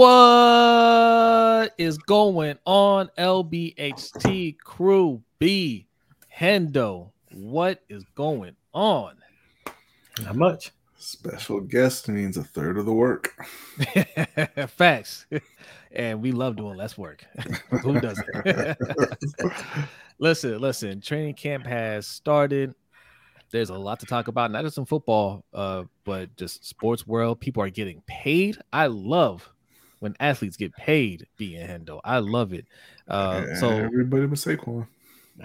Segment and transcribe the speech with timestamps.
[0.00, 5.88] What is going on, LBHT crew B
[6.34, 7.10] Hendo?
[7.32, 9.16] What is going on?
[10.22, 10.70] Not much.
[10.96, 13.34] Special guest means a third of the work.
[14.68, 15.26] Facts.
[15.92, 17.26] And we love doing less work.
[17.82, 18.26] Who doesn't?
[20.18, 21.02] listen, listen.
[21.02, 22.74] Training camp has started.
[23.50, 27.38] There's a lot to talk about, not just in football, uh, but just sports world.
[27.38, 28.56] People are getting paid.
[28.72, 29.46] I love
[30.00, 32.00] when athletes get paid being Hendo.
[32.04, 32.66] I love it.
[33.06, 34.86] Uh, so everybody but Saquon.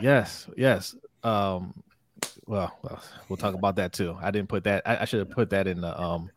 [0.01, 0.95] Yes, yes.
[1.23, 1.73] Um,
[2.47, 4.17] well, well, we'll talk about that too.
[4.21, 4.81] I didn't put that.
[4.85, 6.29] I, I should have put that in the um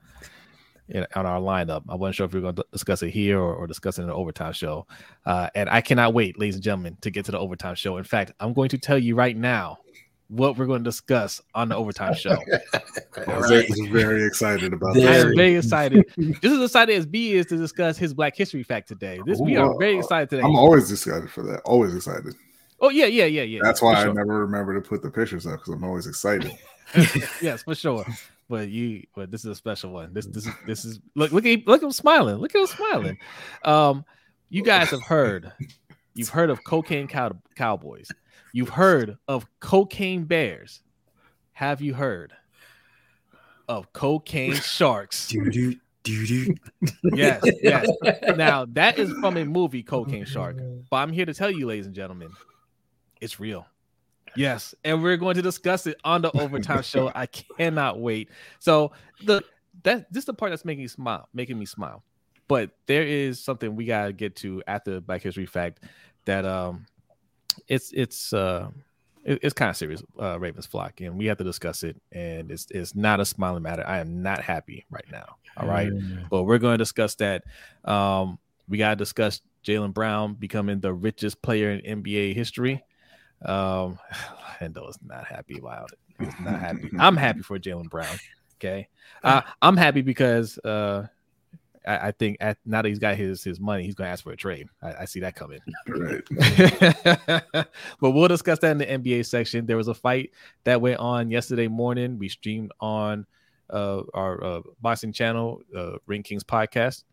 [0.88, 1.82] in, on our lineup.
[1.88, 4.02] I wasn't sure if we are going to discuss it here or, or discuss it
[4.02, 4.86] in the overtime show.
[5.26, 7.98] Uh, and I cannot wait, ladies and gentlemen, to get to the overtime show.
[7.98, 9.78] In fact, I'm going to tell you right now
[10.28, 12.36] what we're going to discuss on the overtime show.
[13.26, 13.66] right.
[13.90, 15.08] very excited about that.
[15.08, 16.04] I am very excited.
[16.18, 19.20] Just as excited as B is to discuss his Black History fact today.
[19.24, 20.42] This Ooh, we are very excited today.
[20.42, 21.60] I'm always excited for that.
[21.60, 22.34] Always excited.
[22.80, 23.60] Oh yeah, yeah, yeah, yeah.
[23.62, 26.52] That's why I never remember to put the pictures up because I'm always excited.
[27.42, 28.06] yes, for sure.
[28.48, 30.14] But you, but this is a special one.
[30.14, 31.00] This, this this is.
[31.14, 32.36] Look, look at, look at him smiling.
[32.36, 33.18] Look at him smiling.
[33.64, 34.04] Um,
[34.48, 35.52] you guys have heard,
[36.14, 38.08] you've heard of cocaine cow, cowboys.
[38.52, 40.82] You've heard of cocaine bears.
[41.52, 42.32] Have you heard
[43.68, 45.28] of cocaine sharks?
[47.12, 47.88] yes, yes.
[48.36, 50.56] Now that is from a movie, Cocaine Shark.
[50.90, 52.30] But I'm here to tell you, ladies and gentlemen,
[53.20, 53.66] it's real.
[54.36, 57.10] Yes, and we're going to discuss it on the overtime show.
[57.14, 58.30] I cannot wait.
[58.58, 58.92] So
[59.24, 59.42] the
[59.82, 62.02] that this is the part that's making me smile, making me smile.
[62.46, 65.84] But there is something we gotta get to after Black History Fact
[66.24, 66.86] that um
[67.66, 68.68] it's it's uh
[69.24, 72.00] it, it's kind of serious, uh Ravens flock, and we have to discuss it.
[72.12, 73.84] And it's it's not a smiling matter.
[73.86, 75.36] I am not happy right now.
[75.56, 75.90] All right.
[75.90, 76.28] Mm.
[76.30, 77.44] But we're going to discuss that.
[77.84, 78.38] Um,
[78.68, 82.84] we gotta discuss Jaylen Brown becoming the richest player in NBA history.
[83.44, 83.98] Um,
[84.60, 85.98] Hendo is not happy about it.
[86.24, 86.90] He's not happy.
[86.98, 88.16] I'm happy for Jaylen Brown.
[88.56, 88.88] Okay,
[89.22, 91.06] uh, I'm happy because uh,
[91.88, 94.22] I, I, think at, now that he's got his his money, he's going to ask
[94.22, 94.68] for a trade.
[94.82, 95.60] I, I see that coming.
[95.88, 96.22] Right.
[98.00, 99.66] but we'll discuss that in the NBA section.
[99.66, 100.32] There was a fight
[100.64, 102.18] that went on yesterday morning.
[102.18, 103.26] We streamed on
[103.70, 107.04] uh, our uh, boxing channel, uh, Ring Kings podcast.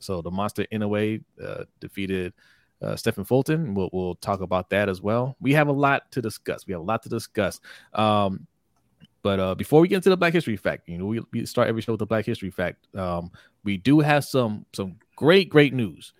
[0.00, 2.32] So the Monster Inoue uh, defeated
[2.82, 3.74] uh, Stephen Fulton.
[3.74, 5.36] We'll, we'll talk about that as well.
[5.40, 6.66] We have a lot to discuss.
[6.66, 7.60] We have a lot to discuss.
[7.94, 8.46] Um,
[9.22, 11.68] but uh, before we get into the Black History Fact, you know, we, we start
[11.68, 12.86] every show with the Black History Fact.
[12.94, 13.30] Um,
[13.64, 16.12] we do have some some great great news.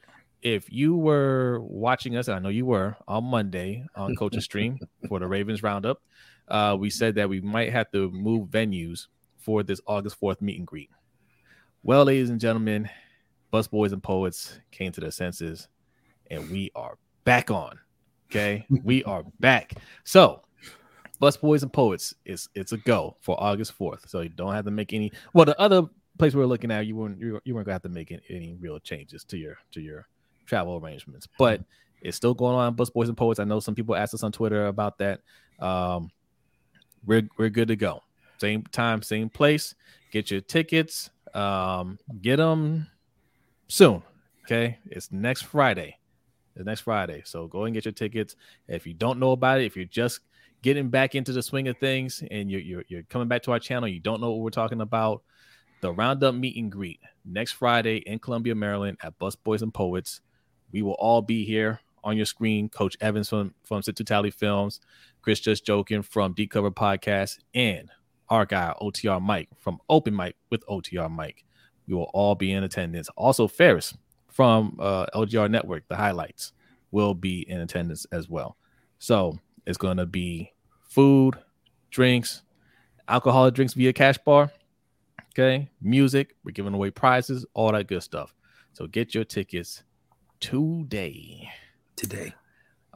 [0.43, 4.79] If you were watching us, and I know you were on Monday on Coach's Stream
[5.09, 6.03] for the Ravens Roundup,
[6.49, 9.07] uh, we said that we might have to move venues
[9.39, 10.91] for this August 4th meet and greet.
[11.83, 12.89] Well, ladies and gentlemen,
[13.53, 15.69] Busboys and Poets came to their senses
[16.31, 17.79] and we are back on.
[18.31, 19.75] Okay, we are back.
[20.05, 20.43] So,
[21.21, 24.09] Busboys and Poets it's it's a go for August fourth.
[24.09, 25.13] So you don't have to make any.
[25.33, 25.85] Well, the other
[26.19, 28.79] place we are looking at, you weren't you weren't gonna have to make any real
[28.79, 30.07] changes to your to your
[30.47, 31.63] travel arrangements, but
[32.03, 32.77] it's still going on.
[32.77, 33.41] Busboys and Poets.
[33.41, 35.21] I know some people asked us on Twitter about that.
[35.59, 36.11] Um,
[37.07, 38.03] we're we're good to go.
[38.39, 39.75] Same time, same place.
[40.11, 41.11] Get your tickets.
[41.35, 42.87] Um, get them
[43.69, 44.03] soon.
[44.45, 45.99] Okay, it's next Friday
[46.55, 47.23] It's next Friday.
[47.25, 48.37] So go and get your tickets.
[48.69, 50.21] If you don't know about it, if you're just
[50.61, 53.59] getting back into the swing of things and you're, you're, you're coming back to our
[53.59, 55.23] channel, you don't know what we're talking about,
[55.85, 60.23] the Roundup meet and greet next Friday in Columbia, Maryland at Busboys and Poets.
[60.73, 62.71] We will all be here on your screen.
[62.71, 64.81] Coach Evans from, from Sip2Tally Films,
[65.21, 67.91] Chris Just Joking from Deep Cover Podcast, and
[68.31, 71.45] our guy OTR Mike from Open Mike with OTR Mike.
[71.87, 73.11] We will all be in attendance.
[73.15, 73.95] Also, Ferris
[74.29, 76.55] from uh, LGR Network, the highlights,
[76.93, 78.57] will be in attendance as well.
[78.99, 80.55] So it's going to be
[80.89, 81.35] food,
[81.91, 82.41] drinks,
[83.07, 84.51] alcoholic drinks via cash bar.
[85.37, 86.37] Okay, music.
[86.45, 88.33] We're giving away prizes, all that good stuff.
[88.73, 89.83] So get your tickets
[90.39, 91.51] today.
[91.97, 92.33] Today.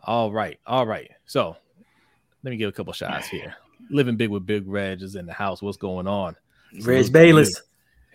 [0.05, 0.61] All right.
[0.64, 1.11] All right.
[1.26, 1.56] So
[2.44, 3.56] let me give a couple shots here.
[3.90, 5.61] Living big with Big Reg is in the house.
[5.61, 6.37] What's going on?
[6.82, 7.61] Reg Bayless.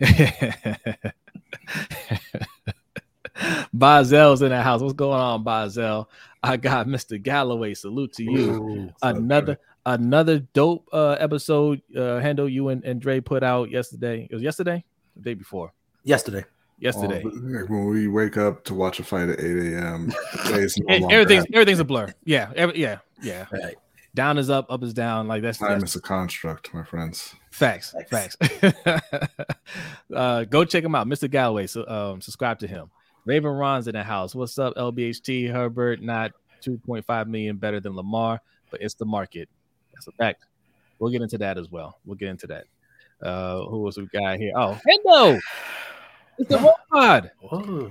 [3.76, 4.80] Bazel's in the house.
[4.80, 6.08] What's going on, Bazel?
[6.42, 7.22] I got Mr.
[7.22, 7.74] Galloway.
[7.74, 8.52] Salute to you.
[8.52, 14.26] Ooh, another another dope uh, episode uh, Hendo you and, and Dre put out yesterday.
[14.30, 14.84] It was yesterday,
[15.16, 15.72] the day before.
[16.02, 16.44] Yesterday.
[16.78, 17.22] Yesterday.
[17.24, 17.30] Oh,
[17.68, 20.12] when we wake up to watch a fight at 8 a.m.
[20.46, 22.12] no everything's everything's a blur.
[22.24, 23.46] Yeah, every, yeah, yeah.
[23.52, 23.76] Right.
[24.14, 25.26] Down is up, up is down.
[25.26, 27.34] Like that's time that's, is a construct, my friends.
[27.50, 28.36] Facts, facts.
[28.36, 28.76] facts.
[30.14, 31.30] uh, go check him out, Mr.
[31.30, 31.66] Galloway.
[31.66, 32.90] So um, subscribe to him.
[33.24, 34.34] Raven Ron's in the house.
[34.34, 35.50] What's up, LBHT?
[35.50, 36.32] Herbert not
[36.62, 38.40] 2.5 million better than Lamar,
[38.70, 39.48] but it's the market.
[39.94, 40.44] That's a fact.
[40.98, 41.98] We'll get into that as well.
[42.04, 42.64] We'll get into that.
[43.22, 44.52] Uh, who was we got here?
[44.56, 45.40] Oh, Hendo.
[46.38, 47.30] It's the robot.
[47.40, 47.88] Whoa.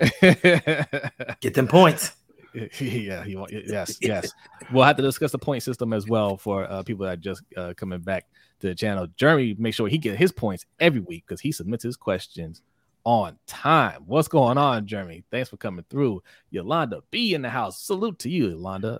[1.39, 2.13] Get them points.
[2.79, 4.31] yeah, he want, yes, yes.
[4.71, 7.41] We'll have to discuss the point system as well for uh, people that are just
[7.57, 8.25] uh, coming back
[8.59, 9.07] to the channel.
[9.15, 12.61] Jeremy, make sure he get his points every week because he submits his questions
[13.05, 14.03] on time.
[14.05, 15.23] What's going on, Jeremy?
[15.31, 16.21] Thanks for coming through.
[16.51, 17.81] Yolanda B in the house.
[17.81, 18.99] Salute to you, Yolanda.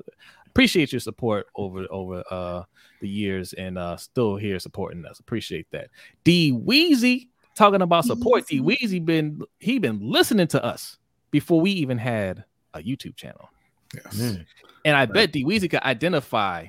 [0.53, 2.63] Appreciate your support over over uh
[3.01, 5.19] the years and uh still here supporting us.
[5.19, 5.89] Appreciate that.
[6.23, 8.45] D Weezy talking about support.
[8.45, 10.97] D Weezy been he been listening to us
[11.31, 12.43] before we even had
[12.75, 13.49] a YouTube channel.
[13.95, 14.15] Yes.
[14.15, 14.45] Mm.
[14.85, 16.67] And I bet D Weezy could identify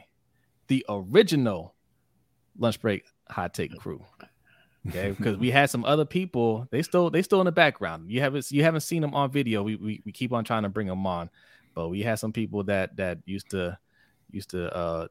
[0.68, 1.74] the original
[2.58, 4.02] lunch break hot take crew.
[4.88, 6.68] Okay, because we had some other people.
[6.70, 8.10] They still they still in the background.
[8.10, 9.62] You haven't you haven't seen them on video.
[9.62, 11.30] We, we we keep on trying to bring them on,
[11.74, 13.78] but we had some people that that used to
[14.30, 15.06] used to uh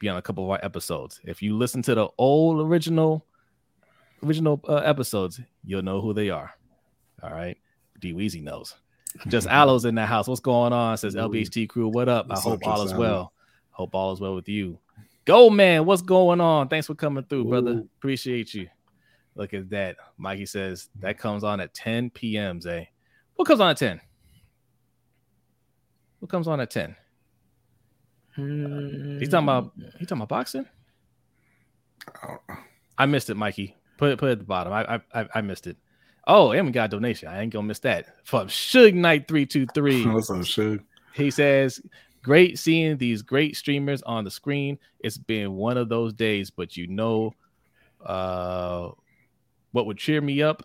[0.00, 1.20] be on a couple of our episodes.
[1.24, 3.26] If you listen to the old original
[4.24, 6.52] original uh, episodes, you'll know who they are.
[7.22, 7.56] All right,
[8.00, 8.74] D Weezy knows.
[9.28, 10.26] Just Aloe's in that house.
[10.26, 10.96] What's going on?
[10.96, 11.20] Says Ooh.
[11.20, 11.88] LBHT crew.
[11.88, 12.28] What up?
[12.28, 13.32] What's I up, hope all is well.
[13.70, 14.78] Hope all is well with you.
[15.26, 16.68] Go man, what's going on?
[16.68, 17.84] Thanks for coming through, brother.
[17.98, 18.68] Appreciate you.
[19.36, 19.96] Look at that.
[20.18, 22.60] Mikey says that comes on at 10 p.m.
[22.60, 22.90] Zay.
[23.36, 24.00] What comes on at 10?
[26.20, 26.94] What comes on at 10?
[28.36, 30.66] He's talking about he talking about boxing?
[32.22, 32.36] I.
[32.98, 33.76] I missed it, Mikey.
[33.98, 34.72] Put it put it at the bottom.
[34.72, 35.76] I I I- I missed it.
[36.26, 37.28] Oh, and we got a donation.
[37.28, 40.06] I ain't gonna miss that from Suge Knight 323.
[40.12, 40.84] What's up, Suge?
[41.14, 41.80] He says,
[42.22, 44.78] Great seeing these great streamers on the screen.
[45.00, 47.34] It's been one of those days, but you know,
[48.04, 48.90] uh,
[49.72, 50.62] what would cheer me up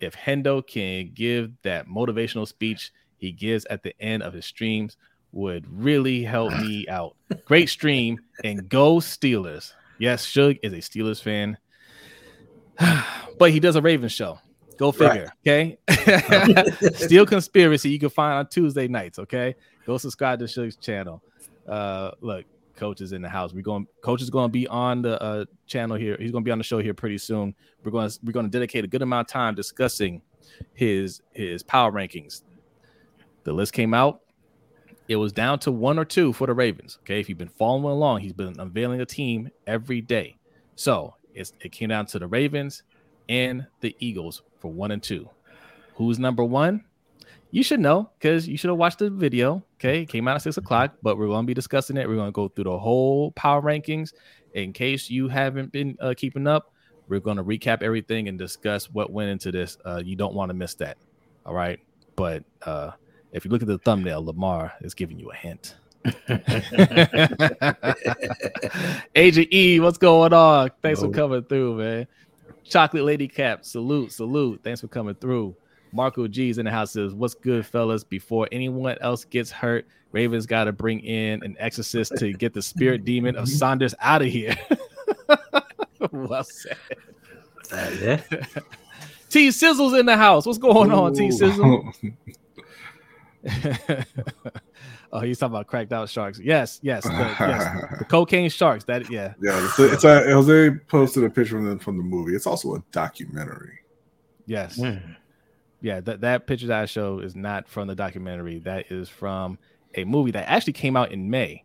[0.00, 4.96] if Hendo can give that motivational speech he gives at the end of his streams
[5.32, 7.14] would really help me out.
[7.44, 9.72] Great stream and go Steelers.
[9.98, 11.58] Yes, Suge is a Steelers fan,
[13.38, 14.38] but he does a Ravens show.
[14.78, 15.30] Go figure.
[15.46, 15.76] Okay.
[16.94, 19.18] Steel Conspiracy you can find on Tuesday nights.
[19.18, 19.54] Okay.
[19.84, 21.22] Go subscribe to Suge's channel.
[21.68, 22.46] Uh, look,
[22.76, 23.52] coach is in the house.
[23.52, 23.86] We're going.
[24.00, 26.16] Coach is going to be on the uh, channel here.
[26.18, 27.54] He's going to be on the show here pretty soon.
[27.84, 28.08] We're going.
[28.08, 30.22] to We're going to dedicate a good amount of time discussing
[30.72, 32.42] his his power rankings.
[33.44, 34.20] The list came out.
[35.08, 36.98] It was down to one or two for the Ravens.
[37.02, 40.36] Okay, if you've been following along, he's been unveiling a team every day.
[40.76, 42.82] So it came down to the Ravens
[43.28, 45.28] and the Eagles for one and two.
[45.94, 46.84] Who's number one?
[47.50, 49.64] You should know because you should have watched the video.
[49.76, 52.08] Okay, it came out at six o'clock, but we're going to be discussing it.
[52.08, 54.12] We're going to go through the whole power rankings.
[54.54, 56.72] In case you haven't been uh, keeping up,
[57.08, 59.76] we're going to recap everything and discuss what went into this.
[59.84, 60.96] Uh, you don't want to miss that.
[61.44, 61.80] All right,
[62.14, 62.92] but uh,
[63.32, 65.76] if you look at the thumbnail, Lamar is giving you a hint.
[69.14, 70.70] Agent E, what's going on?
[70.82, 72.06] Thanks for coming through, man.
[72.64, 74.60] Chocolate Lady Cap, salute, salute.
[74.62, 75.54] Thanks for coming through.
[75.92, 78.04] Marco G's in the house says, What's good, fellas?
[78.04, 82.62] Before anyone else gets hurt, Ravens got to bring in an exorcist to get the
[82.62, 84.56] spirit demon of Saunders out of here.
[86.12, 86.76] well said.
[87.72, 88.20] Uh, yeah.
[89.28, 90.46] T Sizzle's in the house.
[90.46, 91.92] What's going on, T Sizzle?
[95.12, 96.38] oh, he's talking about cracked out sharks.
[96.38, 97.98] Yes, yes, the, yes.
[97.98, 98.84] The cocaine sharks.
[98.84, 99.34] That yeah.
[99.40, 102.34] yeah, it's a, it's a, Jose posted a picture from the, from the movie.
[102.34, 103.78] It's also a documentary.
[104.46, 104.78] Yes.
[104.78, 105.16] Mm.
[105.80, 108.58] Yeah, that, that picture that I show is not from the documentary.
[108.58, 109.58] That is from
[109.94, 111.64] a movie that actually came out in May.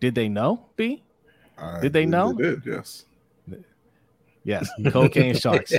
[0.00, 1.02] Did they know, B?
[1.58, 2.32] I Did they know?
[2.32, 3.06] They did, yes.
[4.44, 5.72] Yes, cocaine sharks.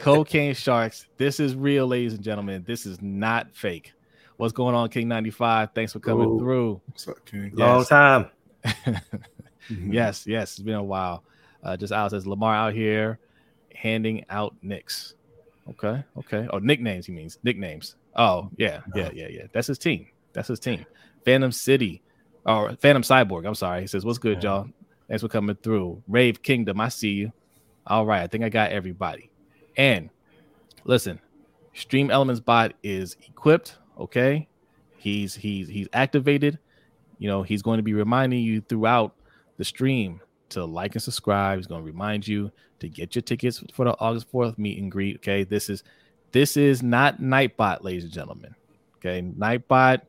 [0.00, 1.06] Cocaine sharks.
[1.18, 2.64] This is real, ladies and gentlemen.
[2.66, 3.92] This is not fake.
[4.36, 5.70] What's going on, King 95?
[5.74, 6.38] Thanks for coming Ooh.
[6.38, 6.80] through.
[6.86, 7.52] What's up, King?
[7.54, 7.88] Long Yes.
[7.88, 8.26] time.
[8.64, 9.02] Mhm.
[9.92, 11.24] Yes, yes, it's been a while.
[11.60, 13.18] Uh, just Al says Lamar out here
[13.74, 15.14] handing out nicks.
[15.70, 16.46] Okay, okay.
[16.52, 17.06] Oh, nicknames.
[17.06, 17.96] He means nicknames.
[18.14, 19.42] Oh, yeah, yeah, yeah, yeah.
[19.52, 20.06] That's his team.
[20.34, 20.86] That's his team.
[21.24, 22.00] Phantom City,
[22.44, 23.44] or Phantom Cyborg.
[23.44, 23.80] I'm sorry.
[23.80, 24.68] He says, "What's good, y'all?
[25.08, 26.80] Thanks for coming through." Rave Kingdom.
[26.80, 27.32] I see you.
[27.88, 29.30] All right, I think I got everybody.
[29.76, 30.10] And
[30.84, 31.18] listen,
[31.74, 33.78] StreamElements bot is equipped.
[33.98, 34.48] Okay,
[34.98, 36.58] he's he's he's activated.
[37.18, 39.14] You know, he's going to be reminding you throughout
[39.56, 41.58] the stream to like and subscribe.
[41.58, 42.50] He's going to remind you
[42.80, 45.16] to get your tickets for the August 4th meet and greet.
[45.16, 45.44] Okay.
[45.44, 45.82] This is
[46.32, 48.54] this is not Nightbot, ladies and gentlemen.
[48.98, 49.22] Okay.
[49.22, 50.02] Nightbot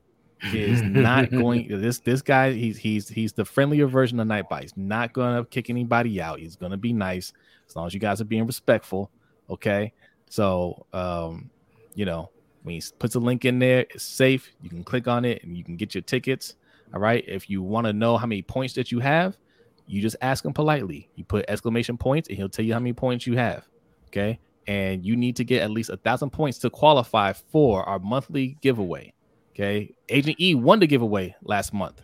[0.53, 4.61] is not going this this guy, he's he's he's the friendlier version of Nightbot.
[4.61, 6.39] He's not gonna kick anybody out.
[6.39, 7.33] He's gonna be nice
[7.67, 9.11] as long as you guys are being respectful.
[9.49, 9.93] Okay.
[10.29, 11.49] So um,
[11.95, 12.29] you know,
[12.67, 14.51] When he puts a link in there, it's safe.
[14.61, 16.55] You can click on it and you can get your tickets.
[16.93, 17.23] All right.
[17.25, 19.37] If you want to know how many points that you have,
[19.85, 21.07] you just ask him politely.
[21.15, 23.65] You put exclamation points and he'll tell you how many points you have.
[24.07, 24.37] Okay.
[24.67, 28.57] And you need to get at least a thousand points to qualify for our monthly
[28.59, 29.13] giveaway.
[29.55, 29.95] Okay.
[30.09, 32.01] Agent E won the giveaway last month.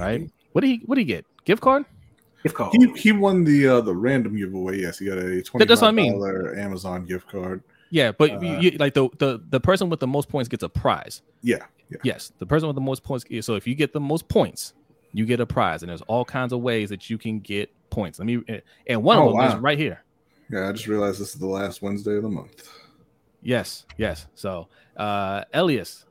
[0.00, 0.26] Right.
[0.52, 1.26] What did he what did he get?
[1.44, 1.84] Gift card?
[2.42, 2.72] Gift card.
[2.72, 4.80] He he won the uh the random giveaway.
[4.80, 6.12] Yes, he got a twenty That's what I mean.
[6.12, 7.62] dollar Amazon gift card.
[7.92, 10.62] Yeah, but Uh, you, you- like the, the the person with the most points gets
[10.62, 11.20] a prize.
[11.42, 11.58] Yeah,
[11.90, 11.98] yeah.
[12.02, 13.26] Yes, the person with the most points.
[13.44, 14.72] So if you get the most points,
[15.12, 18.18] you get a prize, and there's all kinds of ways that you can get points.
[18.18, 18.42] Let me,
[18.86, 20.02] and one Oh, of them is right here.
[20.50, 22.66] Yeah, I just realized this is the last Wednesday of the month.
[23.42, 24.26] Yes, yes.
[24.34, 26.06] So uh Elias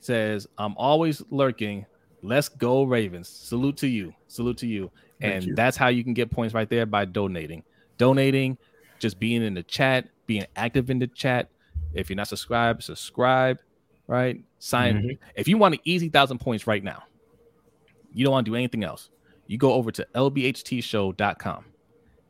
[0.00, 1.86] says, I'm always lurking.
[2.22, 3.28] Let's go, Ravens.
[3.28, 4.12] Salute to you.
[4.26, 4.90] Salute to you.
[5.20, 5.54] Thank and you.
[5.54, 7.62] that's how you can get points right there by donating.
[7.96, 8.58] Donating,
[8.98, 11.50] just being in the chat, being active in the chat.
[11.94, 13.58] If you're not subscribed, subscribe,
[14.06, 14.42] right?
[14.58, 14.96] Sign.
[14.96, 15.24] Mm-hmm.
[15.36, 17.04] If you want an easy thousand points right now,
[18.12, 19.10] you don't want to do anything else.
[19.46, 21.64] You go over to lbhtshow.com.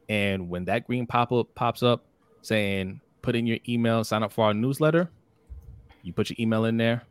[0.09, 2.05] And when that green pop up pops up
[2.43, 5.11] saying put in your email, sign up for our newsletter,
[6.03, 7.03] you put your email in there,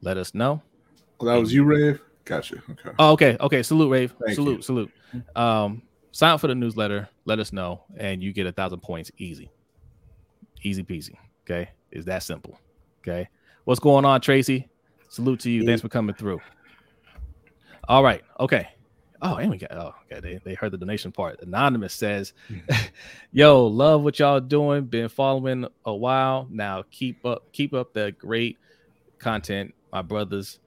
[0.00, 0.62] let us know.
[1.20, 2.00] Well, that was you, Rave.
[2.24, 2.56] Gotcha.
[2.70, 2.90] Okay.
[2.98, 3.62] Oh, okay, okay.
[3.62, 4.14] Salute, Rave.
[4.24, 4.62] Thank salute, you.
[4.62, 4.90] salute.
[5.34, 5.82] Um,
[6.18, 9.52] sign up for the newsletter, let us know, and you get a thousand points easy.
[10.64, 11.14] Easy peasy.
[11.44, 11.70] Okay.
[11.92, 12.58] Is that simple.
[13.00, 13.28] Okay.
[13.66, 14.68] What's going on, Tracy?
[15.08, 15.64] Salute to you.
[15.64, 16.40] Thanks for coming through.
[17.86, 18.24] All right.
[18.40, 18.66] Okay.
[19.22, 20.18] Oh, and we got oh okay.
[20.20, 21.40] They, they heard the donation part.
[21.40, 22.86] Anonymous says, mm-hmm.
[23.30, 24.86] Yo, love what y'all doing.
[24.86, 26.48] Been following a while.
[26.50, 28.58] Now keep up, keep up the great
[29.20, 30.58] content, my brothers.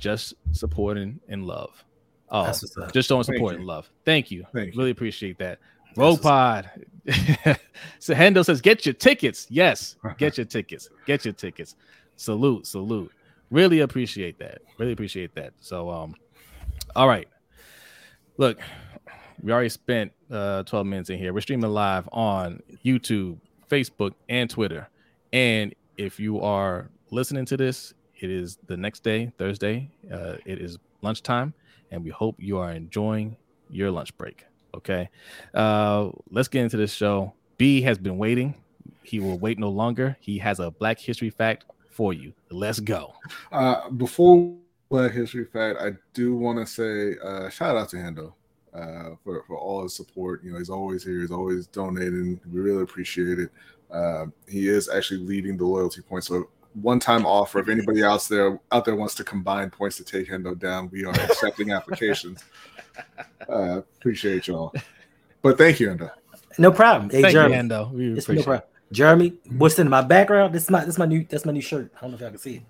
[0.00, 1.84] Just supporting and love.
[2.30, 2.92] Oh, That's what's up.
[2.92, 3.90] just showing support and love.
[4.04, 4.44] Thank you.
[4.52, 4.78] Thank you.
[4.78, 5.58] Really appreciate that.
[5.96, 6.70] Rogue Pod.
[7.98, 9.46] so Hendo says, get your tickets.
[9.48, 10.90] Yes, get your tickets.
[11.06, 11.74] Get your tickets.
[12.16, 13.10] Salute, salute.
[13.50, 14.58] Really appreciate that.
[14.78, 15.54] Really appreciate that.
[15.60, 16.14] So um,
[16.94, 17.28] all right.
[18.36, 18.58] Look,
[19.42, 21.32] we already spent uh 12 minutes in here.
[21.32, 23.38] We're streaming live on YouTube,
[23.70, 24.88] Facebook, and Twitter.
[25.32, 29.90] And if you are listening to this, it is the next day, Thursday.
[30.12, 31.54] Uh, it is lunchtime,
[31.90, 33.36] and we hope you are enjoying
[33.70, 34.44] your lunch break.
[34.74, 35.08] Okay.
[35.54, 37.32] Uh, let's get into this show.
[37.56, 38.54] B has been waiting.
[39.02, 40.16] He will wait no longer.
[40.20, 42.32] He has a Black History fact for you.
[42.50, 43.14] Let's go.
[43.50, 44.54] Uh, before
[44.88, 48.32] Black History Fact, I do want to say uh, shout out to Hendo
[48.74, 50.42] uh, for for all his support.
[50.44, 51.20] You know, he's always here.
[51.20, 52.40] He's always donating.
[52.50, 53.50] We really appreciate it.
[53.90, 56.28] Uh, he is actually leading the loyalty points.
[56.28, 57.58] So one time offer.
[57.58, 61.04] If anybody else there out there wants to combine points to take Hendo down, we
[61.04, 62.44] are accepting applications.
[63.48, 64.72] Uh, appreciate y'all.
[65.40, 66.10] But thank you, Hendo.
[66.58, 67.08] No problem.
[67.10, 67.54] Hey, Thank you, Jeremy.
[67.54, 67.92] Hendo.
[67.92, 68.44] We It's no appreciate it.
[68.44, 68.68] problem.
[68.90, 70.54] Jeremy, what's in my background?
[70.54, 71.92] This is my this is my new that's my new shirt.
[71.96, 72.62] I don't know if y'all can see it.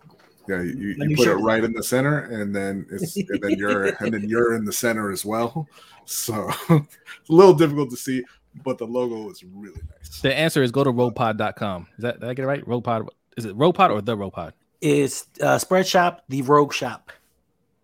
[0.48, 3.40] Yeah, you, you, you put show it right in the center, and then it's and
[3.40, 5.68] then you're and then you're in the center as well.
[6.04, 8.24] So it's a little difficult to see,
[8.64, 10.20] but the logo is really nice.
[10.20, 11.88] The answer is go to roguepod.com.
[11.98, 12.64] Is that did I get it right?
[12.64, 13.08] Roguepod.
[13.38, 14.52] Is it Roguepod or the Roguepod?
[14.80, 17.12] It's uh, spread shop, the rogue shop.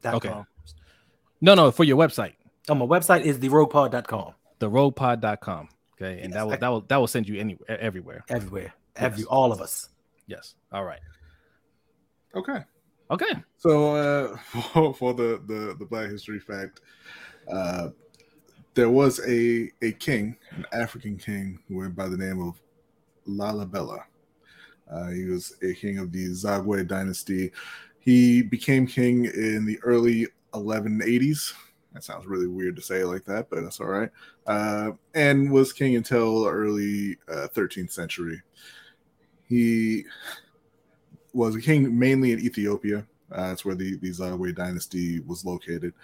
[0.04, 0.32] Okay.
[1.40, 2.34] No, no, for your website.
[2.68, 4.34] On my website is theroguepod.com.
[4.58, 5.68] The roguepod.com.
[5.94, 6.20] Okay.
[6.22, 8.24] And Yes, that will I- that will that will send you anywhere everywhere.
[8.28, 8.74] Everywhere.
[8.96, 9.88] Every all of us.
[10.26, 10.54] Yes.
[10.72, 11.00] All right.
[12.34, 12.64] Okay,
[13.12, 13.32] Okay.
[13.58, 14.36] so uh,
[14.72, 16.80] for, for the, the the Black History fact,
[17.48, 17.90] uh,
[18.74, 22.60] there was a a king, an African king, who went by the name of
[23.28, 24.00] Lalibela.
[24.90, 27.52] Uh, he was a king of the Zagwe dynasty.
[28.00, 31.54] He became king in the early 1180s.
[31.92, 34.10] That sounds really weird to say like that, but that's all right.
[34.46, 38.42] Uh, and was king until early uh, 13th century.
[39.48, 40.04] He
[41.32, 43.06] was a king mainly in Ethiopia.
[43.30, 45.94] Uh, that's where the, the Zagwe dynasty was located.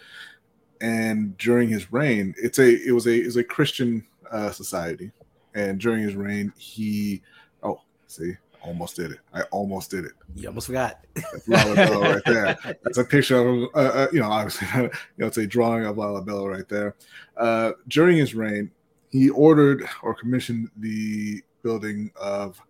[0.81, 5.11] And during his reign, it's a it was a was a Christian uh, society.
[5.55, 7.23] And during his reign, he
[7.63, 9.19] oh see almost did it.
[9.33, 10.13] I almost did it.
[10.35, 11.05] You almost forgot.
[11.15, 12.77] That's Lalibela right there.
[12.83, 15.97] That's a picture of, uh, uh, you know, obviously, you know, it's a drawing of
[15.97, 16.95] Lalibela right there.
[17.37, 18.71] Uh, during his reign,
[19.11, 22.61] he ordered or commissioned the building of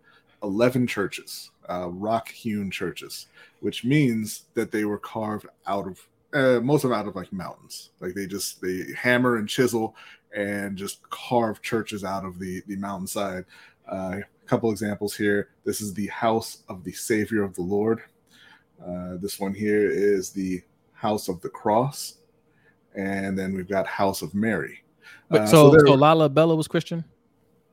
[0.43, 3.27] 11 churches, uh, rock hewn churches,
[3.59, 7.31] which means that they were carved out of, uh, most of them out of like
[7.31, 7.91] mountains.
[7.99, 9.95] Like they just, they hammer and chisel
[10.35, 13.45] and just carve churches out of the, the mountainside.
[13.87, 14.19] Uh,
[14.51, 15.47] couple examples here.
[15.63, 18.01] This is the house of the Savior of the Lord.
[18.85, 22.15] Uh, this one here is the House of the Cross,
[22.93, 24.83] and then we've got House of Mary.
[25.29, 27.05] But Uh, so there- so Lalibela was Christian?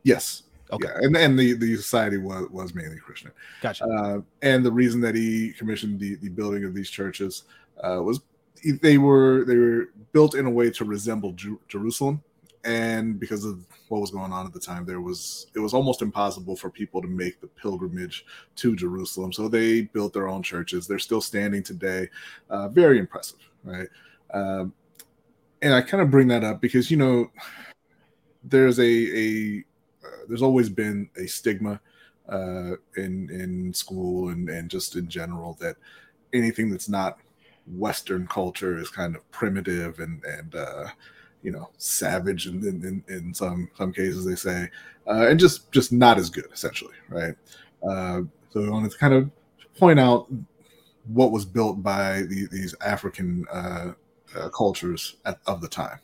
[0.04, 0.86] yes, Okay.
[0.86, 3.30] Yeah, and and the the society was was mainly Christian.
[3.62, 3.84] Gotcha.
[3.86, 7.44] Uh, and the reason that he commissioned the, the building of these churches
[7.82, 8.20] uh, was
[8.82, 12.22] they were they were built in a way to resemble Ju- Jerusalem,
[12.68, 16.02] and because of what was going on at the time, there was it was almost
[16.02, 19.32] impossible for people to make the pilgrimage to Jerusalem.
[19.32, 20.86] So they built their own churches.
[20.86, 22.08] They're still standing today.
[22.50, 23.88] Uh, very impressive, right?
[24.34, 24.74] Um,
[25.62, 27.30] and I kind of bring that up because you know
[28.44, 29.64] there's a a
[30.04, 31.80] uh, there's always been a stigma
[32.28, 35.76] uh, in in school and and just in general that
[36.34, 37.18] anything that's not
[37.66, 40.88] Western culture is kind of primitive and and uh,
[41.42, 44.68] you know savage in, in in some some cases they say
[45.06, 47.34] uh, and just just not as good essentially right.
[47.88, 49.30] Uh, so I wanted to kind of
[49.76, 50.30] point out
[51.06, 53.92] what was built by the, these African uh,
[54.36, 55.98] uh, cultures at, of the time,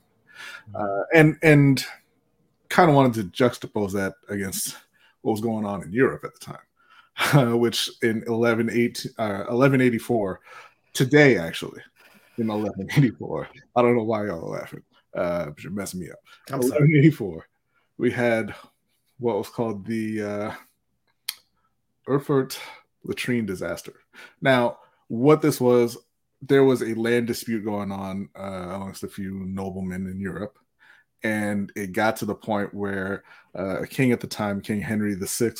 [0.74, 1.84] uh, and and
[2.68, 4.76] kind of wanted to juxtapose that against
[5.22, 9.44] what was going on in Europe at the time, uh, which in 11, 18, uh,
[9.48, 10.40] 1184,
[10.92, 11.80] today actually,
[12.38, 14.82] in 1184, I don't know why y'all are laughing,
[15.14, 16.18] uh, you're messing me up.
[16.50, 16.80] I'm sorry.
[16.80, 17.46] 1184,
[17.98, 18.54] we had
[19.18, 20.52] what was called the uh,
[22.08, 22.58] Erfurt
[23.04, 23.94] latrine disaster.
[24.40, 24.78] Now,
[25.08, 25.96] what this was,
[26.42, 30.58] there was a land dispute going on uh, amongst a few noblemen in Europe,
[31.22, 33.24] and it got to the point where
[33.58, 35.52] uh, a king at the time, King Henry VI,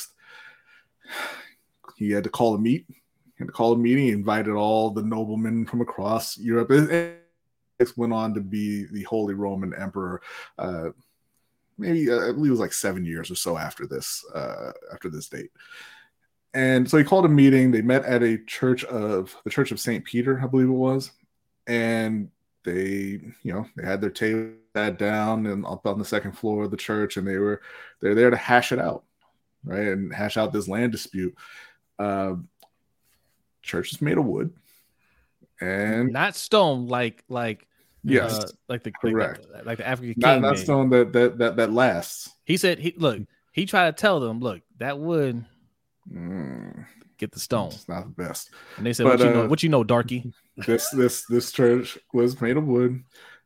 [1.95, 2.85] he had to call a meet.
[2.87, 4.05] He had to call a meeting.
[4.05, 6.71] He invited all the noblemen from across Europe.
[6.71, 7.24] It
[7.97, 10.21] went on to be the Holy Roman Emperor.
[10.57, 10.89] Uh,
[11.77, 15.09] maybe uh, I believe it was like seven years or so after this, uh, after
[15.09, 15.51] this date.
[16.53, 17.71] And so he called a meeting.
[17.71, 21.11] They met at a church of the Church of Saint Peter, I believe it was,
[21.67, 22.29] and
[22.63, 26.63] they, you know, they had their table sat down and up on the second floor
[26.63, 27.61] of the church, and they were
[28.01, 29.03] they're there to hash it out,
[29.63, 31.35] right, and hash out this land dispute.
[31.99, 32.35] Uh,
[33.61, 34.53] church is made of wood,
[35.61, 37.67] and Not stone, like like
[38.03, 39.39] yes, uh, like the correct.
[39.45, 40.41] like the, like the African not king.
[40.41, 42.29] not stone that that that that lasts.
[42.45, 43.21] He said he look.
[43.51, 45.45] He tried to tell them, look, that would
[46.11, 46.85] Mm,
[47.17, 48.51] get the stone, it's not the best.
[48.77, 50.31] and they said, But, what you know, uh, what you know, darky.
[50.67, 53.03] this this this church was made of wood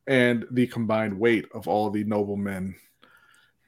[0.07, 2.75] and the combined weight of all the noblemen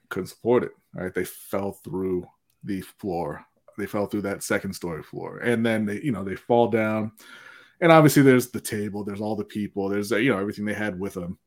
[0.10, 2.26] couldn't support it right they fell through
[2.64, 3.44] the floor
[3.78, 7.12] they fell through that second story floor and then they you know they fall down
[7.82, 10.74] and obviously there's the table there's all the people there's uh, you know everything they
[10.74, 11.38] had with them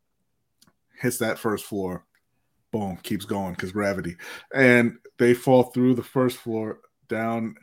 [1.00, 2.04] hits that first floor
[2.72, 4.16] boom keeps going because gravity
[4.54, 7.54] and they fall through the first floor down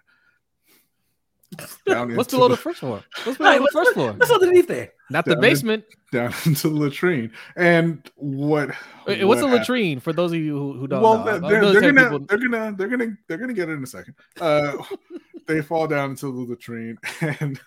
[1.86, 3.04] down What's into below the first floor?
[3.26, 4.14] What's below Hey, the first floor?
[4.14, 4.94] what's underneath there?
[5.10, 5.84] Not the Down in- basement.
[6.14, 7.34] down into the latrine.
[7.58, 8.70] And what?
[9.06, 11.26] Wait, What's a what happened- latrine for those of you who, who don't Well, know?
[11.26, 13.84] they're, they're, gonna they're gonna, people- they're gonna, they're gonna, they're gonna get it in
[13.84, 14.16] a second.
[14.40, 14.78] Uh,
[15.48, 17.60] they fall down into the latrine, and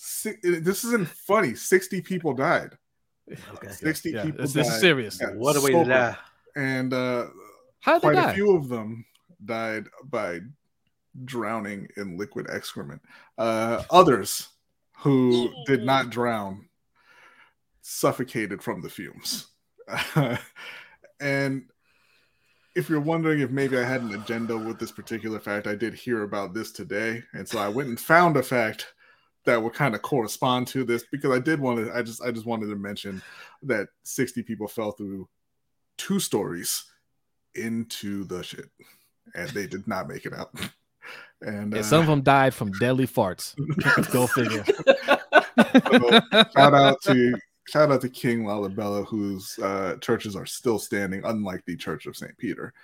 [0.00, 1.54] si- this isn't funny.
[1.54, 2.76] Sixty people died.
[3.54, 3.68] Okay.
[3.70, 5.18] Sixty yeah, people this, died, this is serious.
[5.20, 6.16] Yeah, What a way to die.
[6.56, 7.26] and uh,
[7.80, 8.30] How did they quite die?
[8.30, 9.04] a few of them
[9.44, 10.40] died by
[11.24, 13.02] drowning in liquid excrement.
[13.36, 14.48] Uh, others
[14.96, 16.68] who did not drown
[17.82, 19.48] suffocated from the fumes.
[21.20, 21.64] and
[22.76, 25.94] if you're wondering if maybe I had an agenda with this particular fact, I did
[25.94, 28.86] hear about this today, and so I went and found a fact
[29.46, 31.94] that would kind of correspond to this because I did want to.
[31.94, 33.22] I just I just wanted to mention
[33.62, 35.28] that 60 people fell through
[35.96, 36.84] two stories
[37.54, 38.66] into the shit,
[39.34, 40.50] and they did not make it out.
[41.42, 43.56] And And uh, some of them died from deadly farts.
[44.12, 44.62] Go figure.
[44.66, 46.20] so,
[46.54, 47.34] shout out to
[47.66, 52.14] shout out to King Lalibela, whose uh, churches are still standing, unlike the Church of
[52.14, 52.74] Saint Peter,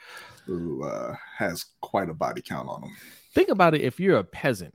[0.46, 2.96] who uh, has quite a body count on them.
[3.34, 3.82] Think about it.
[3.82, 4.74] If you're a peasant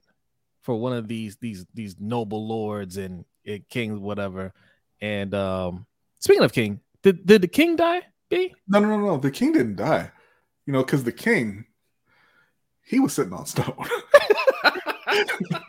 [0.61, 4.53] for one of these these these noble lords and, and kings, whatever.
[5.01, 5.85] And um
[6.19, 8.01] speaking of king, did did the king die?
[8.29, 8.53] B?
[8.67, 9.17] No, no, no, no.
[9.17, 10.11] The king didn't die.
[10.65, 11.65] You know, because the king,
[12.85, 13.75] he was sitting on stone.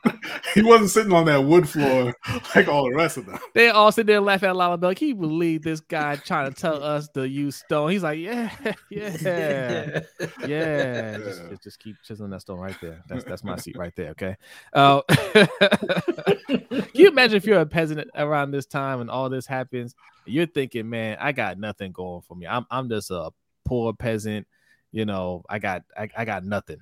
[0.55, 2.15] he wasn't sitting on that wood floor
[2.55, 3.39] like all the rest of them.
[3.55, 4.95] They all sit there laughing at Lala Bell.
[4.95, 7.91] Can you believe this guy trying to tell us to use stone?
[7.91, 8.51] He's like, yeah,
[8.91, 10.01] yeah, yeah.
[10.19, 11.19] Just, Yeah.
[11.19, 13.03] just, just keep chiseling that stone right there.
[13.09, 14.11] That's that's my seat right there.
[14.11, 14.37] Okay.
[14.73, 19.95] Uh, can you imagine if you're a peasant around this time and all this happens?
[20.25, 22.47] You're thinking, man, I got nothing going for me.
[22.47, 23.31] I'm I'm just a
[23.65, 24.47] poor peasant.
[24.93, 26.79] You know, I got I, I got nothing.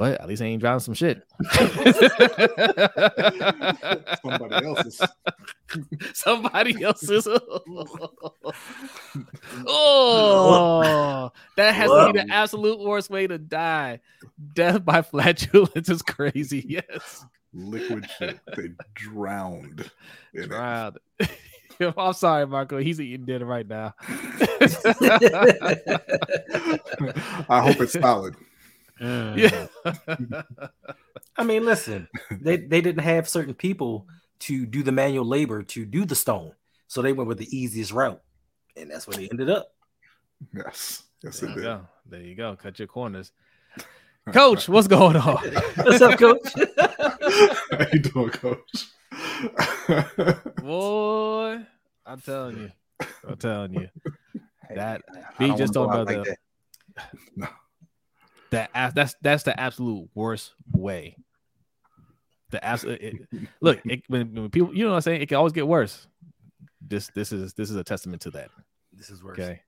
[0.00, 1.22] But at least I ain't drowning some shit.
[4.22, 5.02] Somebody else's.
[6.14, 7.28] Somebody else's.
[9.66, 14.00] oh, that has to be the absolute worst way to die.
[14.54, 16.64] Death by flatulence is crazy.
[16.66, 17.26] Yes.
[17.52, 18.40] Liquid shit.
[18.56, 19.90] They drowned.
[20.32, 20.48] in it.
[20.48, 20.96] Drowned.
[21.78, 22.78] I'm sorry, Marco.
[22.78, 23.92] He's eating dinner right now.
[27.50, 28.34] I hope it's solid.
[29.00, 29.66] Yeah.
[31.36, 34.06] I mean, listen, they they didn't have certain people
[34.40, 36.52] to do the manual labor to do the stone,
[36.86, 38.20] so they went with the easiest route,
[38.76, 39.68] and that's where they ended up.
[40.54, 41.02] Yes.
[41.22, 41.64] Yes, There it you did.
[41.64, 41.80] go.
[42.06, 42.56] There you go.
[42.56, 43.32] Cut your corners.
[44.32, 45.36] Coach, what's going on?
[45.76, 46.38] What's up, Coach?
[46.78, 48.86] How you doing, coach?
[50.62, 51.58] Boy,
[52.06, 52.70] I'm telling you.
[53.26, 53.88] I'm telling you.
[54.74, 56.36] That I B don't just wanna don't know out the,
[56.96, 57.08] that.
[57.36, 57.48] no.
[58.50, 61.16] That that's that's the absolute worst way.
[62.50, 63.14] The absolute it,
[63.60, 66.06] look it, when, when people you know what I'm saying it can always get worse.
[66.80, 68.50] This this is this is a testament to that.
[68.92, 69.38] This is worse.
[69.38, 69.60] Okay.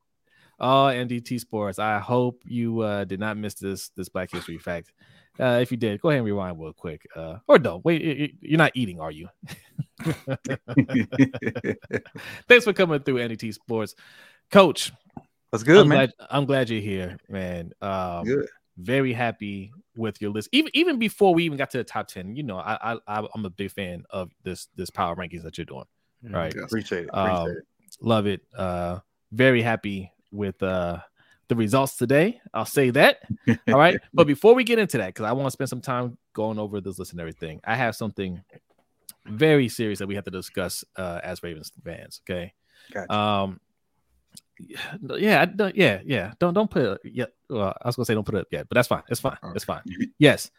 [0.58, 1.78] Oh, NDT Sports.
[1.78, 4.92] I hope you uh, did not miss this this Black History fact.
[5.40, 7.06] Uh, if you did, go ahead and rewind real quick.
[7.16, 7.84] Uh, or don't.
[7.84, 9.28] Wait, you're not eating, are you?
[12.48, 13.94] Thanks for coming through NDT Sports,
[14.50, 14.92] Coach.
[15.50, 15.98] That's good, I'm man.
[16.18, 17.72] glad I'm glad you're here, man.
[17.80, 18.46] Um, Good.
[18.76, 20.48] Very happy with your list.
[20.52, 23.28] Even even before we even got to the top ten, you know, I, I I-
[23.34, 25.84] I'm a big fan of this this power rankings that you're doing.
[26.24, 26.64] Right, Yes.
[26.66, 27.10] Appreciate it.
[27.12, 27.64] Appreciate Um, it.
[28.00, 28.40] love it.
[28.56, 29.00] Uh,
[29.32, 30.98] very happy with uh
[31.48, 32.40] the results today.
[32.54, 33.18] I'll say that.
[33.68, 36.16] All right, but before we get into that, because I want to spend some time
[36.32, 38.42] going over this list and everything, I have something
[39.26, 42.20] very serious that we have to discuss uh, as Ravens fans.
[42.28, 42.54] Okay.
[42.92, 43.12] Gotcha.
[43.12, 43.60] Um.
[44.58, 46.32] Yeah, don't, yeah, yeah.
[46.38, 47.00] Don't don't put it.
[47.04, 49.02] Yeah, well, I was gonna say don't put it up yet, but that's fine.
[49.08, 49.36] It's fine.
[49.54, 49.82] It's fine.
[50.18, 50.50] Yes,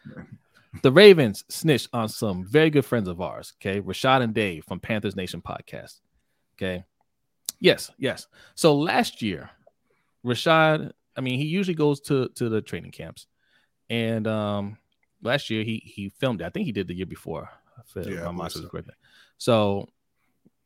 [0.82, 3.54] the Ravens snitched on some very good friends of ours.
[3.60, 6.00] Okay, Rashad and Dave from Panthers Nation podcast.
[6.56, 6.84] Okay,
[7.60, 8.26] yes, yes.
[8.54, 9.50] So last year,
[10.24, 13.26] Rashad, I mean, he usually goes to to the training camps,
[13.88, 14.76] and um,
[15.22, 16.44] last year he he filmed it.
[16.44, 17.48] I think he did the year before.
[17.96, 18.68] If Yeah, my mind so.
[19.38, 19.88] So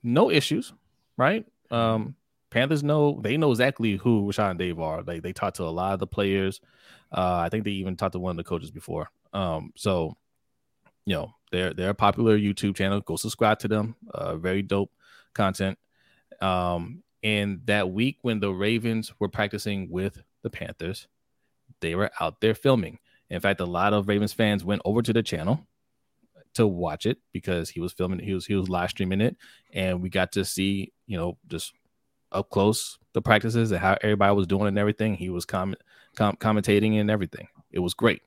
[0.03, 0.73] no issues,
[1.17, 1.47] right?
[1.71, 2.15] Um,
[2.51, 5.03] Panthers know they know exactly who Rashad and Dave are.
[5.03, 6.61] Like they talked to a lot of the players.
[7.13, 9.11] Uh, I think they even talked to one of the coaches before.
[9.33, 10.17] Um, so
[11.05, 13.01] you know they're they're a popular YouTube channel.
[13.01, 13.97] Go subscribe to them.
[14.13, 14.91] Uh, very dope
[15.35, 15.79] content.
[16.41, 21.09] Um, and that week when the Ravens were practicing with the Panthers,
[21.81, 22.99] they were out there filming.
[23.31, 25.67] In fact, a lot of Ravens fans went over to the channel
[26.55, 28.19] to watch it because he was filming.
[28.21, 29.37] He was he was live streaming it,
[29.73, 31.73] and we got to see you know just
[32.33, 35.15] up close the practices and how everybody was doing and everything.
[35.15, 35.81] He was comment
[36.17, 37.49] com- commentating and everything.
[37.71, 38.23] It was great.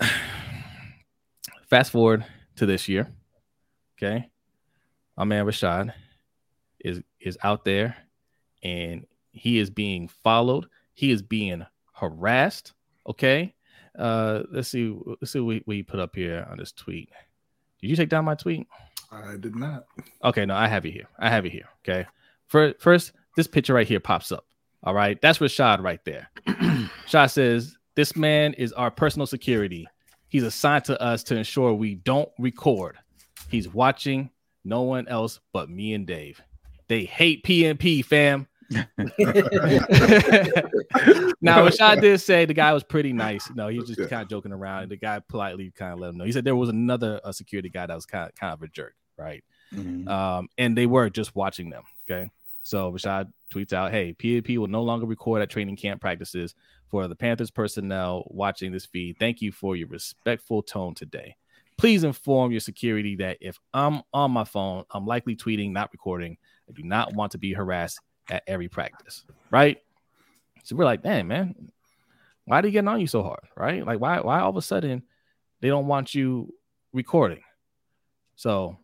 [1.68, 2.24] Fast forward
[2.56, 3.08] to this year.
[3.96, 4.28] Okay.
[5.16, 5.92] My man Rashad
[6.80, 7.96] is is out there
[8.62, 10.66] and he is being followed.
[10.94, 11.64] He is being
[11.94, 12.72] harassed.
[13.06, 13.54] Okay.
[13.98, 14.94] Uh let's see.
[15.20, 17.10] Let's see what we, put up here on this tweet.
[17.80, 18.66] Did you take down my tweet?
[19.10, 19.84] I did not.
[20.24, 21.08] Okay, no, I have it here.
[21.18, 21.68] I have it here.
[21.82, 22.06] Okay.
[22.52, 24.44] First, first, this picture right here pops up.
[24.82, 25.18] All right.
[25.22, 26.28] That's Rashad right there.
[26.46, 29.86] Rashad says, This man is our personal security.
[30.28, 32.98] He's assigned to us to ensure we don't record.
[33.48, 34.28] He's watching
[34.66, 36.42] no one else but me and Dave.
[36.88, 38.46] They hate PNP, fam.
[41.40, 43.48] now, Rashad did say the guy was pretty nice.
[43.54, 44.90] No, he was just kind of joking around.
[44.90, 46.24] The guy politely kind of let him know.
[46.24, 48.68] He said there was another uh, security guy that was kind of, kind of a
[48.68, 49.42] jerk, right?
[49.74, 50.06] Mhm.
[50.06, 51.84] um, and they were just watching them.
[52.04, 52.30] Okay,
[52.62, 56.54] so Rashad tweets out, "Hey, PNP will no longer record at training camp practices
[56.92, 59.16] for the Panthers personnel watching this feed.
[59.18, 61.34] Thank you for your respectful tone today.
[61.78, 66.36] Please inform your security that if I'm on my phone, I'm likely tweeting, not recording.
[66.68, 67.98] I do not want to be harassed
[68.30, 69.24] at every practice.
[69.50, 69.78] Right?
[70.64, 71.72] So we're like, damn, man,
[72.44, 73.40] why are they getting on you so hard?
[73.56, 73.84] Right?
[73.84, 74.20] Like, why?
[74.20, 75.02] Why all of a sudden
[75.60, 76.52] they don't want you
[76.92, 77.40] recording?
[78.36, 78.76] So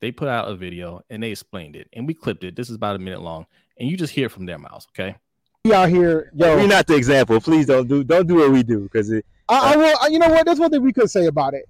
[0.00, 2.56] they put out a video and they explained it and we clipped it.
[2.56, 3.46] This is about a minute long,
[3.78, 4.86] and you just hear from their mouths.
[4.90, 5.16] Okay.
[5.64, 6.56] We out here, yo.
[6.56, 7.40] We're not the example.
[7.40, 9.24] Please don't do don't do what we do because it.
[9.48, 9.96] I, I uh, will.
[10.00, 10.46] I- You know what?
[10.46, 11.68] There's one thing we could say about it.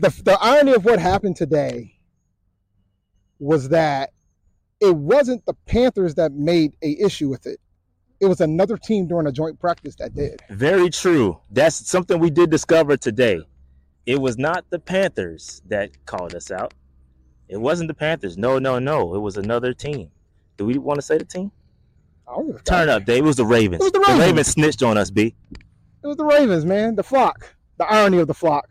[0.00, 1.94] The the irony of what happened today
[3.38, 4.10] was that
[4.80, 7.58] it wasn't the Panthers that made a issue with it.
[8.20, 10.40] It was another team during a joint practice that did.
[10.50, 11.38] Very true.
[11.50, 13.42] That's something we did discover today.
[14.06, 16.72] It was not the Panthers that called us out.
[17.50, 18.38] It wasn't the Panthers.
[18.38, 19.14] No, no, no.
[19.14, 20.10] It was another team.
[20.56, 21.50] Do we want to say the team?
[22.28, 23.24] I don't give a Turn up, Dave.
[23.24, 23.80] It was the Ravens.
[23.80, 24.06] It was the Ravens.
[24.06, 24.30] The Ravens.
[24.30, 25.34] Ravens snitched on us, B.
[26.02, 26.94] It was the Ravens, man.
[26.94, 27.56] The flock.
[27.78, 28.68] The irony of the flock.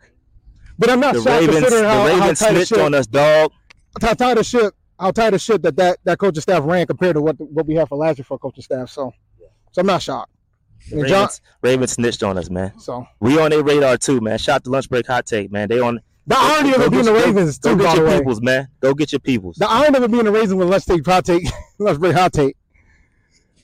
[0.78, 2.78] But I'm not The shocked Ravens, considering how, the how Ravens tight snitched ship.
[2.78, 3.52] on us, dog.
[4.02, 4.72] I'm tired of shit.
[4.98, 7.74] I'm tired of shit that that, that coaching staff ran compared to what what we
[7.74, 8.88] have for last year for coaching staff.
[8.88, 9.12] So,
[9.72, 10.32] so I'm not shocked.
[10.90, 12.78] And John, Ravens, Ravens snitched on us, man.
[12.78, 14.38] so We on their radar too, man.
[14.38, 15.68] Shout to lunch break hot take, man.
[15.68, 17.90] They on the irony of Go it being get the Ravens Go too, get by
[17.90, 18.18] the your way.
[18.18, 18.68] peoples, man.
[18.80, 19.56] Go get your peoples.
[19.56, 21.42] The irony of it being the Ravens when let's take hot take,
[21.80, 22.56] let's bring hot take.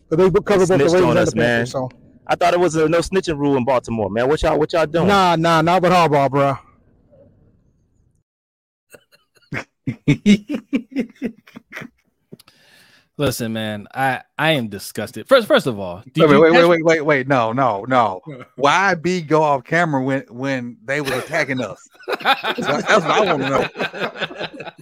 [0.09, 1.71] But they cover both the Ravens on and us, the Panthers.
[1.71, 1.89] So
[2.27, 4.29] I thought it was a no snitching rule in Baltimore, man.
[4.29, 5.07] What y'all what y'all doing?
[5.07, 6.59] nah, nah, not with Harbaugh, bro.
[13.19, 15.27] Listen, man, I I am disgusted.
[15.27, 17.29] First, first of all, Wait, wait, wait, wait, wait, wait, wait.
[17.29, 18.21] No, no, no.
[18.57, 21.89] Why B go off camera when when they was attacking us?
[22.21, 24.77] That's what I want to know.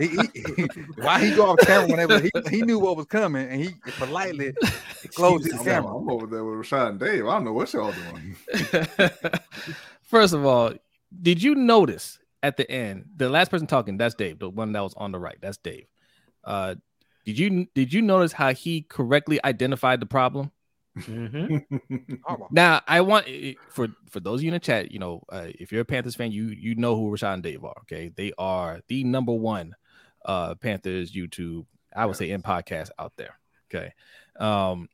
[0.00, 3.06] He, he, why he go off camera when they was, he, he knew what was
[3.06, 4.52] coming and he politely
[5.14, 5.96] closed his I'm, camera.
[5.96, 7.26] I'm over there with Rashad and Dave.
[7.26, 8.36] I don't know what y'all doing.
[10.02, 10.74] First of all,
[11.22, 13.96] did you notice at the end the last person talking?
[13.96, 15.38] That's Dave, the one that was on the right.
[15.40, 15.86] That's Dave.
[16.44, 16.74] Uh,
[17.28, 20.50] did you did you notice how he correctly identified the problem?
[20.96, 21.62] Mhm.
[22.50, 25.48] Now, I want eh, for for those of you in the chat, you know, uh,
[25.48, 27.76] if you're a Panthers fan, you you know who Rashawn and Dave are.
[27.82, 29.74] Okay, they are the number one
[30.24, 33.38] uh Panthers YouTube, I would say, in podcast out there.
[33.70, 33.92] Okay,
[34.40, 34.88] um,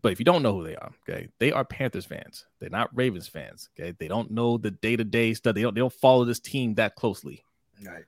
[0.00, 2.46] but if you don't know who they are, okay, they are Panthers fans.
[2.58, 3.68] They're not Ravens fans.
[3.78, 5.54] Okay, they don't know the day to day stuff.
[5.54, 7.44] They don't they don't follow this team that closely.
[7.84, 8.06] Right.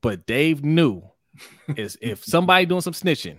[0.00, 1.10] But Dave knew
[1.76, 3.38] is if somebody doing some snitching,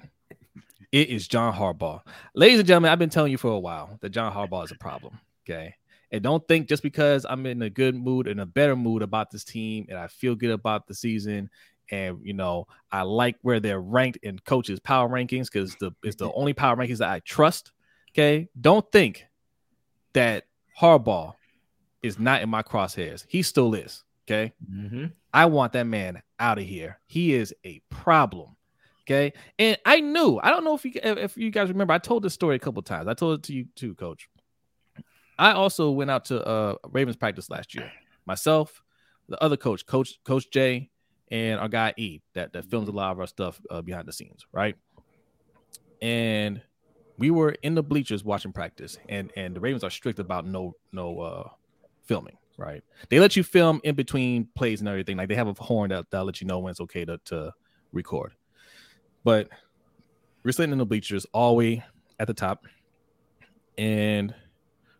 [0.92, 2.02] it is John Harbaugh.
[2.34, 4.76] Ladies and gentlemen, I've been telling you for a while that John Harbaugh is a
[4.76, 5.20] problem.
[5.46, 5.76] Okay.
[6.12, 9.32] And don't think just because I'm in a good mood and a better mood about
[9.32, 11.50] this team and I feel good about the season
[11.92, 16.16] and you know I like where they're ranked in coaches power rankings because the it's
[16.16, 17.74] the only power rankings that I trust.
[18.14, 18.48] Okay.
[18.60, 19.26] Don't think
[20.14, 20.46] that
[20.80, 21.34] Harbaugh
[22.02, 23.26] is not in my crosshairs.
[23.28, 24.04] He still is.
[24.28, 24.54] Okay.
[24.72, 25.12] Mhm.
[25.34, 27.00] I want that man out of here.
[27.06, 28.56] He is a problem.
[29.04, 29.34] Okay.
[29.60, 32.34] And I knew, I don't know if you if you guys remember, I told this
[32.34, 33.08] story a couple times.
[33.08, 34.28] I told it to you too, coach.
[35.38, 37.92] I also went out to uh Ravens practice last year.
[38.26, 38.82] Myself,
[39.30, 40.90] the other coach, Coach Coach Jay,
[41.30, 44.14] and our guy E that, that films a lot of our stuff uh, behind the
[44.14, 44.76] scenes, right?
[46.02, 46.62] And
[47.18, 50.74] we were in the bleachers watching practice, and and the Ravens are strict about no
[50.92, 51.50] no uh
[52.06, 52.84] filming, right?
[53.10, 55.18] They let you film in between plays and everything.
[55.18, 57.54] Like they have a horn that that'll let you know when it's okay to, to
[57.92, 58.34] record.
[59.24, 59.50] But
[60.44, 61.84] we're sitting in the bleachers all the way
[62.20, 62.66] at the top.
[63.78, 64.34] And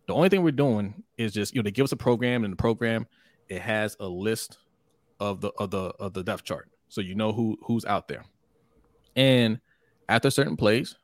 [0.08, 2.54] the only thing we're doing is just, you know, they give us a program, and
[2.54, 3.08] the program
[3.50, 4.58] it has a list
[5.20, 6.70] of the of the of the depth chart.
[6.90, 8.26] So you know who who's out there.
[9.16, 9.60] And
[10.10, 10.96] after certain plays,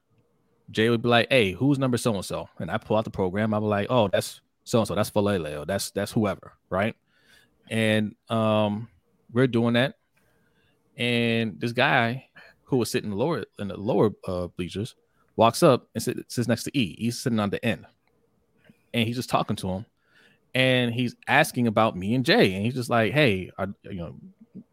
[0.70, 3.12] Jay would be like, "Hey, who's number so and so?" And I pull out the
[3.12, 3.54] program.
[3.54, 4.96] I'll be like, "Oh, that's so and so.
[4.96, 5.66] That's Faalele.
[5.66, 6.96] That's that's whoever, right?"
[7.70, 8.90] And um,
[9.32, 9.96] we're doing that.
[10.98, 12.28] And this guy
[12.64, 14.96] who was sitting lower in the lower uh, bleachers
[15.36, 16.96] walks up and sit, sits next to E.
[16.98, 17.86] He's sitting on the end,
[18.94, 19.86] and he's just talking to him,
[20.54, 23.94] and he's asking about me and Jay, and he's just like, "Hey, are you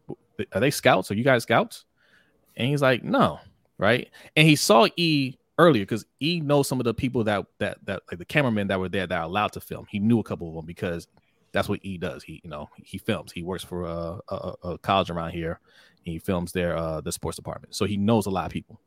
[0.07, 0.15] know,
[0.53, 1.09] are they scouts?
[1.11, 1.85] Are you guys scouts?"
[2.55, 3.39] And he's like, "No."
[3.77, 7.77] Right, and he saw E earlier because he knows some of the people that that
[7.85, 9.85] that like the cameramen that were there that are allowed to film.
[9.89, 11.07] He knew a couple of them because
[11.51, 12.23] that's what he does.
[12.23, 13.31] He you know he films.
[13.31, 15.59] He works for a, a, a college around here.
[16.01, 18.79] He films their uh the sports department, so he knows a lot of people.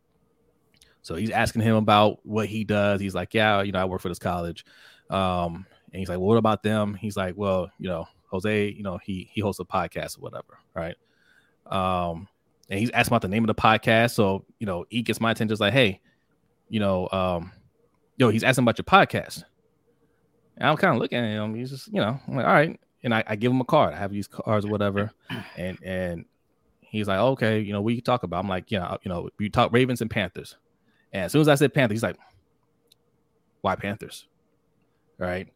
[1.02, 3.00] So he's asking him about what he does.
[3.00, 4.64] He's like, yeah, you know, I work for this college.
[5.10, 6.94] Um, and he's like, well, what about them?
[6.94, 10.58] He's like, well, you know, Jose, you know, he he hosts a podcast or whatever,
[10.74, 10.96] right?
[11.66, 12.28] Um,
[12.70, 14.12] and he's asking about the name of the podcast.
[14.12, 15.48] So you know, he gets my attention.
[15.48, 16.00] Just like, hey,
[16.72, 17.52] you know, um,
[18.16, 19.44] yo, he's asking about your podcast.
[20.56, 21.54] And I'm kind of looking at him.
[21.54, 22.80] He's just, you know, I'm like, all right.
[23.04, 23.92] And I, I give him a card.
[23.92, 25.12] I have these cards or whatever.
[25.58, 26.24] And and
[26.80, 28.42] he's like, okay, you know, what you talk about?
[28.42, 30.56] I'm like, yeah, you know, we talk Ravens and Panthers.
[31.12, 32.16] And as soon as I said Panthers, he's like,
[33.60, 34.26] why Panthers?
[35.18, 35.48] Right.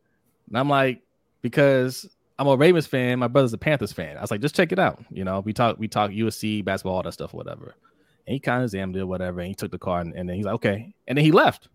[0.49, 1.01] And I'm like,
[1.41, 2.07] because
[2.39, 3.21] I'm a Ravens fan.
[3.21, 4.19] My brother's a Panthers fan.
[4.19, 5.03] I was like, just check it out.
[5.11, 7.75] You know, we talk, we talk USC basketball, all that stuff, whatever.
[8.27, 9.41] And he kind of examined it, whatever.
[9.41, 10.93] And he took the card, and, and then he's like, okay.
[11.07, 11.69] And then he left.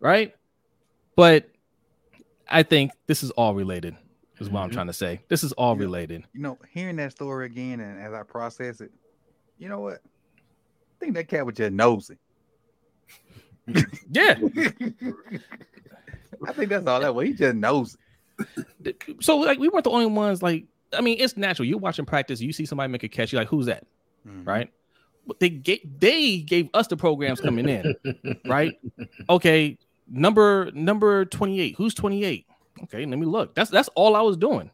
[0.00, 0.34] Right.
[1.16, 1.50] But
[2.48, 3.94] I think this is all related,
[4.38, 4.74] is what I'm Mhm.
[4.74, 5.20] trying to say.
[5.28, 6.24] This is all related.
[6.32, 8.90] You know, hearing that story again and as I process it,
[9.58, 9.94] you know what?
[9.96, 12.16] I think that cat was just nosy.
[14.10, 14.38] Yeah.
[16.46, 17.26] I think that's all that was.
[17.28, 17.96] He just nosy.
[19.20, 20.64] so like we weren't the only ones like
[20.94, 23.48] i mean it's natural you're watching practice you see somebody make a catch you're like
[23.48, 23.84] who's that
[24.26, 24.46] Mhm.
[24.46, 24.70] right
[25.26, 27.94] but they gave they gave us the programs coming in
[28.46, 28.72] right
[29.28, 29.78] okay
[30.08, 32.46] number number 28 who's 28
[32.82, 34.70] okay let me look that's that's all i was doing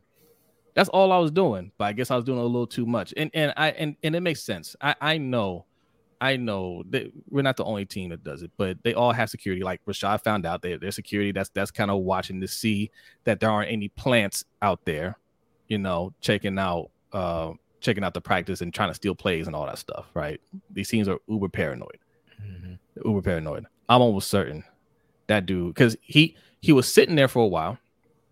[0.75, 1.73] That's all I was doing.
[1.79, 3.15] But I guess I was doing a little too much.
[3.17, 4.77] And and I and, and it makes sense.
[4.79, 5.65] I, I know,
[6.21, 9.31] I know that we're not the only team that does it, but they all have
[9.31, 9.63] security.
[9.65, 11.33] Like Rashad found out they their security.
[11.33, 12.91] That's that's kind of watching to see
[13.25, 15.17] that there aren't any plants out there,
[15.67, 19.55] you know, checking out uh checking out the practice and trying to steal plays and
[19.57, 20.41] all that stuff, right?
[20.71, 21.99] These teams are uber paranoid.
[23.05, 23.67] Uber paranoid.
[23.89, 24.65] I'm almost certain
[25.27, 27.79] that dude because he he was sitting there for a while.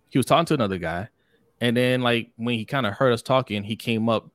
[0.09, 1.09] He was talking to another guy,
[1.61, 4.29] and then like when he kind of heard us talking, he came up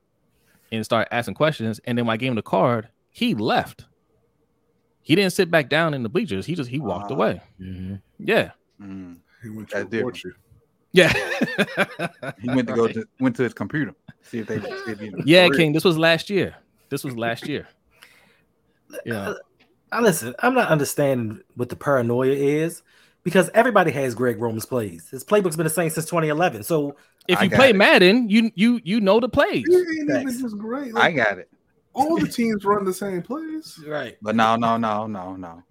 [0.72, 1.80] and started asking questions.
[1.84, 3.86] And then when I gave him the card, he left.
[5.02, 6.46] He didn't sit back down in the bleachers.
[6.46, 7.14] He just he walked Ah.
[7.14, 7.42] away.
[8.18, 9.18] Yeah, Mm.
[9.42, 10.34] He went That's to report you.
[10.92, 11.12] Yeah,
[12.40, 15.10] He went to go to went to his computer see if they see if, you
[15.16, 15.58] know, yeah, for real.
[15.58, 15.72] King.
[15.72, 16.54] This was last year.
[16.88, 17.66] This was last year.
[19.06, 19.34] Yeah.
[19.92, 22.82] I listen, I'm not understanding what the paranoia is
[23.22, 25.08] because everybody has Greg Roman's plays.
[25.08, 26.64] His playbook's been the same since 2011.
[26.64, 26.96] So
[27.28, 27.76] If you play it.
[27.76, 29.64] Madden, you you you know the plays.
[29.64, 30.42] He ain't even Thanks.
[30.54, 30.92] great.
[30.96, 31.48] I got it.
[31.94, 33.78] all the teams run the same plays.
[33.86, 34.16] right.
[34.20, 35.62] But no, no, no, no, no.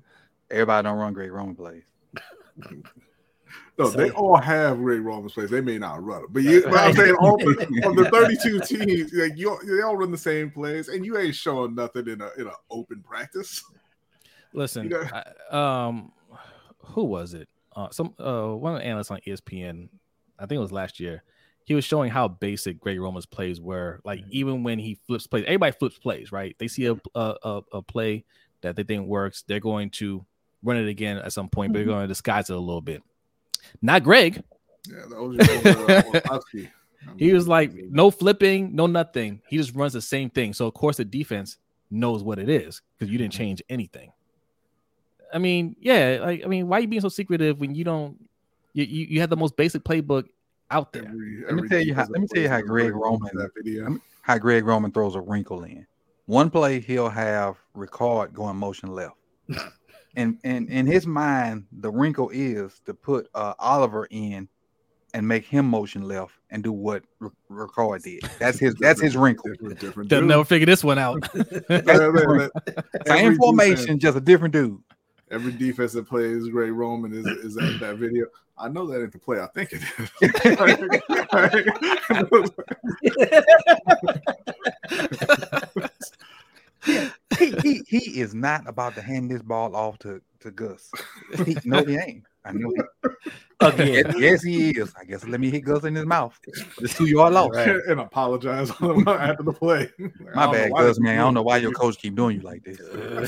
[0.50, 1.84] Everybody don't run Greg Roman plays.
[3.80, 5.50] No, So- they all have Ray Roman's plays.
[5.50, 8.60] They may not run it, but, you, but I'm saying all the, of the 32
[8.60, 12.20] teams, like you, they all run the same plays, and you ain't showing nothing in
[12.20, 13.64] a in an open practice.
[14.54, 16.12] Listen, You I, um,
[16.80, 17.48] who was it?
[17.74, 19.88] Uh, some uh, one of the analysts on ESPN,
[20.38, 21.24] I think it was last year.
[21.64, 24.02] He was showing how basic Greg Roman's plays were.
[24.04, 26.54] Like even when he flips plays, everybody flips plays, right?
[26.60, 28.26] They see a a, a, a play
[28.62, 30.26] that they think works, they're going to
[30.64, 33.02] run it again at some point, but they're going to disguise it a little bit.
[33.82, 34.44] Not Greg.
[34.88, 36.70] Yeah, that was just, uh, Orlovsky.
[37.08, 39.42] I He was like no flipping, no nothing.
[39.48, 40.54] He just runs the same thing.
[40.54, 41.58] So of course the defense
[41.92, 44.12] knows what it is because you didn't change anything.
[45.34, 48.18] I mean, yeah, like I mean, why are you being so secretive when you don't
[48.74, 50.26] you you, you have the most basic playbook
[50.72, 51.06] out there?
[51.06, 54.00] every- Let me tell you how- let me tell you how Greg Roman- that video.
[54.22, 55.86] How Greg Roman throws a wrinkle in.
[56.26, 59.16] One play he'll have Ricard going motion left.
[60.16, 64.48] and and in his mind, the wrinkle is to put uh, Oliver in
[65.14, 68.22] and make him motion left and do what R- Ricard did.
[68.40, 69.52] That's his that's his wrinkle.
[69.52, 71.28] Different, different They'll never figure this one out.
[71.34, 72.50] Yeah, man, man.
[73.08, 74.82] Same Every formation, defense- just a different dude.
[75.32, 78.26] Every defense that plays Greg Roman is is at that video.
[78.58, 79.40] I know that ain't the play.
[79.40, 79.82] I think it
[86.84, 87.10] is.
[87.40, 90.92] He, he he is not about to hand this ball off to to Gus.
[91.46, 92.24] He, no, he ain't.
[92.46, 92.72] I know.
[93.04, 93.10] He,
[93.62, 93.88] Again.
[93.88, 94.94] yes, yes, he is.
[95.00, 96.40] I guess let me hit Gus in his mouth.
[96.80, 97.54] It's two yard loss.
[97.54, 97.76] Right.
[97.88, 99.90] and apologize after the play.
[100.00, 101.14] I My bad, Gus, man.
[101.14, 102.80] I do don't know why your coach keep doing you like this.
[102.82, 103.26] Oh,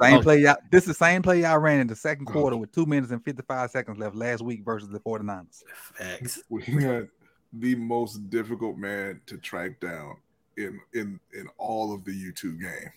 [0.00, 0.22] Same Oh.
[0.22, 0.56] play y'all.
[0.70, 2.32] This is the same play y'all ran in the second oh.
[2.32, 5.62] quarter with two minutes and 55 seconds left last week versus the 49ers.
[5.74, 6.42] Facts.
[6.48, 7.08] we had
[7.52, 10.16] the most difficult man to track down
[10.56, 12.92] in in in all of the YouTube game.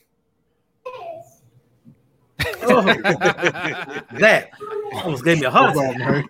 [2.68, 2.84] Oh,
[4.20, 4.50] that
[4.94, 6.26] almost gave me a heart attack.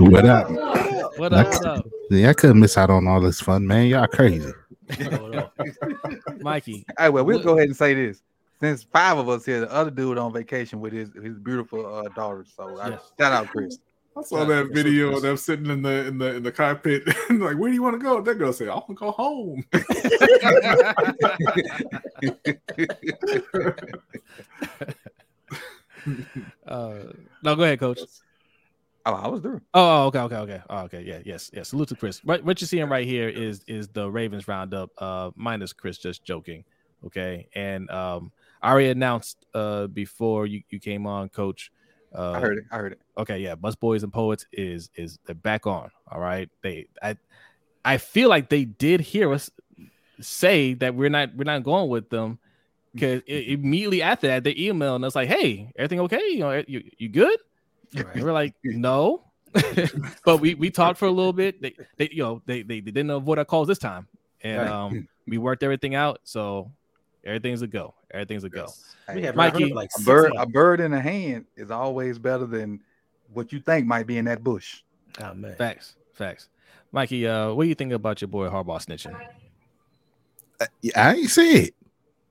[0.00, 0.50] What up?
[0.50, 1.18] what up?
[1.18, 1.32] What
[1.66, 3.86] up, Yeah, I couldn't miss out on all this fun, man.
[3.86, 4.52] Y'all crazy.
[6.40, 6.84] Mikey?
[6.98, 8.22] All right, well, we'll What- go ahead and say this.
[8.60, 12.08] Since five of us here, the other dude on vacation with his his beautiful uh,
[12.14, 12.44] daughter.
[12.56, 13.78] So I, shout out, Chris.
[14.16, 17.56] I saw that video of them sitting in the in the in the cockpit, like,
[17.56, 18.20] where do you want to go?
[18.20, 19.64] That girl said, I want to go home.
[26.66, 26.98] Uh,
[27.42, 28.00] no, go ahead, coach.
[29.04, 29.60] Oh, I was through.
[29.74, 31.02] Oh, okay, okay, okay, oh, okay.
[31.02, 31.70] Yeah, yes, yes.
[31.70, 32.22] Salute to Chris.
[32.22, 36.24] What, what you're seeing right here is is the Ravens roundup, uh, minus Chris just
[36.24, 36.64] joking.
[37.06, 38.30] Okay, and um,
[38.62, 41.72] I already announced uh before you, you came on, Coach.
[42.14, 42.64] Uh, I heard it.
[42.70, 43.00] I heard it.
[43.18, 45.90] okay, yeah, Busboys and Poets is is they're back on.
[46.10, 47.16] All right, they I
[47.84, 49.50] I feel like they did hear us
[50.20, 52.38] say that we're not we're not going with them
[52.94, 56.22] because immediately after that they emailed us like, hey, everything okay?
[56.28, 57.38] You know, you you good?
[57.96, 59.24] And we're like, no.
[60.24, 61.60] but we we talked for a little bit.
[61.60, 64.06] They they you know they they, they didn't avoid our calls this time,
[64.42, 64.70] and Right.
[64.70, 66.20] um we worked everything out.
[66.24, 66.70] So
[67.24, 67.94] everything's a go.
[68.10, 68.68] Everything's a go.
[69.14, 72.80] We Hey, Mikey, like a bird, a bird in the hand is always better than
[73.32, 74.82] what you think might be in that bush.
[75.20, 75.54] Oh, man.
[75.56, 76.48] Facts, facts.
[76.92, 79.18] Mikey, uh, what do you think about your boy Harbaugh snitching?
[80.80, 81.74] Yeah, I ain't see it.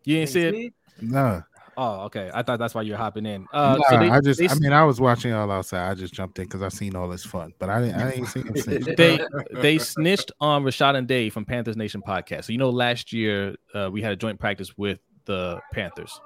[0.03, 0.73] You didn't see it?
[1.01, 1.43] No,
[1.77, 2.29] Oh, okay.
[2.33, 3.47] I thought that's why you're hopping in.
[3.53, 5.89] Uh, Nah, so they, I just, they, I mean, I was watching all outside.
[5.89, 8.27] I just jumped in because I seen all this fun, but I didn't, I didn't
[8.27, 8.95] see him.
[8.97, 9.19] they
[9.51, 12.45] they snitched on Rashad and Dave from Panthers Nation podcast.
[12.45, 16.19] So you know, last year uh, we had a joint practice with the Panthers,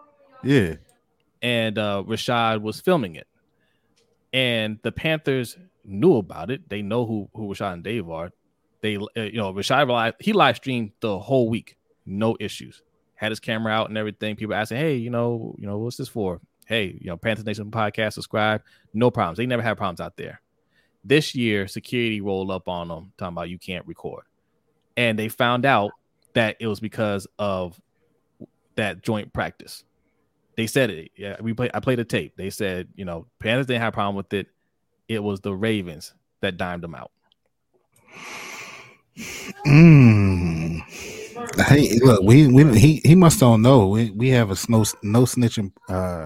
[0.44, 0.76] yeah,
[1.42, 3.28] and uh, Rashad was filming it,
[4.34, 6.68] and the Panthers knew about it.
[6.70, 8.32] They know who who Rashad and Dave are.
[8.82, 12.82] They, uh, you know, Rashad he live streamed the whole week, no issues.
[13.16, 14.36] Had his camera out and everything.
[14.36, 16.42] People asking, hey, you know, you know, what's this for?
[16.66, 18.62] Hey, you know, Panthers Nation podcast, subscribe.
[18.94, 19.38] No problems.
[19.38, 20.42] They never had problems out there.
[21.04, 24.24] This year, security rolled up on them, talking about you can't record,
[24.98, 25.92] and they found out
[26.34, 27.80] that it was because of
[28.76, 29.84] that joint practice.
[30.58, 31.12] They said it.
[31.16, 31.70] Yeah, we play.
[31.74, 32.34] I played a tape.
[32.38, 34.48] They said, you know, Panthers didn't have a problem with it.
[35.08, 37.12] It was the Ravens that dimed them out.
[39.66, 40.82] Mm.
[41.68, 43.88] Hey, look, we, we he he must don't know.
[43.88, 46.26] We we have a no no snitching uh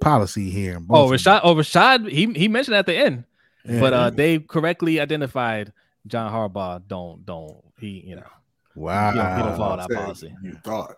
[0.00, 0.72] policy here.
[0.76, 1.16] in Oh, Baltimore.
[1.16, 1.40] Rashad.
[1.44, 2.10] Oh, Rashad.
[2.10, 3.24] He he mentioned at the end,
[3.64, 3.80] Yeah.
[3.80, 5.72] but uh, they correctly identified
[6.06, 6.82] John Harbaugh.
[6.86, 8.02] Don't don't he?
[8.06, 8.30] You know,
[8.74, 10.34] wow, he don't, he don't follow that policy.
[10.42, 10.96] You thought.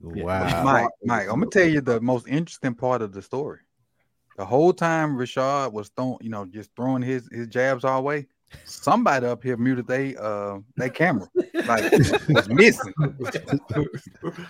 [0.00, 0.64] wow.
[0.64, 3.60] Mike, Mike, I'm gonna tell you the most interesting part of the story.
[4.36, 8.26] The whole time Rashad was throwing, you know, just throwing his his jabs our way.
[8.64, 11.26] Somebody up here muted they uh their camera,
[11.66, 11.90] like
[12.28, 12.92] was missing.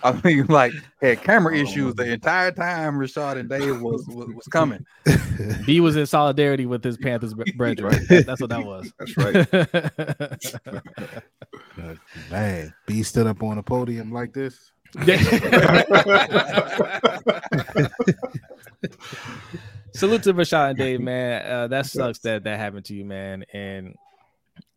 [0.03, 4.47] I mean, like had camera issues the entire time Rashad and Dave was was, was
[4.47, 4.85] coming.
[5.65, 8.05] B was in solidarity with his Panthers bre- brethren.
[8.09, 8.91] That- That's what that was.
[8.99, 9.47] That's right.
[12.31, 14.71] Man, B stood up on the podium like this.
[19.95, 21.45] Salute to Rashad and Dave, man.
[21.49, 23.45] Uh, that sucks that that happened to you, man.
[23.53, 23.95] And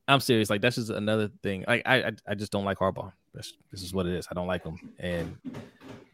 [0.06, 0.48] I'm serious.
[0.48, 1.64] Like that's just another thing.
[1.66, 3.12] Like I, I, I just don't like Harbaugh.
[3.34, 4.26] That's, this is what it is.
[4.30, 4.78] I don't like him.
[4.98, 5.36] And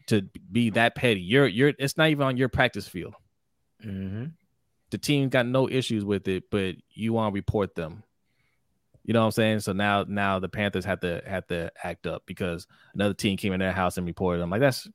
[0.07, 1.73] to be that petty, you're, you're.
[1.79, 3.15] It's not even on your practice field.
[3.83, 4.33] Mhm.
[4.91, 8.03] The team got no issues with it, but you want to report them.
[9.03, 9.59] You know what I'm saying?
[9.59, 13.53] So now, now the Panthers have to have to act up because another team came
[13.53, 14.49] in their house and reported them.
[14.49, 14.87] Like that's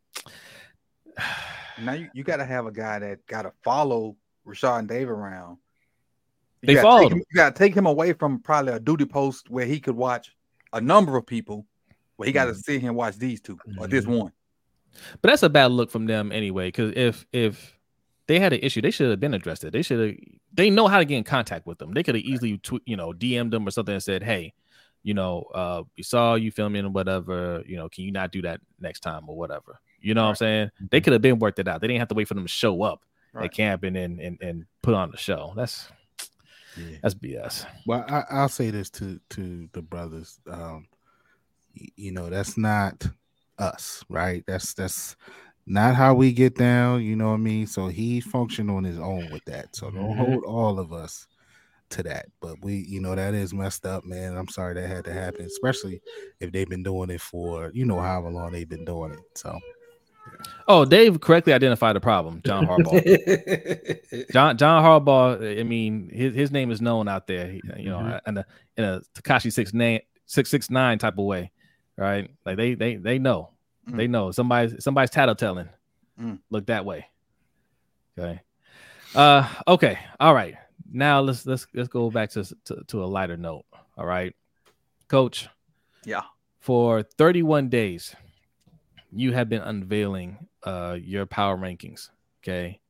[1.80, 5.08] Now you, you got to have a guy that got to follow Rashad and Dave
[5.08, 5.58] around.
[6.62, 7.18] You They followed him.
[7.18, 10.34] You got to take him away from probably a duty post where he could watch
[10.72, 11.66] a number of people.
[12.16, 14.32] Where he got to sit here and watch these 2 or this one.
[15.22, 16.68] But that's a bad look from them anyway.
[16.68, 17.78] Because if if
[18.26, 19.72] they had an issue, they should have been addressed it.
[19.72, 20.16] They should have.
[20.52, 21.94] They know how to get in contact with them.
[21.94, 24.52] They could have easily, tw- you know, DM'd them or something and said, "Hey,
[25.02, 27.62] you know, uh, we saw you filming or whatever.
[27.66, 30.34] You know, can you not do that next time or whatever?" You know what I'm
[30.36, 30.70] saying?
[30.90, 31.80] They could have been worked it out.
[31.80, 33.52] They didn't have to wait for them to show up at Right.
[33.52, 35.52] camp and and and, and put on the show.
[35.56, 35.88] That's
[36.76, 36.96] Yeah.
[37.02, 37.66] that's BS.
[37.86, 40.38] Well, I, I'll say this to to the brothers.
[40.50, 40.86] Um,
[41.96, 43.06] you know, that's not
[43.58, 44.42] us, right?
[44.46, 45.16] That's that's
[45.66, 47.02] not how we get down.
[47.02, 47.66] You know what I mean?
[47.66, 49.76] So he functioned on his own with that.
[49.76, 50.16] So don't Mhm.
[50.16, 51.28] hold all of us
[51.90, 52.26] to that.
[52.40, 54.36] But we, you know, that is messed up, man.
[54.36, 56.00] I'm sorry that had to happen, especially
[56.40, 59.20] if they've been doing it for you know however long they've been doing it.
[59.36, 59.58] So
[60.68, 62.40] Oh, Dave correctly identified the problem.
[62.44, 64.30] John Harbaugh.
[64.32, 65.58] John John Harbaugh.
[65.60, 67.52] I mean, his, his name is known out there.
[67.76, 68.20] You know, Mhm.
[68.26, 68.46] in a
[68.76, 71.50] in a Tekashi six nine six six nine type of way,
[71.96, 72.30] right?
[72.46, 73.50] Like they they they know,
[73.88, 73.96] Mm.
[73.96, 75.68] they know somebody's somebody's tattletelling.
[76.20, 76.38] Mm.
[76.50, 77.06] Look that way.
[78.18, 78.40] Okay.
[79.14, 79.48] Uh.
[79.66, 79.98] Okay.
[80.20, 80.54] All right.
[80.92, 83.64] Now let's let's let's go back to to, to a lighter note.
[83.96, 84.34] All right,
[85.08, 85.48] Coach.
[86.04, 86.22] Yeah.
[86.60, 88.14] For 31 days,
[89.12, 92.10] you have been unveiling uh your power rankings.
[92.42, 92.80] Okay.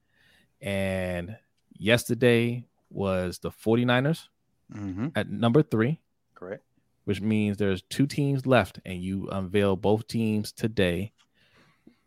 [0.61, 1.37] And
[1.73, 4.29] yesterday was the 49ers
[4.73, 5.09] Mm-hmm.
[5.16, 5.99] at number three,
[6.33, 6.62] Correct.
[7.05, 11.11] which means there's two teams left, and you unveil both teams today.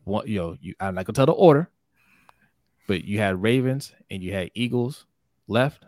[0.05, 1.69] One, you know, you, I'm not gonna tell the order,
[2.87, 5.05] but you had Ravens and you had Eagles
[5.49, 5.83] left.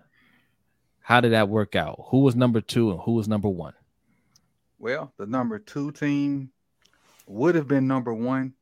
[1.00, 1.98] How did that work out?
[2.10, 3.74] Who was number two and who was number one?
[4.78, 6.52] Well, the number two team
[7.28, 8.54] would have been number one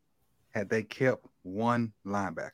[0.51, 2.51] had they kept one linebacker.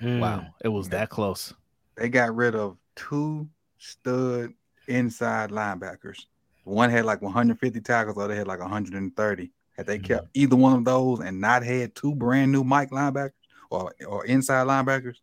[0.00, 0.20] Mm.
[0.20, 1.52] Wow, it was that close.
[1.96, 3.48] They got rid of two
[3.78, 4.52] stud
[4.88, 6.26] inside linebackers.
[6.64, 9.52] One had like 150 tackles, the other had like 130.
[9.76, 13.32] Had they kept either one of those and not had two brand new Mike linebackers
[13.70, 15.16] or, or inside linebackers,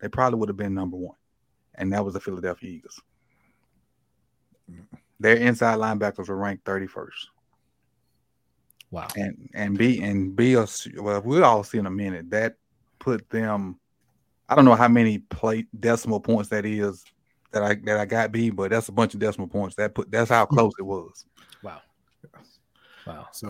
[0.00, 1.16] they probably would have been number one.
[1.74, 3.00] And that was the Philadelphia Eagles.
[5.18, 7.08] Their inside linebackers were ranked 31st.
[8.92, 9.08] Wow.
[9.16, 12.54] and and B and B us- well we'll all see in a minute that
[13.00, 13.80] put them
[14.48, 17.02] I don't know how many plate decimal points that is
[17.52, 20.10] that I that I got B but that's a bunch of decimal points that put
[20.10, 21.24] that's how close it was
[21.62, 21.80] Wow.
[23.06, 23.28] Wow.
[23.32, 23.48] So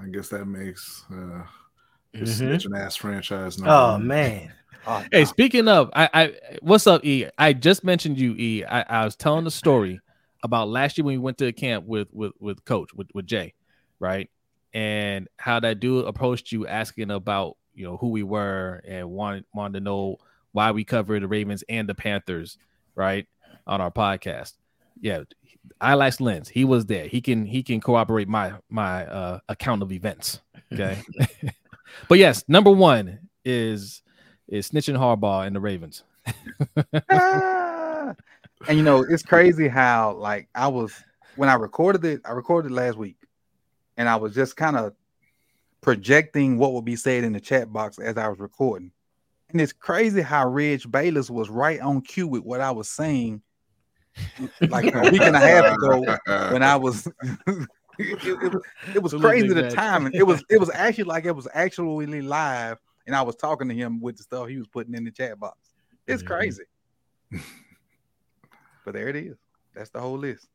[0.00, 2.18] I guess that makes uh Mhm.
[2.18, 3.58] his snitching ass franchise.
[3.58, 4.06] number Oh one.
[4.06, 4.52] man.
[4.86, 5.24] oh, Hey, no.
[5.24, 7.26] speaking of, I, I, what's up, E?
[7.38, 8.64] I just mentioned you, E.
[8.64, 9.98] I, I was telling the story
[10.42, 13.26] about last year when we went to the camp with with with Coach with with
[13.26, 13.54] Jay,
[13.98, 14.28] right?
[14.74, 19.44] And how that dude approached you asking about you know who we were and wanted
[19.54, 20.16] wanted to know
[20.52, 22.58] why we covered the Ravens and the Panthers,
[22.94, 23.26] right?
[23.66, 24.54] on our podcast.
[25.00, 25.22] Yeah,
[25.80, 26.48] I eyelash lens.
[26.48, 27.06] He was there.
[27.06, 30.40] He can he can cooperate my my uh, account of events.
[30.72, 31.00] Okay,
[32.08, 34.02] but yes, number one is
[34.48, 36.04] is snitching Harbaugh and the Ravens.
[37.10, 38.14] Ah.
[38.68, 40.92] and you know, it's crazy how like I was
[41.36, 43.16] when I recorded it, I recorded it last week,
[43.96, 44.94] and I was just kind of
[45.80, 48.92] projecting what would be said in the chat box as I was recording.
[49.50, 53.42] And it's crazy how Reg Bayless was right on cue with what I was saying
[54.68, 56.16] like a week and a half ago
[56.50, 57.06] when I was
[57.98, 58.52] it, it,
[58.94, 60.12] it was crazy the timing.
[60.14, 63.74] It was it was actually like it was actually live, and I was talking to
[63.74, 65.58] him with the stuff he was putting in the chat box.
[66.06, 66.26] It's Mhm.
[66.26, 66.64] crazy.
[68.84, 69.36] but there it is.
[69.74, 70.48] That's the whole list.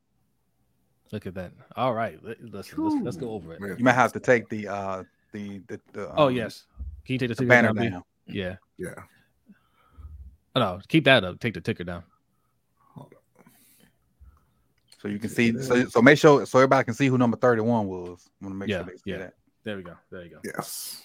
[1.12, 1.52] Look at that.
[1.76, 3.78] All right, let, let's, let's let's go over it.
[3.78, 6.66] You might have to take the uh the the, the Oh um, yes,
[7.04, 7.90] can you take the, the banner down?
[7.90, 8.02] Down.
[8.26, 8.56] Yeah.
[8.76, 8.94] Yeah.
[10.54, 11.40] Oh, no, keep that up.
[11.40, 12.04] Take the ticker down.
[15.00, 17.86] So you can see so, so make sure so everybody can see who number 31
[17.86, 18.28] was.
[18.42, 19.18] I want to make Yeah, sure they see yeah.
[19.18, 19.34] that.
[19.62, 19.94] There we go.
[20.10, 20.40] There you go.
[20.44, 21.04] Yes.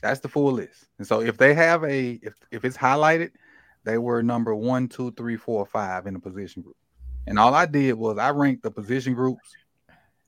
[0.00, 0.86] That's the full list.
[0.98, 3.32] And so if they have a if if it's highlighted,
[3.84, 6.76] they were number one, two, three, four, five in the position group.
[7.26, 9.52] And all I did was I ranked the position groups,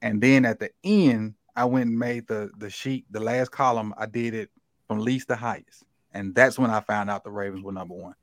[0.02, 3.94] and then at the end, I went and made the the sheet, the last column,
[3.96, 4.50] I did it
[4.86, 5.84] from least to highest.
[6.12, 8.14] And that's when I found out the Ravens were number one.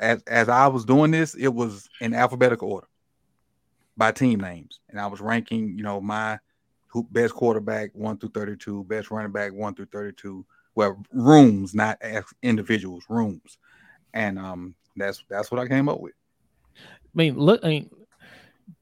[0.00, 2.86] As as I was doing this, it was in alphabetical order
[3.96, 4.80] by team names.
[4.88, 6.38] And I was ranking, you know, my
[7.10, 10.44] best quarterback one through 32, best running back one through 32.
[10.74, 12.00] Well, rooms, not
[12.42, 13.58] individuals, rooms.
[14.14, 16.14] And um that's that's what I came up with.
[16.76, 16.82] I
[17.14, 17.60] mean, look.
[17.64, 17.90] I mean,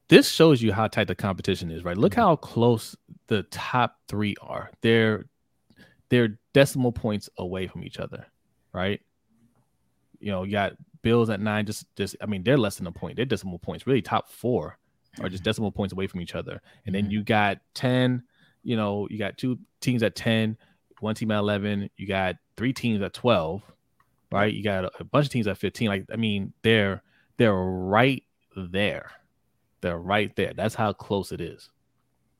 [0.09, 1.97] this shows you how tight the competition is, right?
[1.97, 2.21] Look mm-hmm.
[2.21, 2.95] how close
[3.27, 4.69] the top three are.
[4.81, 5.25] They're
[6.09, 8.25] they're decimal points away from each other,
[8.73, 8.99] right?
[10.19, 11.65] You know, you got Bills at nine.
[11.65, 13.15] Just just I mean, they're less than a point.
[13.15, 13.87] They're decimal points.
[13.87, 14.77] Really, top four
[15.21, 15.49] are just mm-hmm.
[15.49, 16.61] decimal points away from each other.
[16.85, 17.11] And then mm-hmm.
[17.11, 18.23] you got ten.
[18.63, 20.57] You know, you got two teams at ten,
[20.99, 21.89] one team at eleven.
[21.95, 23.61] You got three teams at twelve,
[24.31, 24.53] right?
[24.53, 25.87] You got a, a bunch of teams at fifteen.
[25.87, 27.03] Like I mean, they're
[27.37, 28.23] they're right
[28.57, 29.11] there.
[29.81, 30.53] They're right there.
[30.55, 31.69] That's how close it is.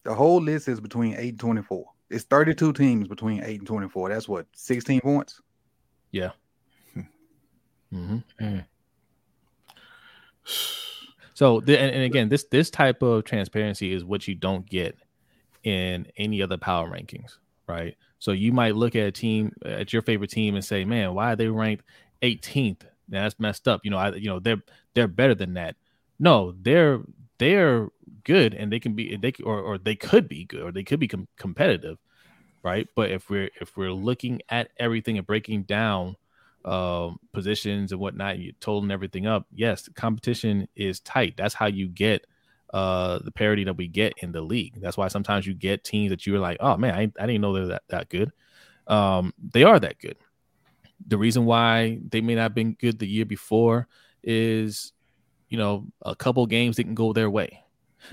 [0.04, 1.86] The whole list is between 8 and 24.
[2.10, 4.10] It's 32 teams between 8 and 24.
[4.10, 5.42] That's what 16 points.
[7.94, 8.60] Mm-hmm.
[11.34, 14.98] So, the, and, and again, this this type of transparency is what you don't get
[15.64, 17.38] in any other power rankings,
[17.68, 17.96] right?
[18.20, 21.34] So you might look at a team, at your favorite team, and say, "Man, why
[21.34, 21.86] are they ranked
[22.22, 22.82] 18th?
[23.08, 24.62] Now, that's messed up." You know, I, you know, they're
[24.94, 25.76] they're better than that.
[26.20, 27.00] No, they're
[27.40, 27.90] they're
[28.24, 31.00] good, and they can be they or or they could be good, or they could
[31.00, 31.98] be com- competitive,
[32.64, 32.88] right?
[32.96, 36.16] But if we're if we're looking at everything and breaking down
[36.66, 39.48] um, positions and whatnot, you're totaling everything up.
[39.54, 41.36] Yes, competition is tight.
[41.38, 42.26] That's how you get
[42.74, 44.80] uh, the parity that we get in the league.
[44.82, 47.54] That's why sometimes you get teams that you're like, oh man, I, I didn't know
[47.54, 48.32] they're that, that good.
[48.88, 50.18] Um, they are that good.
[51.08, 53.88] The reason why they may not have been good the year before
[54.24, 54.92] is,
[55.50, 57.64] you know, a couple games didn't go their way.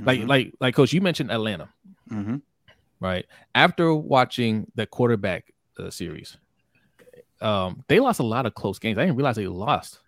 [0.00, 0.28] Like, Mhm.
[0.28, 1.68] like, like, coach, you mentioned Atlanta
[2.10, 2.42] Mhm.
[3.00, 3.24] right?
[3.54, 6.38] After watching the quarterback uh, series,
[7.40, 8.98] um, they lost a lot of close games.
[8.98, 10.00] I didn't realize they lost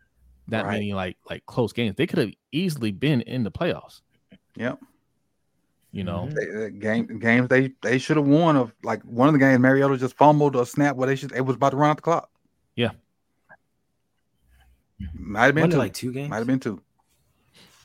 [0.49, 0.73] that Right.
[0.75, 1.95] many like like close games.
[1.97, 4.01] They could have easily been in the playoffs.
[4.57, 4.81] Yep.
[5.93, 6.29] You know.
[6.29, 9.59] They, the game games they they should have won of like one of the games
[9.61, 12.03] Mariota just fumbled a snap where they should it was about to run out the
[12.03, 12.31] clock.
[12.75, 12.93] Yeah.
[15.13, 15.77] Might have been two.
[15.77, 16.31] like two games?
[16.31, 16.83] Might have been two.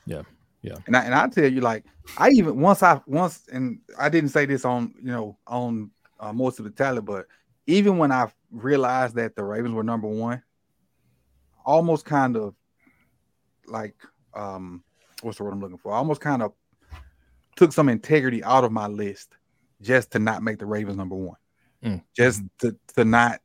[0.06, 0.22] Yeah,
[0.62, 0.76] yeah.
[0.86, 1.84] And I and I tell you, like
[2.18, 5.90] I even once I once and I didn't say this on you know on
[6.20, 7.26] uh, most of the talent, but
[7.66, 10.42] even when I realized that the Ravens were number one,
[11.64, 12.54] almost kind of
[13.66, 13.94] like
[14.34, 14.82] um
[15.22, 15.92] what's the word I'm looking for?
[15.92, 16.52] I almost kind of
[17.56, 19.36] took some integrity out of my list
[19.80, 21.36] just to not make the Ravens number one.
[21.82, 22.02] Mm.
[22.16, 23.40] Just to to not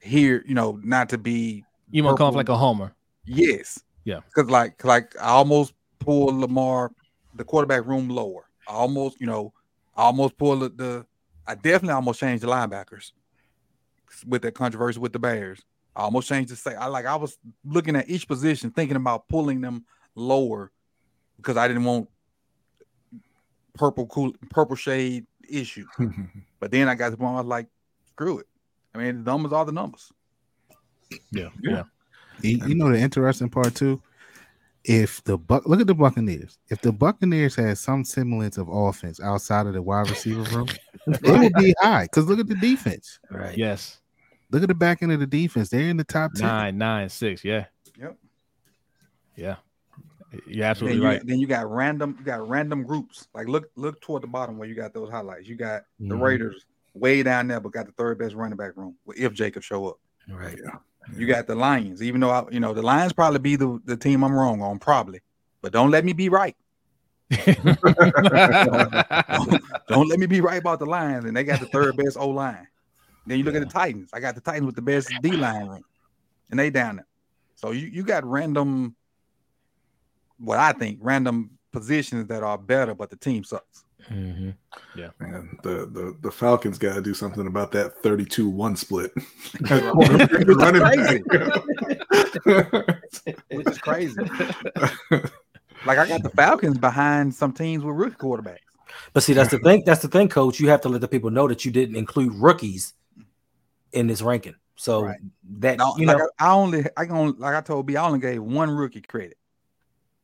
[0.00, 2.94] hear, you know, not to be you want to come off like a homer.
[3.24, 3.82] Yes.
[4.04, 4.20] Yeah.
[4.26, 5.72] Because like like I almost
[6.08, 6.90] pulled Lamar
[7.34, 8.48] the quarterback room lower.
[8.66, 9.52] I almost, you know,
[9.94, 11.06] I almost pulled the, the
[11.46, 13.12] I definitely almost changed the linebackers
[14.26, 15.60] with that controversy with the Bears.
[15.94, 19.28] I almost changed the say I like I was looking at each position thinking about
[19.28, 19.84] pulling them
[20.14, 20.72] lower
[21.36, 22.08] because I didn't want
[23.74, 25.86] purple cool purple shade issue.
[26.60, 27.68] But then I got to the point where I was like,
[28.08, 28.46] screw it.
[28.92, 30.12] I mean, the numbers are the numbers.
[31.30, 31.84] Yeah, yeah.
[32.40, 34.02] You, you know the interesting part too.
[34.84, 39.20] If the buck look at the Buccaneers, if the Buccaneers had some semblance of offense
[39.20, 40.68] outside of the wide receiver room,
[41.06, 42.04] it would be high.
[42.04, 43.18] Because look at the defense.
[43.30, 43.56] Right.
[43.58, 43.98] Yes,
[44.50, 45.68] Look at the back end of the defense.
[45.68, 46.46] They're in the top ten.
[46.46, 47.44] nine, nine, six.
[47.44, 47.66] Yeah,
[47.98, 48.16] Yep.
[49.36, 49.56] yeah.
[50.46, 51.22] You're Then you, right.
[51.26, 53.28] then you got random, you got random groups.
[53.34, 55.48] Like look, look toward the bottom where you got those highlights.
[55.48, 56.20] You got the Mhm.
[56.22, 58.94] Raiders way down there, but got the third best running back room.
[59.16, 59.96] If Jacob show up,
[60.30, 60.58] Right.
[60.62, 60.78] Yeah.
[61.16, 62.02] You got the Lions.
[62.02, 64.78] Even though I, you know the Lions probably be the, the team I'm wrong on,
[64.78, 65.20] probably.
[65.62, 66.56] But don't let me be right.
[69.88, 72.30] Don't let me be right about the Lions, and they got the third best O
[72.30, 72.66] line.
[73.26, 74.08] Then you look at the Titans.
[74.14, 75.84] I got the Titans with the best D line room,
[76.50, 77.06] and they down there.
[77.54, 78.96] So you you got random,
[80.38, 83.84] what I think random positions that are better, but the team sucks.
[84.10, 84.54] Mhm.
[85.20, 89.12] Man, the, the, the Falcons got to do something about that 32 1 split.
[89.70, 90.82] Running
[93.50, 94.16] Which is crazy.
[95.86, 98.58] Like I got the Falcons behind some teams with rookie quarterbacks.
[99.12, 99.82] But see, that's the thing.
[99.86, 100.58] That's the thing, coach.
[100.58, 102.94] You have to let the people know that you didn't include rookies
[103.92, 104.54] in this ranking.
[104.76, 105.18] So Right.
[105.58, 107.96] that No, you like know, I, I only I can only like I told B,
[107.96, 109.36] I only gave one rookie credit.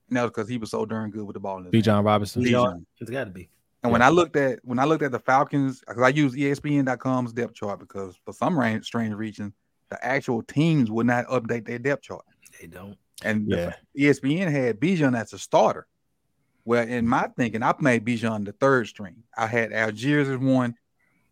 [0.09, 1.59] And that was because he was so darn good with the ball.
[1.59, 2.43] in Bijan Robinson.
[2.43, 2.53] you Bijan.
[2.75, 3.49] know, it's got to be.
[3.85, 7.35] And when I looked at when I looked at the Falcons, because I use ESPN.com's
[7.35, 9.53] depth chart because for some ra- strange reason,
[9.91, 12.25] the actual teams would not update their depth chart.
[12.59, 12.97] They don't.
[13.23, 13.75] And Yeah.
[13.97, 15.87] ESPN had Bijan as a starter.
[16.65, 19.23] Well, in my thinking, I made Bijan the third string.
[19.37, 20.77] I had Allgeier as one,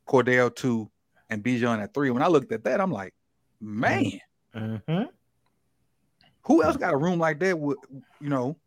[0.06, 0.90] Cordarrelle two,
[1.30, 2.10] and Bijan at three.
[2.10, 3.14] When I looked at that, I'm like,
[3.62, 4.20] man,
[4.54, 5.08] Mhm.
[6.42, 7.78] who else got a room like that with
[8.20, 8.58] you know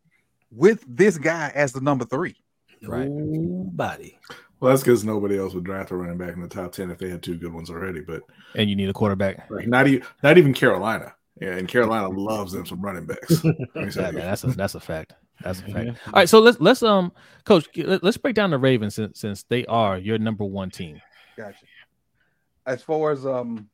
[0.50, 2.34] with this guy as the number three?
[2.82, 3.08] Right.
[3.08, 4.18] Nobody.
[4.60, 6.98] Well, that's because nobody else would draft a running back in the top 10 if
[6.98, 8.00] they had two good ones already.
[8.00, 8.22] But
[8.54, 9.50] And you need a quarterback.
[9.50, 11.14] like, not, even not even Carolina.
[11.40, 13.44] Yeah, and Carolina loves them some running backs.
[13.44, 15.12] Let me say Yeah, man, that's a that's a fact.
[15.42, 15.88] That's a fact.
[16.06, 17.12] All right, so let's let's um,
[17.44, 20.98] coach, let- let's break down the Ravens since since they are your number one team.
[21.36, 21.58] Gotcha.
[22.64, 23.68] As far as um,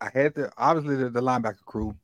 [0.00, 1.94] I had the obviously the, the linebacker crew,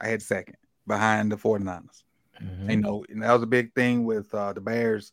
[0.00, 0.54] I had second
[0.86, 2.04] behind the 49ers.
[2.40, 2.70] Mhm.
[2.70, 5.10] You know, and that was a big thing with uh, the Bears.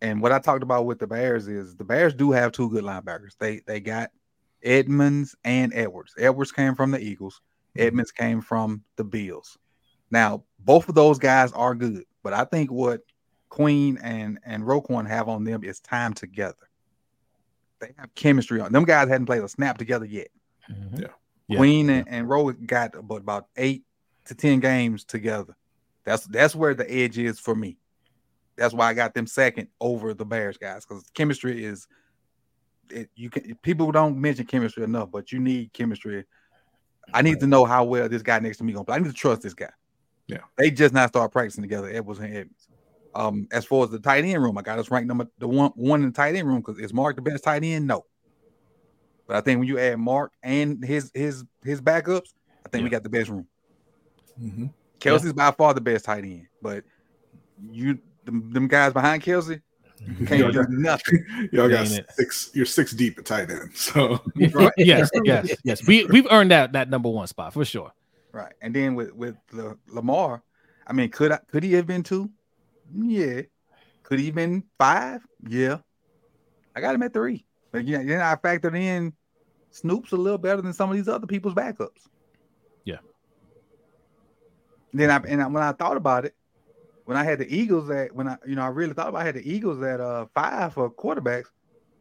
[0.00, 2.84] And what I talked about with the Bears is the Bears do have two good
[2.84, 3.36] linebackers.
[3.38, 4.10] They they got
[4.62, 6.14] Edmunds and Edwards.
[6.18, 7.40] Edwards came from the Eagles.
[7.76, 9.58] Edmunds came from the Bills.
[10.10, 13.00] Now, both of those guys are good, but I think what
[13.48, 16.68] Queen and and Roquan have on them is time together.
[17.80, 18.84] They have chemistry on them.
[18.84, 20.28] Guys hadn't played a snap together yet.
[20.70, 21.00] Mhm.
[21.00, 21.08] Yeah.
[21.46, 23.84] Yeah, Queen and, and Rowe got about, about eight
[24.26, 25.54] to ten games together.
[26.04, 27.76] That's that's where the edge is for me.
[28.56, 31.86] That's why I got them second over the Bears guys because chemistry is.
[32.90, 36.24] It, you can people don't mention chemistry enough, but you need chemistry.
[37.12, 38.96] I need to know how well this guy next to me gonna play.
[38.96, 39.70] I need to trust this guy.
[40.26, 40.38] Yeah.
[40.56, 41.88] they just not start practicing together.
[41.92, 42.68] Edwards and Edmunds.
[43.14, 45.70] Um, as far as the tight end room, I got us ranked number the one
[45.76, 47.86] one in the tight end room because is Mark the best tight end?
[47.86, 48.04] No.
[49.26, 52.34] But I think when you add Mark and his his his backups,
[52.66, 53.46] I think we got the best room.
[54.40, 54.72] Mhm.
[55.00, 56.84] Kelce's by far the best tight end, but
[57.70, 59.60] you them, them guys behind Kelce
[60.26, 61.24] can't do nothing.
[61.52, 62.12] Y'all got Ain't it?
[62.12, 62.50] six.
[62.54, 63.74] You're six deep at tight end.
[63.74, 64.22] So
[64.76, 65.86] yes, yes, yes.
[65.86, 67.92] We we've earned that that number one spot for sure.
[68.32, 68.52] Right.
[68.60, 70.42] And then with with the Lamar,
[70.86, 72.30] I mean, could I could he have been two?
[72.94, 73.42] Yeah.
[74.02, 75.22] Could he have been five?
[75.48, 75.78] Yeah.
[76.76, 77.46] I got him at three.
[77.72, 79.12] But yeah, then I factored in
[79.70, 82.08] Snoop's a little better than some of these other people's backups.
[82.84, 82.98] Yeah.
[84.92, 86.34] Then I and I, when I thought about it,
[87.04, 89.24] when I had the Eagles at when I you know I really thought about I
[89.24, 91.46] had the Eagles at uh five for quarterbacks,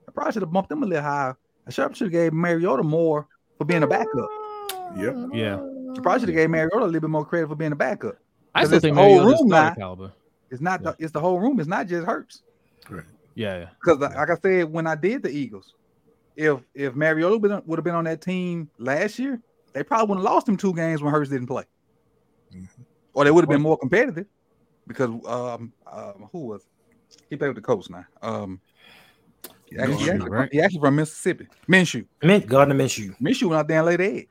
[0.07, 1.37] I probably should have bumped them a little higher.
[1.67, 3.27] I should have gave Mariota more
[3.57, 4.29] for being a backup.
[4.97, 5.15] yep.
[5.33, 7.75] Yeah, I probably should have gave Mariota a little bit more credit for being a
[7.75, 8.17] backup.
[8.55, 9.73] I still it's think the whole room starter now.
[9.75, 10.13] caliber.
[10.51, 10.91] It's not Yeah.
[10.91, 11.59] the, it's the whole room.
[11.59, 12.43] It's not just Hurts.
[13.35, 13.69] Yeah, yeah.
[13.83, 15.73] Because like I said, when I did the Eagles,
[16.35, 19.41] if if Mariota would have been on that team last year,
[19.73, 21.63] they probably would have lost him two games when Hurts didn't play,
[22.53, 22.67] Mhm.
[23.13, 24.27] or they would have been more competitive.
[24.87, 26.67] Because um, um who was
[27.29, 28.05] he played with the Colts now?
[28.21, 28.59] Um,
[29.65, 30.49] he actually, he Minshew, actually, right?
[30.51, 31.47] he actually from Mississippi.
[31.67, 32.05] Minshew.
[32.21, 33.15] Mint Gardner Minshew.
[33.19, 34.07] Minshew went out there and laid yeah.
[34.07, 34.29] egg.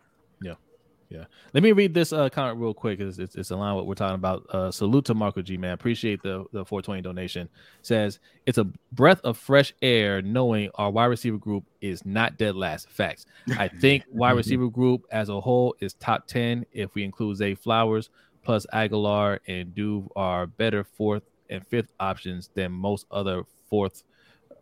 [1.54, 3.00] Let me read this uh, comment real quick.
[3.00, 4.46] It's, it's, it's in line with what we're talking about.
[4.48, 5.72] Uh, salute to Marco G, man.
[5.72, 7.48] Appreciate the, the 420 donation.
[7.82, 12.56] Says, it's a breath of fresh air knowing our wide receiver group is not dead
[12.56, 12.88] last.
[12.88, 13.26] Facts.
[13.58, 17.54] I think wide receiver group as a whole is top 10 if we include Zay
[17.54, 18.08] Flowers,
[18.42, 24.02] plus Agholor and Duve are better fourth and fifth options than most other fourth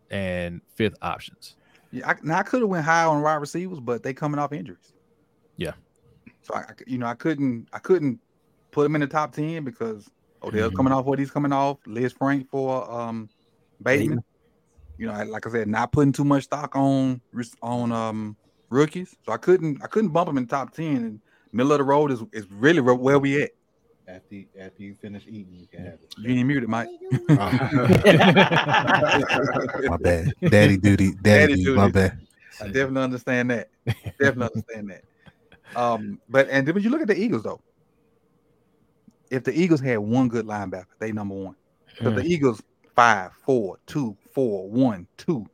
[0.09, 1.55] and fifth options.
[1.91, 4.53] Yeah, I, now I could have went high on wide receivers, but they coming off
[4.53, 4.93] injuries.
[5.57, 5.73] Yeah.
[6.43, 8.19] So I, I c- you know, I couldn't, I couldn't
[8.71, 10.09] put them in the top ten because
[10.43, 10.75] Odell's Mhm.
[10.77, 11.77] coming off what he's coming off.
[11.87, 13.29] Lisfranc for um
[13.83, 14.19] Bateman.
[14.97, 17.21] You know, I, like I said, not putting too much stock on
[17.61, 18.37] on um
[18.69, 19.15] rookies.
[19.25, 20.95] So I couldn't, I couldn't bump them in the top ten.
[20.97, 21.21] And
[21.51, 23.51] middle of the road is is really where- where we at.
[24.13, 26.13] After you, after you finish eating, you can have it.
[26.17, 26.89] You ain't muted, Mike.
[27.29, 27.55] My
[30.01, 30.33] bad.
[30.49, 31.13] Daddy duty.
[31.13, 31.77] Daddy, Daddy duty.
[31.77, 32.19] My bad.
[32.59, 33.69] I definitely understand that.
[34.19, 35.03] Definitely understand that.
[35.79, 37.61] Um, but and then when you look at the Eagles though,
[39.29, 41.55] if the Eagles had one good linebacker, they number one.
[42.01, 42.61] But the Eagles
[42.95, 45.45] five, four, two, four, one, two.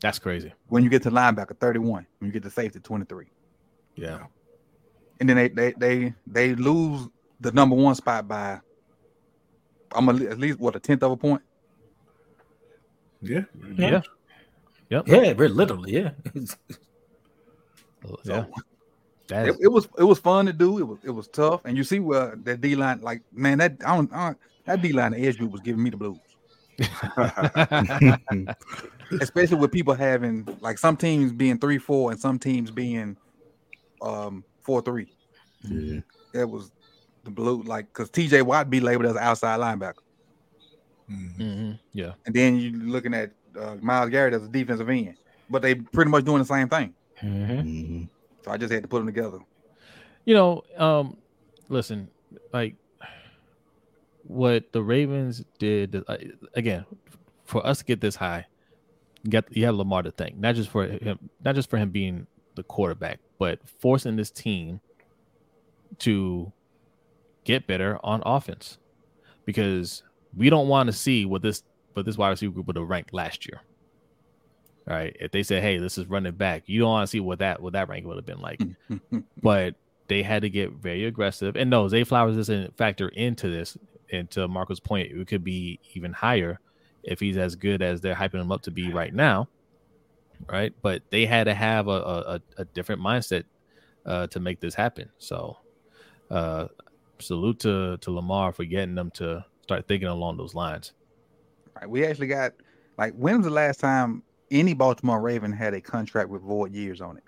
[0.00, 0.52] That's crazy.
[0.68, 2.06] When you get to linebacker, 31.
[2.18, 3.26] When you get to safety, 23.
[3.96, 4.24] Yeah.
[5.20, 7.08] And then they they they they lose
[7.40, 8.60] the number one spot by
[9.92, 11.42] I'm a, at least what a tenth of a point.
[13.22, 13.42] Yeah.
[13.76, 14.02] Yeah.
[14.90, 15.08] Yep.
[15.08, 16.10] Yeah, we're literally, yeah.
[16.34, 16.44] Yeah.
[18.24, 18.46] So
[19.28, 20.78] That it, is, it was it was fun to do.
[20.78, 23.76] It was it was tough, and you see where that D line, like man, that
[23.86, 26.18] I don't, I don't that D line, the edge group was giving me the blues,
[29.20, 33.16] especially with people having like some teams being three four and some teams being
[34.02, 35.12] um four three.
[35.62, 36.00] Yeah.
[36.32, 36.72] It was
[37.24, 38.42] the blue, like because T.J.
[38.42, 40.02] Watt be labeled as an outside linebacker,
[41.10, 41.36] Mhm.
[41.38, 41.78] Mhm.
[41.92, 42.12] Yeah.
[42.26, 45.16] and then you're looking at uh, Myles Garrett as a defensive end,
[45.50, 46.94] but they pretty much doing the same thing.
[47.20, 47.62] Mhm.
[47.64, 48.08] Mhm.
[48.44, 49.38] So I just had to put them together.
[50.24, 51.16] You know, um,
[51.68, 52.08] listen,
[52.52, 52.76] like
[54.24, 56.16] what the Ravens did uh,
[56.54, 56.84] again
[57.44, 58.46] for us to get this high.
[59.24, 61.90] You got you have Lamar to thank, not just for him, not just for him
[61.90, 64.80] being the quarterback, but forcing this team
[65.98, 66.52] to
[67.44, 68.78] get better on offense
[69.44, 70.02] because
[70.36, 71.62] we don't want to see what this
[71.94, 73.60] what this wide receiver group would have ranked last year.
[74.88, 77.20] All right, if they said, "Hey, this is running back," you don't want to see
[77.20, 78.60] what that what that rank would have been like
[79.42, 79.74] but
[80.10, 81.54] they had to get very aggressive.
[81.54, 83.78] And no, Zay Flowers doesn't factor into this.
[84.12, 86.58] And to Marco's point, it could be even higher
[87.04, 89.48] if he's as good as they're hyping him up to be right now.
[90.50, 90.72] Right.
[90.82, 93.44] But they had to have a, a, a different mindset
[94.04, 95.10] uh, to make this happen.
[95.18, 95.58] So
[96.28, 96.66] uh,
[97.20, 100.92] salute to, to Lamar for getting them to start thinking along those lines.
[101.76, 102.52] Right, we actually got
[102.98, 107.00] like when was the last time any Baltimore Raven had a contract with void years
[107.00, 107.22] on it?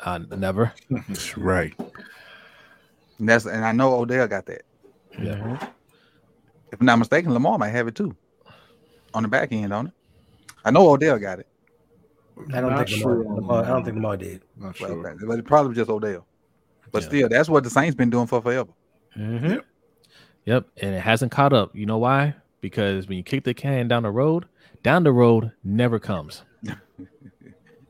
[0.00, 0.72] Uh, never.
[0.90, 1.74] That's right.
[3.18, 4.62] And that's and I know Odell got that.
[5.20, 5.68] Yeah.
[6.72, 8.16] If I'm not mistaken, Lamar might have it too.
[9.14, 9.92] On the back end on it.
[10.64, 11.46] I know Odell got it.
[12.54, 14.42] I don't Not think sure Lamar, Lamar- I don't think Lamar did.
[14.56, 15.08] Not Well, sure.
[15.08, 16.26] okay, But it probably was just Odell.
[16.92, 17.08] But Yeah.
[17.08, 18.70] still, that's what the Saints been doing for forever.
[19.18, 19.62] Mhm.
[20.46, 21.74] Yep, and it hasn't caught up.
[21.74, 22.34] You know why?
[22.60, 24.46] Because when you kick the can down the road,
[24.82, 26.42] down the road never comes.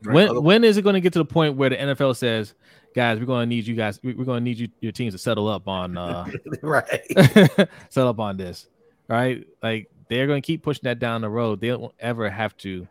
[0.03, 2.55] When when is it going to get to the point where the NFL says,
[2.93, 4.01] "Guys, we're going to need you guys.
[4.03, 6.25] we- We're going to need you your teams to settle up on uh
[6.61, 7.01] right.
[7.89, 8.67] settle up on this."
[9.07, 9.47] Right?
[9.61, 11.61] Like they're going to keep pushing that down the road.
[11.61, 12.85] They don't ever have to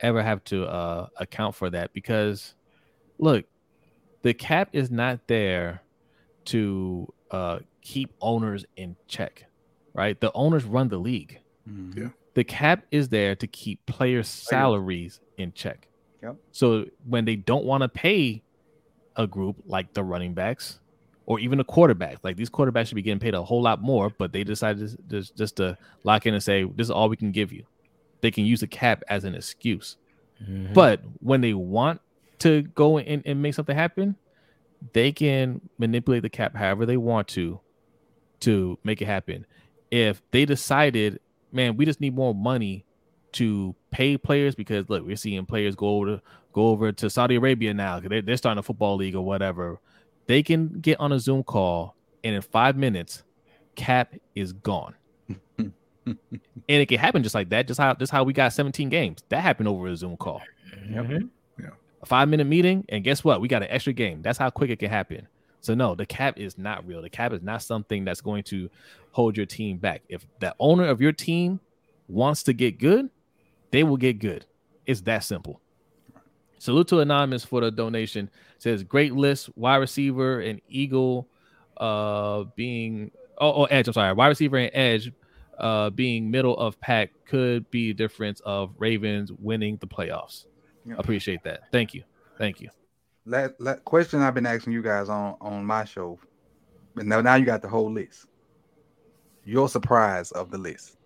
[0.00, 2.54] ever have to uh account for that because
[3.18, 3.44] look,
[4.22, 5.82] the cap is not there
[6.46, 9.46] to uh keep owners in check.
[9.94, 10.20] Right?
[10.20, 11.40] The owners run the league
[11.96, 12.08] Yeah.
[12.34, 15.88] the cap is there to keep players' salaries in check.
[16.22, 16.36] Yep.
[16.52, 18.42] So when they don't want to pay
[19.16, 20.78] a group like the running backs
[21.26, 24.10] or even the quarterback, like these quarterbacks should be getting paid a whole lot more,
[24.10, 27.16] but they decided to, just, just to lock in and say, this is all we
[27.16, 27.64] can give you.
[28.20, 29.96] They can use the cap as an excuse.
[30.42, 30.72] Mhm.
[30.74, 32.00] But when they want
[32.40, 34.16] to go and, and make something happen,
[34.92, 37.60] they can manipulate the cap however they want to
[38.40, 39.46] to make it happen.
[39.90, 41.20] If they decided,
[41.52, 42.84] man, we just need more money
[43.32, 46.22] to pay players because look, we're seeing players go over to
[46.52, 49.78] go over to Saudi Arabia now because they're, they're starting a football league or whatever.
[50.26, 53.22] They can get on a Zoom call and in five minutes,
[53.76, 54.94] cap is gone.
[55.58, 55.72] and
[56.68, 57.66] it can happen just like that.
[57.66, 59.22] Just how just how we got 17 games.
[59.28, 60.40] That happened over a Zoom call.
[60.88, 61.28] Mhm.
[62.02, 63.40] A five minute meeting, and guess what?
[63.40, 64.22] We got an extra game.
[64.22, 65.28] That's how quick it can happen.
[65.60, 67.02] So no, the cap is not real.
[67.02, 68.70] The cap is not something that's going to
[69.12, 70.02] hold your team back.
[70.08, 71.60] If the owner of your team
[72.08, 73.10] wants to get good,
[73.70, 74.46] they will get good.
[74.86, 75.60] It's that simple.
[76.58, 78.30] Salute to Anonymous for the donation.
[78.58, 81.28] Says great list, wide receiver and Eagle
[81.76, 83.88] uh being oh, oh edge.
[83.88, 85.12] I'm sorry, wide receiver and edge
[85.58, 90.46] uh being middle of pack could be difference of Ravens winning the playoffs.
[90.84, 90.94] Yeah.
[90.98, 91.62] Appreciate that.
[91.72, 92.04] Thank you.
[92.38, 92.70] Thank you.
[93.26, 96.18] That, that question I've been asking you guys on on my show,
[96.94, 98.26] but now now you got the whole list.
[99.44, 100.96] Your surprise of the list.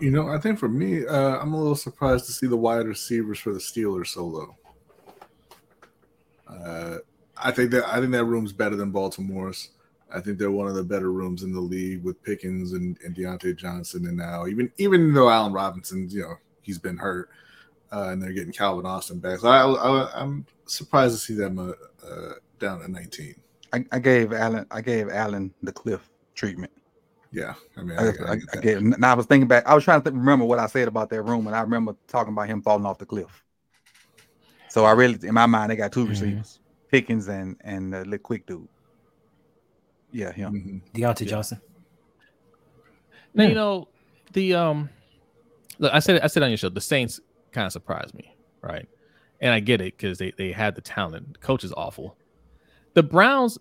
[0.00, 2.86] You know, I think for me, uh, I'm a little surprised to see the wide
[2.86, 4.56] receivers for the Steelers so low.
[6.48, 6.98] Uh,
[7.36, 9.70] I think that I think that room's better than Baltimore's.
[10.14, 13.14] I think they're one of the better rooms in the league with Pickens and, and
[13.14, 17.30] Diontae Johnson, and now even even though Allen Robinson, you know, he's been hurt,
[17.92, 19.40] uh, and they're getting Calvin Austin back.
[19.40, 21.72] So I, I, I'm surprised to see them uh,
[22.06, 23.34] uh, down at 19.
[23.74, 26.72] I, I gave Allen I gave Allen the cliff treatment.
[27.30, 29.66] Yeah, I mean, I, I, I, I, I gave, and I was thinking back.
[29.66, 31.96] I was trying to th- remember what I said about that room, and I remember
[32.06, 33.42] talking about him falling off the cliff.
[34.68, 36.08] So I really, in my mind, they got 2 Mhm.
[36.10, 38.68] receivers, Pickens and and the little quick dude.
[40.10, 40.82] Yeah, him.
[40.94, 41.00] Mhm.
[41.00, 41.58] Diontae Johnson.
[43.34, 43.48] Now, Hmm.
[43.48, 43.88] you know,
[44.34, 44.90] the um
[45.78, 47.18] look, I said I said on your show, the Saints
[47.52, 48.88] kind of surprised me, right?
[49.40, 51.34] And I get it because they they had the talent.
[51.34, 52.16] The coach is awful.
[52.94, 53.58] The Browns,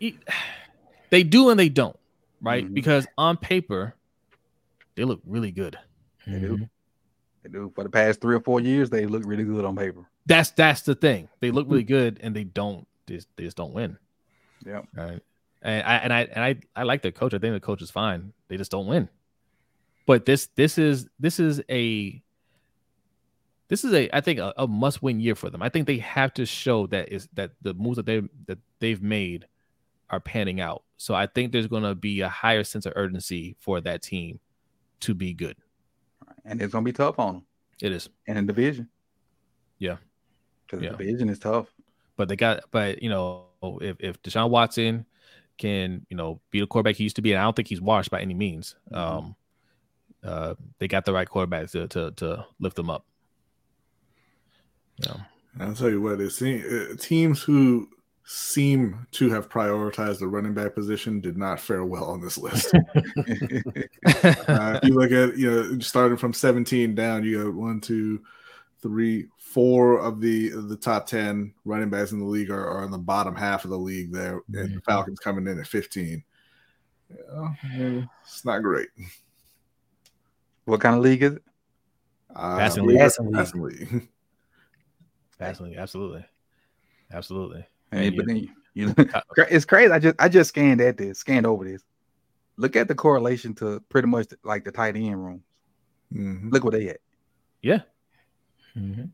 [1.10, 1.98] they do and they don't,
[2.40, 2.64] right?
[2.64, 2.74] Mhm.
[2.74, 3.94] Because on paper,
[4.94, 5.78] they look really good.
[6.26, 6.68] They do.
[7.42, 7.72] They do.
[7.74, 10.08] For the past three or four years, they look really good on paper.
[10.26, 11.28] That's that's the thing.
[11.40, 13.96] They look really good and they don't they just, they just don't win.
[14.64, 14.82] Yeah.
[14.94, 15.20] Right.
[15.62, 17.34] And I and I and I I like the coach.
[17.34, 18.32] I think the coach is fine.
[18.48, 19.08] They just don't win.
[20.06, 22.22] But this this is this is a
[23.68, 25.62] this is a I think a, a must win year for them.
[25.62, 29.02] I think they have to show that is that the moves that they that they've
[29.02, 29.46] made
[30.10, 30.84] are panning out.
[30.98, 34.38] So I think there's going to be a higher sense of urgency for that team
[35.00, 35.56] to be good.
[36.44, 37.42] And it's gonna be tough on them
[37.82, 38.08] It is.
[38.26, 38.88] And in division.
[39.78, 39.96] Yeah.
[40.64, 40.92] Because Yeah.
[40.92, 41.66] the division is tough.
[42.16, 43.44] but they got but you know
[43.82, 45.04] if if Deshaun Watson
[45.58, 47.80] can you know be the quarterback he used to be, and I don't think he's
[47.80, 48.76] washed by any means.
[48.92, 48.96] Mhm.
[48.96, 49.36] Um,
[50.22, 53.04] uh, they got the right quarterback to to to lift them up.
[54.98, 55.16] Yeah,
[55.60, 57.88] I'll tell you what, it seems, uh, teams who
[58.24, 62.74] seem to have prioritized the running back position did not fare well on this list.
[62.74, 62.80] uh,
[64.04, 68.20] if you look at, you know, starting from 17 down, you got one, two,
[68.82, 72.90] three, four of the the top 10 running backs in the league are, are in
[72.90, 76.22] the bottom half of the league there, and the Falcons coming in at 15.
[77.08, 78.88] Yeah, it's not great.
[80.64, 81.42] what kind of league is it?
[82.34, 82.98] Uh, Passing league.
[82.98, 83.34] Passing league.
[83.34, 84.08] passing league.
[85.40, 86.24] absolutely, absolutely,
[87.12, 87.66] absolutely.
[87.90, 88.94] Hey, And but you- then you,
[89.28, 89.92] cra- it's crazy.
[89.92, 91.82] I just I just scanned at this, scanned over this.
[92.56, 95.42] Look at the correlation to pretty much like the tight end room.
[96.12, 96.52] Mhm.
[96.52, 96.98] Look where they at.
[97.62, 97.80] yeah,
[98.76, 99.10] Mhm.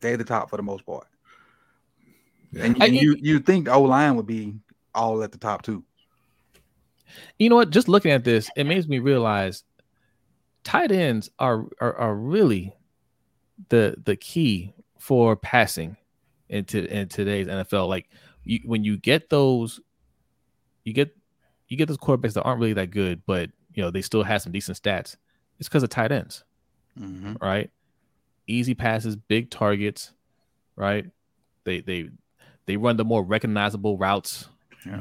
[0.00, 1.06] They're the top for the most part.
[2.52, 2.64] Yeah.
[2.64, 4.54] And, I- you you think the O line would be
[4.94, 5.84] all at the top too.
[7.38, 7.70] you know what?
[7.70, 9.64] Just looking at this, it makes me realize
[10.64, 12.74] tight ends are are, are really
[13.68, 15.96] the the key for passing
[16.48, 17.88] into in today's NFL.
[17.88, 18.08] Like
[18.44, 19.80] you, when you get those,
[20.84, 21.16] you get
[21.68, 24.42] you get those quarterbacks that aren't really that good, but you know they still have
[24.42, 25.16] some decent stats.
[25.58, 26.44] It's because of tight ends,
[26.98, 27.40] Mhm.
[27.40, 27.70] right?
[28.46, 30.12] Easy passes, big targets,
[30.76, 31.06] right?
[31.64, 32.10] They they
[32.66, 34.48] they run the more recognizable routes.
[34.86, 35.00] Yeah.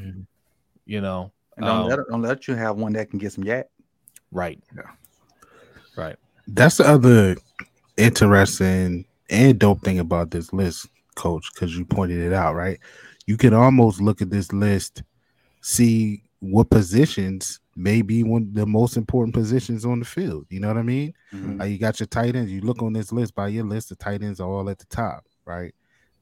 [0.85, 3.43] You know, And don't, Um, let, don't let you have one that can get some
[3.43, 3.65] YAC.
[4.31, 4.61] right?
[4.75, 4.83] Yeah.
[5.95, 6.15] right.
[6.47, 7.35] That's the other
[7.97, 12.79] interesting and dope thing about this list, coach, because you pointed it out, right?
[13.25, 15.03] You can almost look at this list,
[15.61, 20.45] see what positions may be one of the most important positions on the field.
[20.49, 21.13] You know what I mean?
[21.33, 21.59] Mhm.
[21.59, 22.51] Like you got your tight ends.
[22.51, 24.85] You look on this list by your list, the tight ends are all at the
[24.85, 25.73] top, right?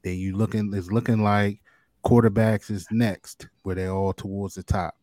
[0.03, 1.61] Then you looking it's looking like
[2.03, 4.95] quarterbacks is next, where they're all towards the top.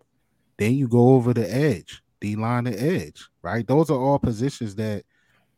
[0.57, 3.67] Then you go over the edge, D line and edge, right?
[3.67, 5.05] Those are all positions that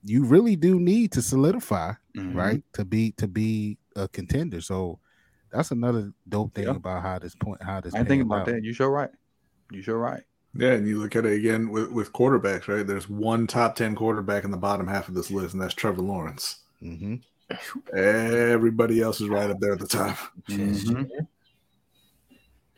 [0.06, 2.34] you really do need to solidify, Mhm.
[2.34, 2.62] right?
[2.74, 4.60] To be to be a contender.
[4.60, 4.98] So
[5.52, 6.76] that's another dope thing Yeah.
[6.76, 8.46] about how this point how this I think about out.
[8.46, 8.62] that.
[8.64, 9.10] You sure right.
[9.70, 10.22] You sure right.
[10.54, 12.86] Yeah, and you look at it again with, with quarterbacks, right?
[12.86, 16.00] There's one top 10 quarterback in the bottom half of this list, and that's Trevor
[16.00, 16.60] Lawrence.
[16.82, 17.20] Mhm.
[17.94, 20.16] Everybody else is right up there at the top.
[20.48, 21.10] Mhm.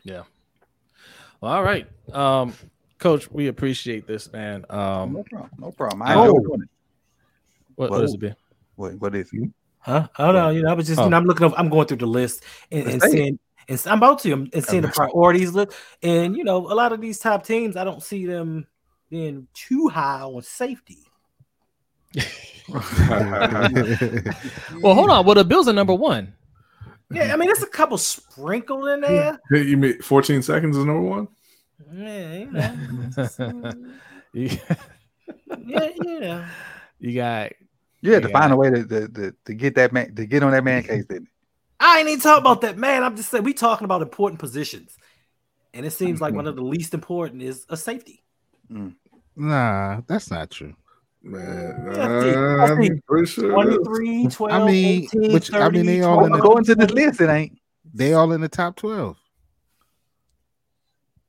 [0.05, 0.25] Well,
[1.41, 2.53] all right, um,
[2.97, 3.31] Coach.
[3.31, 4.65] We appreciate this, man.
[4.69, 5.51] Um, No problem.
[5.57, 6.01] No problem.
[6.01, 6.57] I Oh.
[7.79, 7.89] Enjoy it.
[7.89, 8.01] what, what Whoa.
[8.01, 8.35] has it been?
[8.75, 9.41] What, what is you?
[9.41, 9.91] Hmm?
[9.91, 10.07] Huh?
[10.17, 10.49] I don't know.
[10.49, 11.05] You know, I was just, Oh.
[11.05, 13.97] you know, I'm looking up, I'm going through the list and, and seeing, and I'm
[13.99, 15.71] about to, and seeing the priorities list.
[16.03, 18.67] And, you know, a lot of these top teams, I don't see them
[19.09, 20.99] being too high on safety.
[22.69, 22.83] Well,
[24.93, 25.25] hold on.
[25.25, 26.35] Well, the Bills are number one.
[27.11, 29.39] Yeah, I mean, there's a couple sprinkled in there.
[29.49, 31.27] Hey, you mean 14 seconds is number one?
[31.91, 33.71] Yeah, you know.
[34.33, 34.49] you,
[35.65, 36.49] yeah, yeah.
[36.99, 37.53] you got
[38.01, 40.43] You had to find a way to, to, to, to get that man to get
[40.43, 41.27] on that man case, didn't
[41.79, 43.03] I ain't even talking about that, man.
[43.03, 44.97] I'm just saying we talking about important positions.
[45.73, 46.71] And it seems like one of the mm-hmm.
[46.71, 48.23] least important is a safety.
[48.71, 48.95] Mm.
[49.35, 50.73] Nah, that's not true.
[51.21, 53.51] Man, Yeah, I think- I I'm pretty sure.
[53.51, 56.25] 23, 12, I mean, 18, which- I mean, they all he?
[56.25, 57.59] in the- According to this list, it ain't.
[57.93, 59.17] They all in the top 12.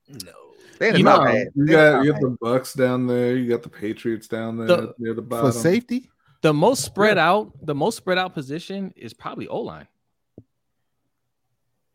[0.08, 0.32] No.
[0.78, 1.48] They You know, bad.
[1.54, 3.36] You got you got the Bucks down there.
[3.36, 6.10] You got the Patriots down there The- near the bottom For safety?
[6.42, 7.52] The most spread out.
[7.66, 9.88] The most spread out position is probably O line.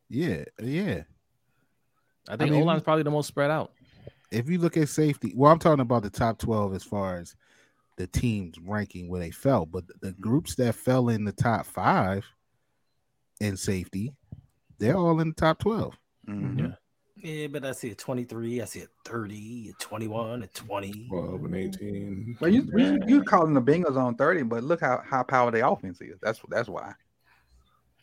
[0.10, 1.04] Yeah, yeah.
[2.28, 3.72] I think mean, O line's probably the most spread out.
[4.32, 7.36] if you look at safety, well, I'm talking about the top 12 as far as
[7.98, 12.26] the teams ranking where they fell, but the groups that fell in the top five
[13.40, 14.14] in safety,
[14.80, 15.98] they're all in the top 12.
[16.28, 16.60] Mhm.
[16.60, 16.76] Yeah.
[17.18, 21.08] Yeah, but I see a 23, I see a 30, a 21, a 20.
[21.08, 21.56] 12 and mm-hmm.
[21.56, 22.38] 18.
[22.42, 25.66] Well, you, you you calling the Bengals on 30, but look how high power their
[25.66, 26.20] offense is.
[26.22, 26.94] That's that's why.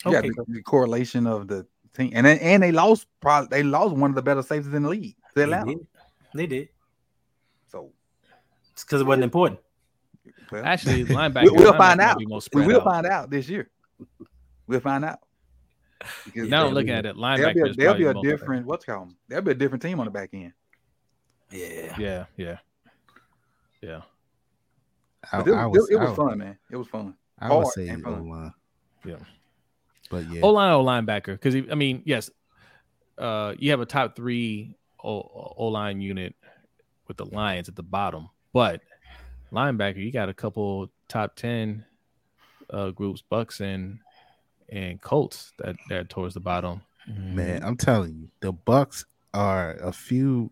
[0.06, 0.28] Yeah, Okay.
[0.28, 4.16] because the correlation of the team, and and they lost probably they lost one of
[4.16, 5.14] the better safeties in the league.
[5.36, 5.86] to They did.
[6.34, 6.68] They did.
[7.70, 7.92] So
[8.72, 9.60] It's because it wasn't important.
[10.50, 11.52] well, Actually, we- linebacker.
[11.52, 12.18] we'll linebacker find out.
[12.18, 12.84] We will out.
[12.84, 13.68] find out this year.
[14.66, 15.20] We'll find out.
[16.24, 17.16] Because Now I'm looking be- at it.
[17.16, 19.12] There'll Linebacker be a, is there'll be a different what's it called.
[19.28, 20.53] There'll be a different team on the back end.
[21.50, 21.94] Yeah.
[21.98, 22.57] Yeah, yeah,
[23.80, 24.00] yeah.
[25.32, 26.59] I, But it, I it- was, I, fun, man.
[26.70, 27.14] It was fun.
[27.38, 28.28] I would hard say and O fun.
[28.28, 28.55] line.
[29.05, 29.16] Yeah.
[30.11, 31.26] But yeah, O line or linebacker?
[31.40, 32.30] Because I mean, yes,
[33.18, 36.34] uh, you have a top three O line unit
[37.09, 38.80] with the Lions at the bottom, but
[39.53, 41.84] linebacker, you got a couple top ten
[42.70, 43.98] uh, groups, Bucks and
[44.73, 46.81] and Colts that that towards the bottom.
[47.07, 49.05] man, I'm telling you, the Bucks
[49.35, 50.51] are a few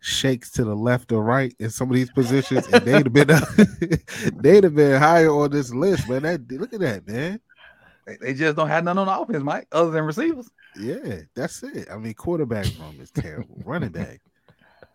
[0.00, 3.28] shakes to the left or right in some of these positions, and they'd have been
[4.42, 6.22] they'd have been higher on this list, man.
[6.22, 7.40] That look at that, man.
[8.06, 10.48] They, they just don't have none on the offense, Mike, other than receivers.
[10.78, 11.88] Yeah, that's it.
[11.90, 13.60] I mean, quarterback room is terrible.
[13.64, 14.20] Running back,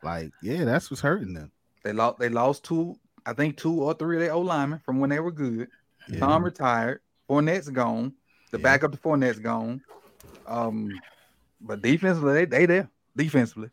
[0.02, 1.52] like, yeah, that's what's hurting them.
[1.84, 2.20] They lost.
[2.20, 2.98] They lost two.
[3.26, 5.68] I think two or three of their O linemen from when they were good.
[6.10, 6.20] Yeah.
[6.20, 7.02] Tom retired.
[7.30, 8.14] Fournette's gone.
[8.54, 8.64] The Yeah.
[8.64, 9.82] backup to Fournette's gone.
[10.46, 11.02] Um,
[11.60, 12.90] but defensively, they they there.
[13.16, 13.70] Defensively,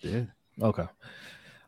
[0.00, 0.24] yeah.
[0.60, 0.86] Okay.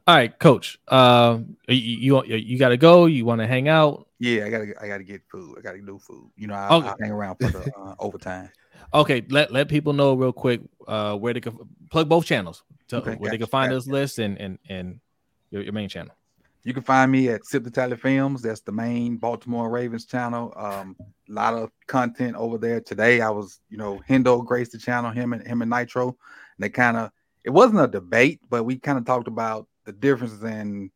[0.06, 0.78] All right, Coach.
[0.88, 3.04] Uh, you you, you got to go.
[3.04, 4.08] You want to hang out?
[4.18, 4.46] yeah.
[4.46, 5.56] I gotta I gotta get food.
[5.58, 6.30] I gotta do food.
[6.36, 6.88] You know, I, Okay.
[6.88, 8.50] I hang around for the uh, overtime.
[8.92, 11.58] Okay, let let people know real quick uh, where they can
[11.90, 13.76] plug both channels, to, Okay, where they can find gotcha.
[13.76, 15.00] this list and and and
[15.50, 16.14] your, your main channel.
[16.64, 18.40] You can find me at Sip2Tally Films.
[18.40, 20.50] That's the main Baltimore Ravens channel.
[20.56, 20.96] Um,
[21.28, 22.80] a lot of content over there.
[22.80, 26.08] Today, I was, you know, Hendo graced the channel, him and him and Nitro.
[26.08, 26.16] And
[26.58, 27.10] they kind of,
[27.44, 30.90] it wasn't a debate, but we kind of talked about the differences in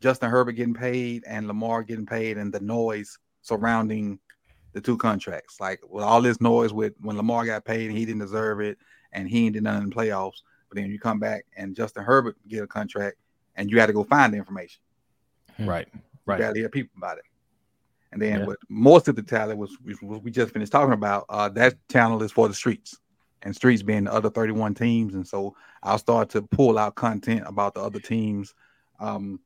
[0.00, 4.18] Justin Herbert getting paid and Lamar getting paid and the noise surrounding
[4.72, 5.60] the two contracts.
[5.60, 8.78] Like with all this noise with when Lamar got paid and he didn't deserve it
[9.12, 10.40] and he ain't did nothing in the playoffs.
[10.70, 13.18] But then you come back and Justin Herbert get a contract
[13.56, 14.80] and you had to go find the information.
[15.58, 16.38] Right, You right.
[16.38, 17.24] barely hear people about it.
[18.12, 18.46] And then Yeah.
[18.46, 21.76] what most of the talent was, was was we just finished talking about, uh, that
[21.90, 22.98] channel is for the streets
[23.42, 25.14] and streets being the other 31 teams.
[25.14, 28.54] And so I'll start to pull out content about the other teams
[29.00, 29.40] um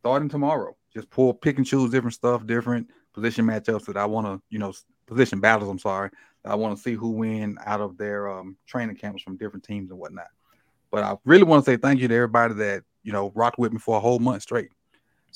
[0.00, 0.76] starting tomorrow.
[0.94, 4.58] Just pull pick and choose different stuff, different position matchups that I want to, you
[4.58, 4.72] know,
[5.06, 6.10] position battles, I'm sorry.
[6.44, 9.64] that I want to see who win out of their um training camps from different
[9.64, 10.28] teams and whatnot.
[10.92, 13.72] But I really want to say thank you to everybody that, you know, rocked with
[13.72, 14.70] me for a whole month straight.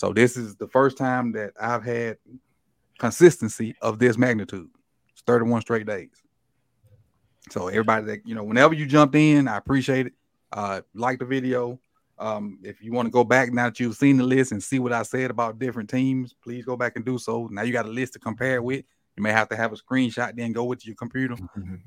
[0.01, 2.17] So this is the first time that I've had
[2.99, 4.71] consistency of this magnitude.
[5.13, 6.09] It's 31 straight days.
[7.51, 10.15] So everybody that you know, whenever you jumped in, I appreciate it.
[10.51, 11.79] Uh, like the video.
[12.19, 14.79] Um, if you want to go back now that you've seen the list and see
[14.79, 17.51] what I said about different teams, please go back and do so.
[17.53, 18.87] Now you got a list to compare with.
[19.19, 21.37] You may have to have a screenshot, then go with your computer.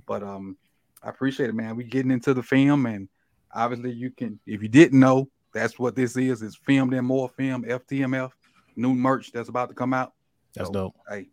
[0.06, 0.56] But um,
[1.02, 1.76] I appreciate it, man.
[1.76, 3.10] We getting into the film, and
[3.52, 4.40] obviously you can.
[4.46, 6.42] If you didn't know, that's what this is.
[6.42, 8.32] It's filmed in more film, FTMF,
[8.76, 10.14] new merch that's about to come out.
[10.56, 10.96] That's So, dope.
[11.10, 11.28] Hey,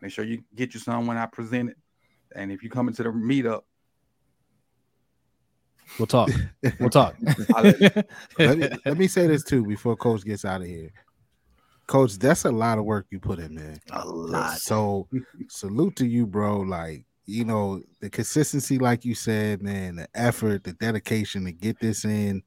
[0.00, 1.76] make sure you get you some when I present it.
[2.34, 3.62] And if you come into the meetup,
[5.98, 6.30] We'll talk.
[6.80, 7.16] We'll talk.
[7.54, 8.02] I'll let you-
[8.38, 10.90] let, me, let me say this too before Coach gets out of here.
[11.86, 13.80] Coach, that's a lot of work you put in, man.
[13.92, 14.58] A lot.
[14.58, 15.08] So
[15.48, 16.58] salute to you, bro.
[16.60, 21.78] Like, you know, the consistency, like you said, man, the effort, the dedication to get
[21.80, 22.42] this in.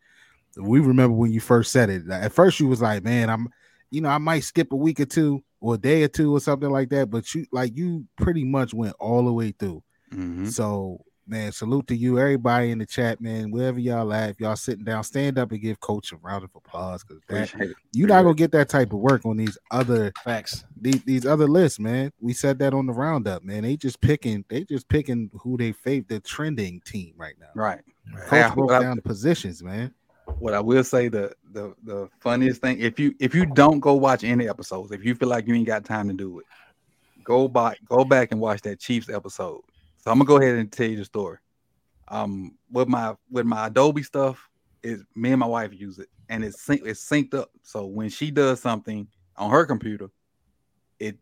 [0.57, 2.09] We remember when you first said it.
[2.09, 3.47] At first, you was like, man, I'm,
[3.91, 6.39] you know, I might skip a week or two or a day or two or
[6.39, 7.09] something like that.
[7.09, 9.83] But you, like, you pretty much went all the way through.
[10.11, 10.47] Mhm.
[10.51, 13.51] So, man, salute to you, everybody in the chat, man.
[13.51, 16.49] Wherever y'all at, if y'all sitting down, stand up and give Coach a round of
[16.55, 20.63] applause because Appreciate you're not gonna get that type of work on these other Facts.
[20.81, 22.11] these, these other lists, man.
[22.19, 23.61] We said that on the roundup, man.
[23.63, 27.49] They just picking, they just picking who they favor the trending team right now.
[27.53, 27.81] Right.
[28.15, 29.93] Coach Hey, I- broke what I- down the positions, man.
[30.39, 33.93] What I will say the the the funniest thing if you if you don't go
[33.93, 36.45] watch any episodes if you feel like you ain't got time to do it
[37.23, 39.61] go back go back and watch that Chiefs episode
[39.97, 41.37] so I'm gonna go ahead and tell you the story
[42.07, 44.49] um with my with my Adobe stuff
[44.81, 48.09] is me and my wife use it and it's sync, it's synced up so when
[48.09, 50.09] she does something on her computer
[50.99, 51.17] it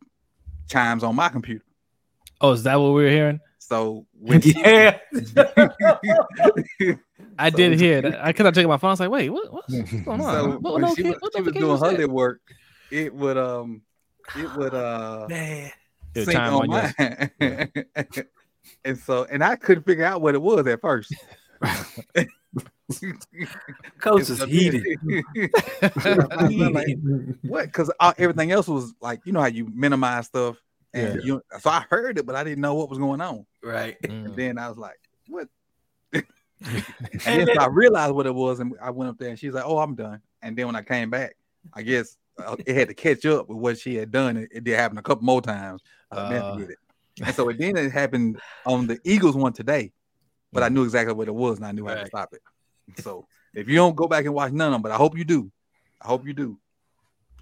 [0.68, 1.63] chimes on my computer
[2.39, 3.39] Oh, is that what we were hearing?
[3.57, 4.99] So when yeah.
[7.39, 8.24] I So- did hear that.
[8.24, 8.89] I could have taken my phone.
[8.89, 10.20] I was like, wait, what, what's going on?
[10.22, 12.09] so What- when no, she, kid- was, what she was doing is her that?
[12.09, 12.41] work,
[12.91, 13.82] it would um
[14.36, 15.72] it would uh Man.
[16.15, 17.30] It would sync chime on on yours.
[17.39, 18.26] mine.
[18.86, 21.13] and so and I couldn't figure out what it was at first.
[23.99, 24.84] Coach is so heated.
[25.82, 26.97] Like,
[27.41, 27.65] what?
[27.65, 30.57] Because everything else was like, you know how you minimize stuff,
[30.93, 31.41] and you.
[31.59, 33.45] So I heard it, but I didn't know what was going on.
[33.63, 33.97] right.
[34.03, 34.36] And Mm.
[34.36, 34.97] then I was like,
[35.28, 35.47] what?
[36.63, 39.65] And then I realized what it was, and I went up there, and she's like,
[39.65, 41.35] "Oh, I'm done." And then when I came back,
[41.73, 44.37] I guess uh, it had to catch up with what she had done.
[44.37, 45.81] It, it did happen a couple more times.
[46.11, 46.65] I was like, "Man, Uh.
[46.65, 46.77] it.
[47.25, 49.91] And so it, then it happened on the Eagles one today,
[50.53, 52.41] but I knew exactly what it was, and I knew how to stop it.
[53.01, 55.25] So if you don't go back and watch none of them, but I hope you
[55.25, 55.51] do.
[56.01, 56.59] I hope you do.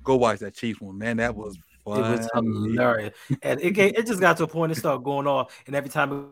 [0.04, 1.18] Go watch that Chiefs one, man.
[1.18, 2.14] That was fun.
[2.14, 3.14] It was hilarious.
[3.42, 5.54] And it, it just got to a point it started going off.
[5.68, 6.26] And every time it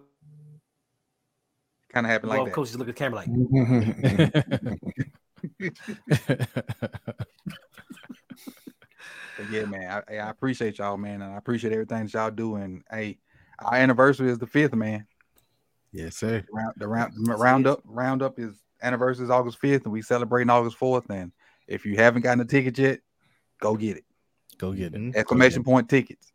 [1.93, 2.55] Kind of happened like like that.
[2.55, 3.27] coaches look at the camera like,
[9.37, 12.55] But yeah, man, I, I appreciate y'all, man, and I appreciate everything that y'all do.
[12.55, 13.17] And hey,
[13.59, 15.05] our anniversary is the fifth, man.
[15.91, 16.43] Yes, sir.
[16.51, 21.09] Round the round roundup roundup is anniversary is August fifth, and we celebrating August fourth.
[21.09, 21.31] And
[21.67, 22.99] if you haven't gotten a ticket yet,
[23.59, 24.05] go get it.
[24.57, 24.99] Go get it.
[24.99, 25.15] Mhm.
[25.15, 26.31] Exclamation point tickets.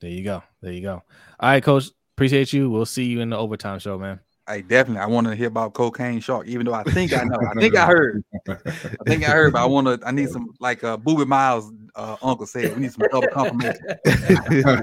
[0.00, 0.42] There you go.
[0.62, 1.02] There you go.
[1.38, 1.90] All right, coach.
[2.16, 2.70] Appreciate you.
[2.70, 4.20] We'll see you in the overtime show, man.
[4.50, 5.00] Hey, definitely.
[5.00, 7.38] I want to hear about cocaine shark, even though I think I know.
[7.46, 8.24] I think I heard.
[8.48, 10.04] I think I heard, but I want to.
[10.04, 12.74] I need some like uh, Boobie Miles' uh, uncle said.
[12.74, 13.84] We need some double confirmation.
[13.86, 14.74] All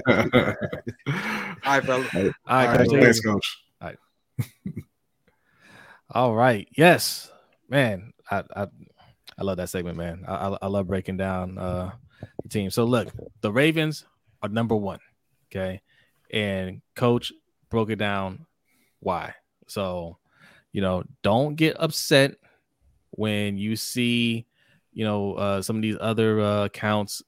[1.66, 2.08] right, fella.
[2.14, 3.02] All right, All right, coach.
[3.02, 3.58] thanks, coach.
[6.10, 6.66] All right.
[6.74, 7.30] Yes,
[7.68, 8.14] man.
[8.30, 8.66] I I,
[9.38, 10.24] I love that segment, man.
[10.26, 11.90] I, I I love breaking down uh
[12.42, 12.70] the team.
[12.70, 13.08] So look,
[13.42, 14.06] the Ravens
[14.42, 15.00] are number one.
[15.52, 15.82] Okay,
[16.32, 17.34] and coach
[17.68, 18.46] broke it down
[19.00, 19.34] why.
[19.68, 20.18] So
[20.72, 22.36] you know, don't get upset
[23.10, 24.46] when you see
[24.92, 27.22] you know uh, some of these other uh, accounts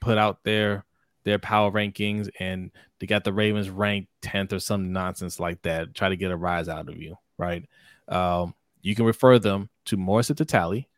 [0.00, 0.84] put out their
[1.24, 5.94] their power rankings and they got the Ravens ranked 10th or some nonsense like that.
[5.94, 7.64] Try to get a rise out of you, right?
[8.08, 10.88] Um, you can refer them to Morris at the tally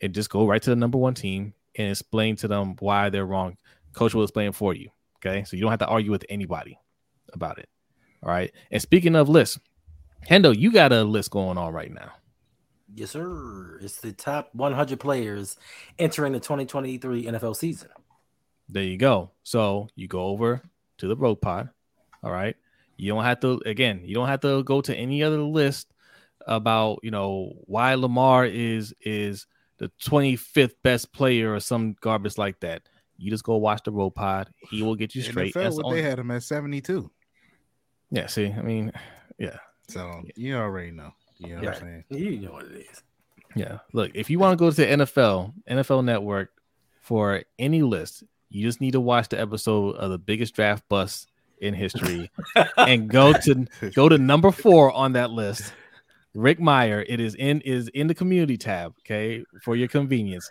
[0.00, 3.26] and just go right to the number one team and explain to them why they're
[3.26, 3.56] wrong.
[3.92, 4.90] Coach will explain for you.
[5.16, 5.44] Okay.
[5.44, 6.78] So you don't have to argue with anybody
[7.32, 7.68] about it.
[8.22, 8.52] All right.
[8.70, 9.58] And speaking of lists,
[10.28, 12.12] Hendo, you got a list going on right now.
[12.94, 13.78] yes, sir.
[13.82, 15.56] It's the top 100 players
[15.98, 17.88] entering the 2023 NFL season.
[18.68, 19.30] There you go.
[19.42, 20.62] So you go over
[20.98, 21.70] to the Rogue Pod.
[22.22, 22.56] All right.
[22.96, 25.92] You don't have to again, you don't have to go to any other list
[26.46, 29.46] about, you know, why Lamar is is
[29.78, 32.82] the 25th best player or some garbage like that.
[33.16, 34.50] You just go watch the Rogue Pod.
[34.70, 35.54] He will get you straight.
[35.54, 37.10] NFL, That's what on- they had him at 72.
[38.10, 38.92] yeah, see, I mean,
[39.90, 41.12] So you already know.
[41.38, 41.70] You know what Yeah.
[41.70, 42.04] I'm saying?
[42.10, 43.02] You know what it is.
[43.56, 43.78] yeah.
[43.92, 46.50] Look, if you want to go to the NFL, NFL network
[47.00, 51.28] for any list, you just need to watch the episode of the biggest draft bust
[51.60, 52.30] in history
[52.76, 55.72] and go to go to number four on that list.
[56.34, 57.04] Rick Mirer.
[57.08, 58.94] It is in is in the community tab.
[59.00, 60.48] Okay, for your convenience.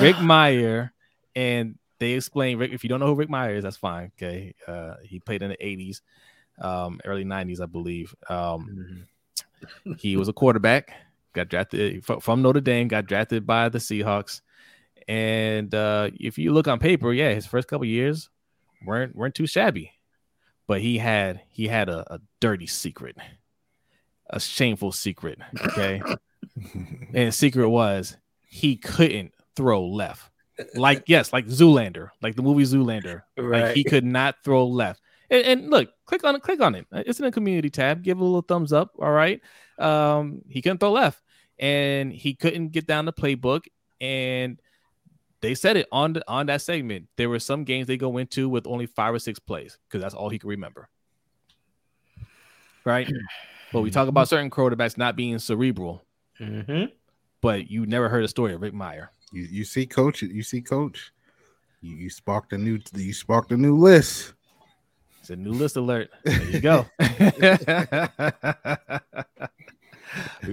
[0.00, 0.90] Rick Mirer,
[1.36, 2.72] and they explain Rick.
[2.72, 4.10] If you don't know who Rick Mirer is, that's fine.
[4.16, 6.00] Okay, uh, he played in the '80s,
[6.60, 8.14] um, early '90s, I believe.
[8.28, 9.06] Um,
[9.98, 10.92] he was a quarterback.
[11.34, 12.88] Got drafted from Notre Dame.
[12.88, 14.40] Got drafted by the Seahawks.
[15.08, 18.28] And uh, if you look on paper, yeah, his first couple years
[18.84, 19.92] weren't weren't too shabby,
[20.66, 23.16] but he had he had a, a dirty secret,
[24.30, 25.38] a shameful secret.
[25.60, 26.00] Okay,
[26.64, 28.16] and the secret was
[28.46, 30.30] he couldn't throw left.
[30.76, 33.22] Like yes, like Zoolander, like the movie Zoolander.
[33.36, 33.76] Like Right.
[33.76, 35.00] he could not throw left.
[35.32, 36.86] And, and look, click on it, click on it.
[36.92, 38.02] It's in the community tab.
[38.02, 38.92] Give it a little thumbs up.
[39.00, 39.40] All right.
[39.78, 41.22] Um, he couldn't throw left,
[41.58, 43.62] and he couldn't get down the playbook.
[43.98, 44.60] And
[45.40, 47.08] they said it on the, on that segment.
[47.16, 50.14] There were some games they go into with only five or six plays because that's
[50.14, 50.88] all he could remember.
[52.84, 53.10] Right.
[53.72, 56.04] but we talk about certain quarterbacks not being cerebral,
[56.40, 56.86] Mm-hmm.
[57.40, 59.08] but you never heard a story of Rick Mirer.
[59.32, 60.20] You you see, coach.
[60.22, 61.12] You see, coach.
[61.80, 62.78] You, you sparked a new.
[62.94, 64.34] You sparked a new list.
[65.22, 66.10] It's a new list alert.
[66.24, 66.84] There you go.
[66.98, 67.20] We're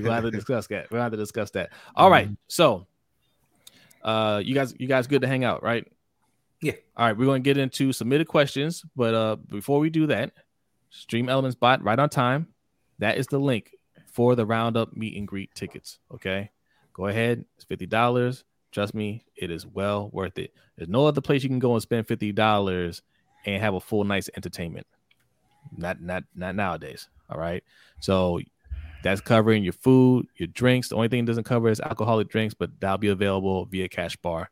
[0.03, 0.91] gonna have to discuss that.
[0.91, 1.71] We're gonna have to discuss that.
[1.95, 2.29] All right.
[2.47, 2.85] So
[4.03, 5.91] uh you guys you guys good to hang out, right?
[6.61, 6.73] Yeah.
[6.95, 10.33] All right, we're gonna get into submitted questions, but uh before we do that,
[10.93, 12.49] StreamElements bot right on time.
[12.99, 13.71] That is the link
[14.05, 15.97] for the roundup meet and greet tickets.
[16.13, 16.51] Okay.
[16.93, 17.43] Go ahead.
[17.55, 18.43] It's fifty dollars.
[18.71, 20.53] Trust me, it is well worth it.
[20.75, 23.01] There's no other place you can go and spend fifty dollars
[23.45, 24.87] and have a full night's entertainment.
[25.75, 27.07] Not not not nowadays.
[27.29, 27.63] All right.
[27.99, 28.39] So
[29.03, 30.89] that's covering your food, your drinks.
[30.89, 34.15] The only thing it doesn't cover is alcoholic drinks, but that'll be available via cash
[34.17, 34.49] bar.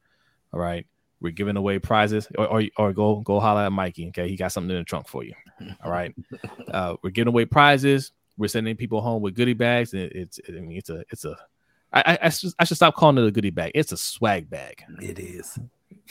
[0.53, 0.85] All right.
[1.19, 4.09] We're giving away prizes, or, or, or go go holler at Mikey.
[4.09, 5.33] Okay, he got something in the trunk for you.
[5.83, 6.13] All right.
[6.67, 8.11] Uh, we're giving away prizes.
[8.37, 9.93] We're sending people home with goodie bags.
[9.93, 11.37] And it's I mean it's a it's a
[11.93, 13.71] I, I, I, should, I should stop calling it a goodie bag.
[13.73, 14.83] It's a swag bag.
[15.01, 15.57] It is.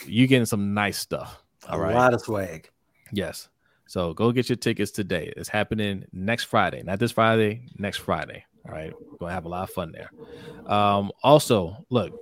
[0.05, 1.43] You're getting some nice stuff.
[1.69, 1.95] All a right.
[1.95, 2.69] lot of swag.
[3.11, 3.49] Yes.
[3.87, 5.33] So go get your tickets today.
[5.37, 8.43] It's happening next Friday, not this Friday, next Friday.
[8.65, 8.93] All right.
[9.11, 10.11] We're gonna have a lot of fun there.
[10.71, 12.13] Um, also, look,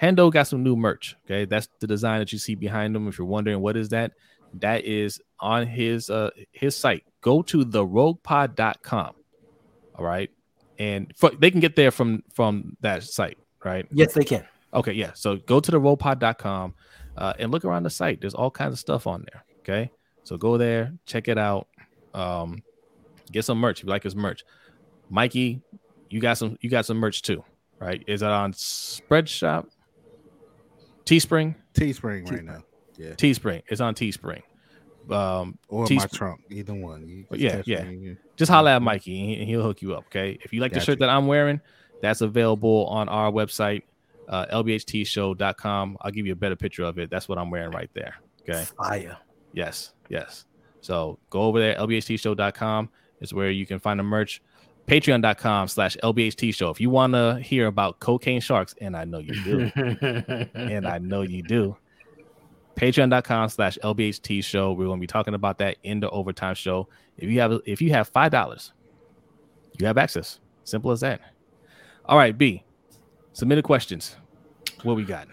[0.00, 1.16] Hendo got some new merch.
[1.24, 3.08] Okay, that's the design that you see behind them.
[3.08, 4.12] If you're wondering what is that,
[4.54, 7.04] that is on his uh his site.
[7.20, 9.14] Go to theroguepod.com.
[9.96, 10.30] All right.
[10.78, 13.86] And for, they can get there from from that site, right?
[13.90, 14.46] Yes, they can.
[14.72, 15.12] Okay, yeah.
[15.14, 16.74] So go to the roguepod.com
[17.18, 18.20] uh, and look around the site.
[18.20, 19.44] There's all kinds of stuff on there.
[19.60, 19.90] Okay.
[20.24, 21.68] So go there, check it out.
[22.14, 22.62] Um,
[23.32, 24.44] get some merch if you like his merch.
[25.10, 25.60] Mikey,
[26.10, 27.44] you got some you got some merch too,
[27.78, 28.02] right?
[28.06, 29.66] Is that on Spreadshop?
[31.04, 31.54] Teespring?
[31.74, 32.62] Teespring right now.
[32.96, 33.10] Yeah.
[33.10, 33.62] Teespring.
[33.68, 34.42] It's on Teespring.
[35.10, 36.12] Um, Or my Teespring.
[36.12, 36.40] trunk.
[36.50, 37.26] Either one.
[37.32, 37.84] Just yeah, yeah.
[37.84, 38.16] me.
[38.36, 40.04] just holla at Mikey and he- and he'll hook you up.
[40.06, 40.38] Okay.
[40.42, 41.60] If you like the shirt that I'm wearing,
[42.02, 43.82] that's available on our website,
[44.28, 45.96] uh, lbhtshow.com.
[46.00, 47.10] I'll give you a better picture of it.
[47.10, 48.14] That's what I'm wearing right there.
[48.42, 48.64] Okay.
[48.76, 49.16] Fire.
[49.52, 49.92] Yes.
[50.08, 50.44] Yes.
[50.80, 52.90] So go over there, lbhtshow.com
[53.20, 54.40] is where you can find the merch.
[54.86, 56.70] Patreon.com slash LBHT show.
[56.70, 59.70] If you want to hear about cocaine sharks, and I know you do,
[60.54, 61.76] and I know you do.
[62.76, 64.72] Patreon.com slash LBHT show.
[64.72, 66.88] We're going to be talking about that in the overtime show.
[67.18, 68.72] If you have if you have five dollars,
[69.78, 70.40] you have access.
[70.64, 71.20] Simple as that.
[72.06, 72.64] All right, B.
[73.38, 74.16] Submitted questions.
[74.82, 75.28] What we got?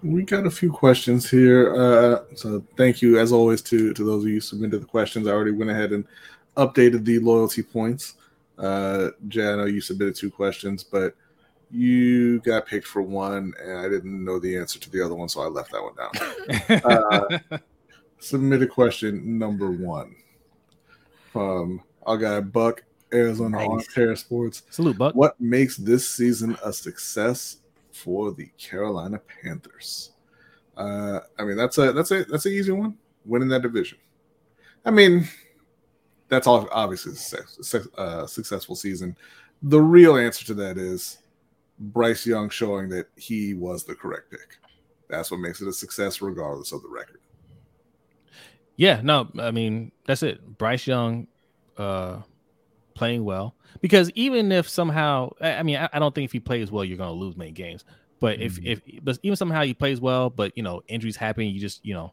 [0.00, 1.74] We got a few questions here.
[1.74, 5.26] Uh, so thank you, as always, to to those of you who submitted the questions.
[5.26, 6.04] I already went ahead and
[6.56, 8.14] updated the loyalty points.
[8.56, 11.16] Uh, Jay, I know you submitted two questions, but
[11.68, 15.28] you got picked for one, and I didn't know the answer to the other one,
[15.28, 17.40] so I left that one down.
[17.50, 17.58] Uh,
[18.20, 20.14] submitted question number one
[21.32, 23.68] from our guy Buck, Arizona Nice.
[23.68, 24.62] Armchair Sports.
[24.70, 25.14] Salute, Buck.
[25.14, 27.58] What makes this season a success
[27.92, 30.12] for the Carolina Panthers?
[30.76, 32.96] Uh, I mean, that's a that's a that's an easy one.
[33.24, 33.98] Winning that division.
[34.84, 35.26] I mean,
[36.28, 39.16] that's all obviously a success, success- uh, successful season.
[39.62, 41.18] The real answer to that is
[41.78, 44.58] Bryce Young showing that he was the correct pick.
[45.08, 47.20] That's what makes it a success, regardless of the record.
[48.76, 50.58] Yeah, no, I mean that's it.
[50.58, 51.26] Bryce Young,
[51.78, 52.20] uh,
[52.96, 56.70] playing well because even if somehow, I mean, I, I don't think if he plays
[56.70, 57.84] well, you're gonna lose many games.
[58.18, 61.60] But if if but even somehow he plays well, but you know injuries happen, you
[61.60, 62.12] just you know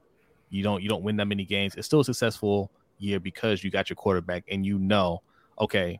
[0.50, 1.76] you don't you don't win that many games.
[1.76, 5.22] It's still a successful year because you got your quarterback and you know,
[5.60, 6.00] okay,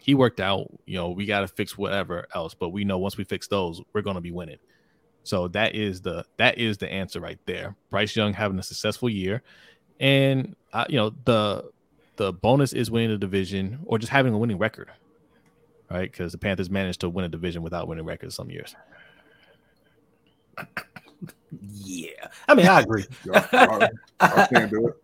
[0.00, 0.66] he worked out.
[0.86, 3.82] You know, we got to fix whatever else, but we know once we fix those,
[3.92, 4.58] we're gonna be winning.
[5.24, 7.76] So that is the that is the answer right there.
[7.90, 9.42] Bryce Young having a successful year,
[10.00, 11.70] and uh, you know the
[12.18, 14.90] the bonus is winning the division or just having a winning record,
[15.90, 16.10] right?
[16.10, 18.76] Because the Panthers managed to win a division without winning records some years.
[21.62, 22.28] Yeah.
[22.46, 23.06] I mean, I agree.
[23.32, 23.88] I,
[24.20, 24.94] I can't do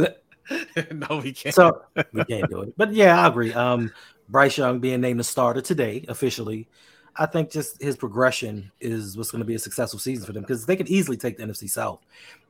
[0.00, 0.22] it.
[0.92, 1.54] no, we can't.
[1.54, 1.82] So
[2.12, 2.74] we can't do it.
[2.76, 3.52] But yeah, I agree.
[3.54, 3.92] Um,
[4.28, 6.68] Bryce Young being named the starter today officially,
[7.14, 10.42] I think just his progression is what's going to be a successful season for them
[10.42, 12.00] because they could easily take the NFC South.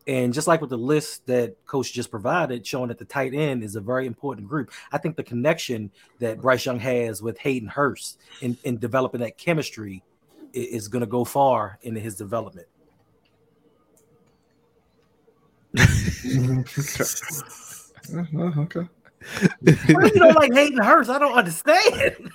[0.07, 3.65] And just like with the list that coach just provided, showing that the tight end
[3.65, 4.71] is a very important group.
[4.93, 9.37] I think the connection that Bryce Young has with Hayden Hurst in, in developing that
[9.37, 10.05] chemistry
[10.55, 12.69] i- is going to go far in his development.
[18.15, 18.87] Okay.
[19.93, 21.11] Why you don't like Hayden Hurst?
[21.11, 22.31] I don't understand.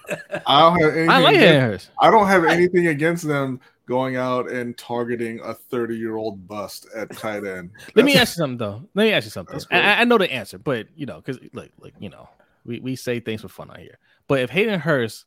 [0.45, 1.09] I don't have anything.
[1.09, 1.89] I like against- Hayden Hurst.
[2.01, 6.87] I don't have anything against them going out and targeting a 30 year old bust
[6.95, 7.71] at tight end.
[7.95, 8.87] Let me ask you something though.
[8.93, 9.59] Let me ask you something.
[9.71, 10.01] I.
[10.01, 12.29] I- know the answer, but you know, because like, look, you know,
[12.65, 13.97] we, we say things for fun out here.
[14.27, 15.25] But if Hayden Hurst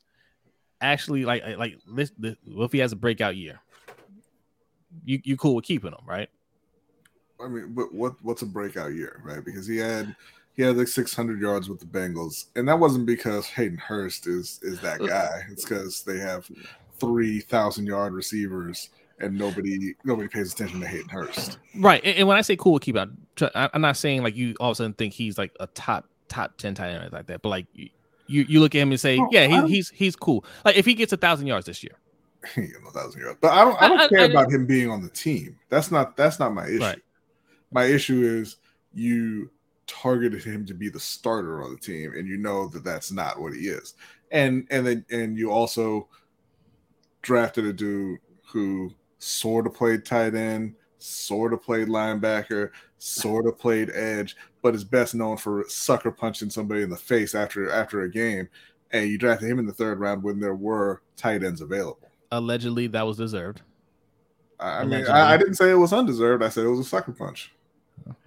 [0.81, 3.59] actually like like this, this if he has a breakout year?
[5.03, 6.29] You you cool with keeping him, right?
[7.43, 9.43] I mean, but what what's a breakout year, right?
[9.43, 10.15] Because he had
[10.55, 14.59] he had like 600 yards with the Bengals, and that wasn't because Hayden Hurst is
[14.63, 15.41] is that guy.
[15.51, 16.49] It's because they have
[16.99, 18.89] 3,000 yard receivers,
[19.19, 21.57] and nobody nobody pays attention to Hayden Hurst.
[21.77, 22.01] Right.
[22.03, 23.09] And, and when I say cool with keep out,
[23.55, 26.05] I- I'm not saying like you all of a sudden think he's like a top
[26.27, 27.41] top 10 tight end like that.
[27.41, 27.89] But like you
[28.27, 30.43] you, you look at him and say, Oh, yeah, he, he's he's cool.
[30.65, 31.93] Like if he gets a thousand yards this year,
[32.55, 34.25] He ain't getting a thousand yards, but I don't I don't I- I- care I-
[34.25, 35.57] about him being on the team.
[35.69, 36.79] That's not that's not my issue.
[36.81, 37.01] Right.
[37.71, 38.57] My issue is
[38.93, 39.49] you
[39.87, 43.39] targeted him to be the starter on the team, and you know that that's not
[43.39, 43.93] what he is.
[44.31, 46.07] And and then and you also
[47.25, 52.69] drafted a dude who sort of played tight end, sort of played linebacker,
[52.99, 57.33] sort of played edge, but is best known for sucker punching somebody in the face
[57.35, 58.47] after after a game.
[58.91, 62.09] And you drafted him in the third round when there were tight ends available.
[62.31, 63.61] Allegedly, that was deserved.
[64.59, 66.43] I I mean, I, I didn't say it was undeserved.
[66.43, 67.53] I said it was a sucker punch,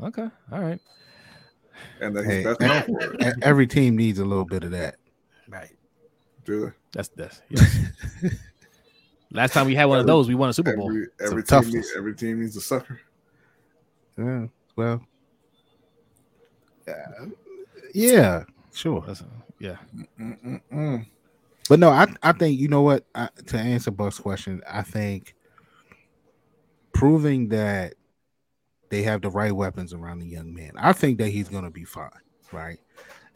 [0.03, 0.81] Okay, all right.
[2.01, 3.35] and that he's Hey, best known for it.
[3.43, 4.97] every team needs a little bit of that.
[5.49, 5.70] Right.
[6.45, 6.73] Do they?
[6.93, 7.41] That's that's.
[7.49, 7.79] yes.
[9.30, 10.88] Last time we had one of those, we won a Super Bowl.
[10.88, 13.00] Every, every team, needs, every team needs a sucker.
[14.16, 15.02] Yeah, well,
[16.88, 16.92] uh,
[17.94, 19.00] yeah, sure.
[19.02, 19.22] That's-
[19.60, 19.76] yeah,
[20.20, 21.05] Mm-mm-mm.
[21.68, 25.34] But no, I I think you know what I, to answer Buck's question, I think
[26.92, 27.94] proving that
[28.88, 30.72] they have the right weapons around the young man.
[30.76, 32.09] I think that he's going to be fine,
[32.52, 32.78] right?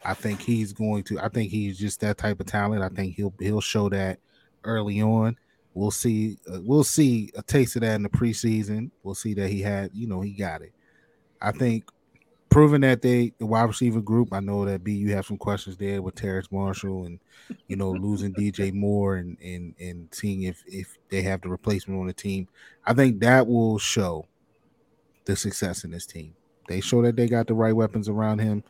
[0.03, 1.19] I think he's going to.
[1.19, 2.81] I think he's just that type of talent.
[2.81, 4.19] I think he'll he'll show that
[4.63, 5.37] early on.
[5.73, 6.37] We'll see.
[6.51, 8.91] Uh, we'll see a taste of that in the preseason.
[9.03, 9.91] We'll see that he had.
[9.93, 10.73] You know, he got it.
[11.41, 11.85] I think
[12.53, 14.29] proving that they the wide receiver group.
[14.31, 17.19] I know that B you have some questions there with Terrace Marshall and
[17.67, 21.99] you know losing DJ Moore and and and seeing if if they have the replacement
[21.99, 22.47] on the team.
[22.85, 24.27] I think that will show
[25.25, 26.35] the success in this team.
[26.67, 28.63] They show that they got the right weapons around him.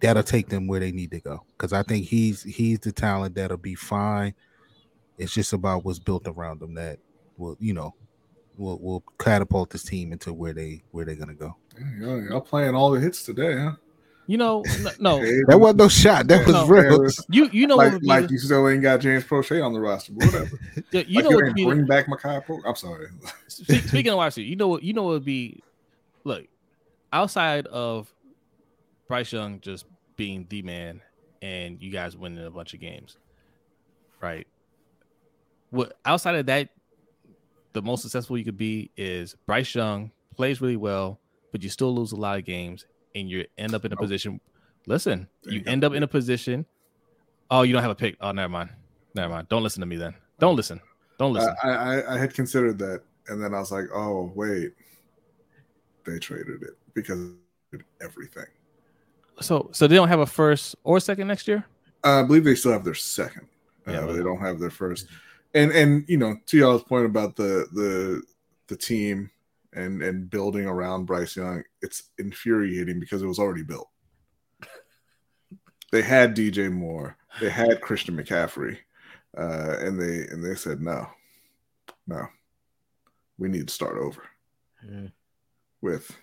[0.00, 1.44] That'll take them where they need to go.
[1.56, 4.34] Because I think he's he's the talent that'll be fine.
[5.18, 6.98] It's just about what's built around them that
[7.36, 7.94] will you know
[8.56, 11.56] will will catapult this team into where they where they're gonna go.
[11.98, 13.72] Y'all, y'all playing all the hits today, huh?
[14.26, 16.26] you know, n- no, That wasn't no shot.
[16.28, 16.66] That was No.
[16.66, 16.82] real.
[16.98, 19.72] Harris, you you know like, would like the- you still ain't got James Proche on
[19.72, 20.58] the roster, but whatever.
[20.92, 22.62] you like know you what would ain't be bring back Makai Polk.
[22.66, 23.08] I'm sorry.
[23.48, 24.82] Speaking of wide receiver, you know what?
[24.82, 25.62] You know what would be?
[26.24, 26.46] Look,
[27.12, 28.12] outside of
[29.06, 29.86] Bryce Young just
[30.16, 31.00] being the man
[31.40, 33.16] and you guys winning a bunch of games,
[34.20, 34.46] right?
[35.70, 36.70] What outside of that,
[37.72, 41.20] the most successful you could be is Bryce Young plays really well,
[41.52, 43.98] but you still lose a lot of games, and you end up in a Oh.
[43.98, 44.40] position.
[44.86, 46.64] Listen, There you you end up in a position.
[47.50, 48.16] Oh, you don't have a pick.
[48.20, 48.70] Oh, never mind.
[49.14, 49.48] Never mind.
[49.48, 50.14] Don't listen to me then.
[50.38, 50.80] Don't listen.
[51.18, 51.54] Don't listen.
[51.62, 54.72] I, I I had considered that, and then I was like, oh wait,
[56.04, 58.46] they traded it because of everything.
[59.40, 61.64] So so they don't have a first or second next year?
[62.04, 63.46] Uh, I believe they still have their second.
[63.86, 65.06] Uh, Yeah, but but- they don't have their first.
[65.54, 68.22] And and you know, to y'all's point about the the
[68.68, 69.30] the team
[69.72, 73.88] and and building around Bryce Young, it's infuriating because it was already built.
[75.90, 78.76] They had DJ Moore, they had Christian McCaffrey,
[79.38, 81.06] uh, and they and they said no,
[82.06, 82.26] no,
[83.38, 84.22] we need to start over
[84.86, 85.10] Mm.
[85.80, 86.16] with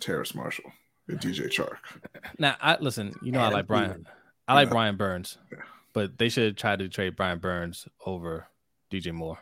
[0.00, 0.70] Terrace Marshall
[1.08, 1.76] and DJ Chark.
[2.38, 4.06] Now I listen, you know I like Brian.
[4.46, 4.72] I like Yeah.
[4.72, 5.58] Brian Burns, Yeah.
[5.92, 8.46] But they should try to trade Brian Burns over
[8.90, 9.38] DJ Moore.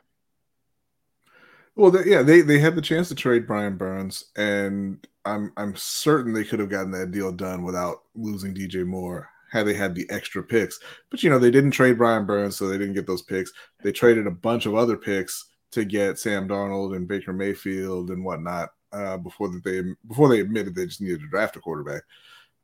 [1.76, 5.76] Well, they, yeah, they they had the chance to trade Brian Burns, and I'm I'm
[5.76, 9.94] certain they could have gotten that deal done without losing DJ Moore had they had
[9.94, 10.78] the extra picks.
[11.10, 13.52] But you know, they didn't trade Brian Burns, so they didn't get those picks.
[13.82, 18.24] They traded a bunch of other picks to get Sam Darnold and Baker Mayfield and
[18.24, 22.02] whatnot uh, before that they before they admitted they just needed to draft a quarterback.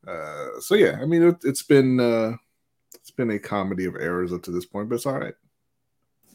[0.07, 2.33] Uh, so yeah, I mean, it, it's been uh,
[2.93, 5.35] it's been a comedy of errors up to this point, but it's all right.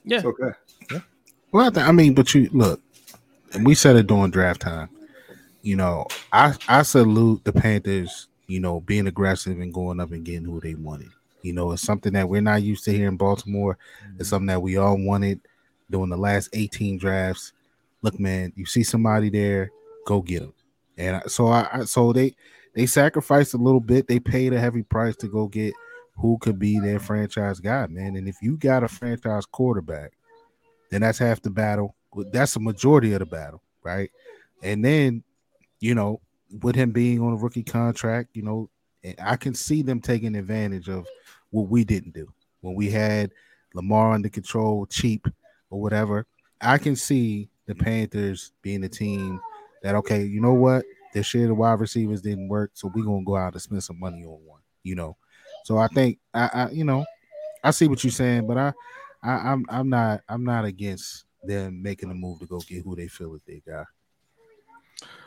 [0.05, 0.19] Yeah.
[0.19, 1.03] It's okay.
[1.53, 2.81] Well, I, th- I mean, but you look,
[3.53, 4.89] and we said it during draft time.
[5.63, 8.29] You know, I I salute the Panthers.
[8.47, 11.11] You know, being aggressive and going up and getting who they wanted.
[11.43, 13.79] You know, it's something that we're not used to here in Baltimore.
[14.19, 15.41] It's something that we all wanted
[15.89, 17.53] during the last 18 drafts.
[18.03, 19.71] Look, man, you see somebody there,
[20.07, 20.55] go get them.
[20.99, 22.35] And so I, I so they
[22.75, 24.07] they sacrificed a little bit.
[24.07, 25.75] They paid a heavy price to go get
[26.17, 28.17] who could be their franchise guy, man.
[28.17, 30.13] And if you got a franchise quarterback
[30.91, 31.95] then that's half the battle.
[32.33, 34.11] That's a majority of the battle, right?
[34.63, 35.23] And then,
[35.79, 36.21] you know,
[36.63, 38.69] with him being on a rookie contract, you know,
[39.23, 41.07] I can see them taking advantage of
[41.51, 43.31] what we didn't do when we had
[43.73, 45.27] Lamar under control, cheap
[45.71, 46.27] or whatever.
[46.61, 49.41] I can see the Panthers being the team
[49.83, 50.85] that okay, you know what?
[51.15, 53.99] This year the wide receivers didn't work, so we're gonna go out and spend some
[53.99, 55.17] money on one, you know.
[55.71, 57.07] So I think I, I you know,
[57.63, 58.73] I see what you're saying, but I
[59.23, 62.97] I, I'm I'm not I'm not against them making a move to go get who
[62.97, 63.85] they feel is their guy.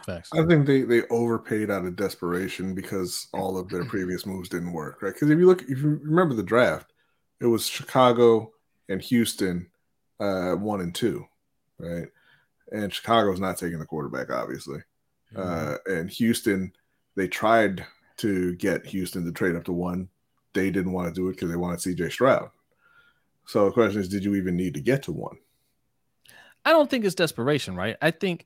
[0.06, 0.32] Facts.
[0.34, 4.74] I think they they overpaid out of desperation because all of their previous moves didn't
[4.74, 5.14] work, right?
[5.14, 6.92] Because if you look, if you remember the draft,
[7.40, 8.52] it was Chicago
[8.90, 9.70] and Houston,
[10.20, 11.26] uh, one and two,
[11.80, 12.10] right?
[12.74, 14.82] And Chicago's not taking the quarterback, obviously,
[15.38, 16.74] uh, and Houston
[17.16, 17.86] they tried
[18.18, 20.10] to get Houston to trade up to one.
[20.54, 22.50] They didn't want to do it because they wanted CJ Stroud.
[23.46, 25.38] So the question is, did you even need to get to one?
[26.66, 27.98] I don't think it's desperation, right?
[28.02, 28.46] I think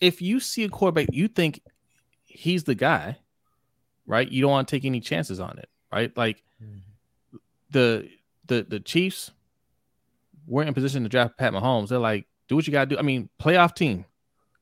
[0.00, 1.62] if you see a quarterback, you think
[2.24, 3.18] he's the guy,
[4.06, 4.30] right?
[4.30, 6.16] You don't want to take any chances on it, right?
[6.16, 7.38] Like mm-hmm.
[7.70, 8.08] the
[8.46, 9.32] the the Chiefs
[10.46, 11.88] weren't in position to draft Pat Mahomes.
[11.88, 12.98] They're like, do what you gotta do.
[12.98, 14.04] I mean, playoff team,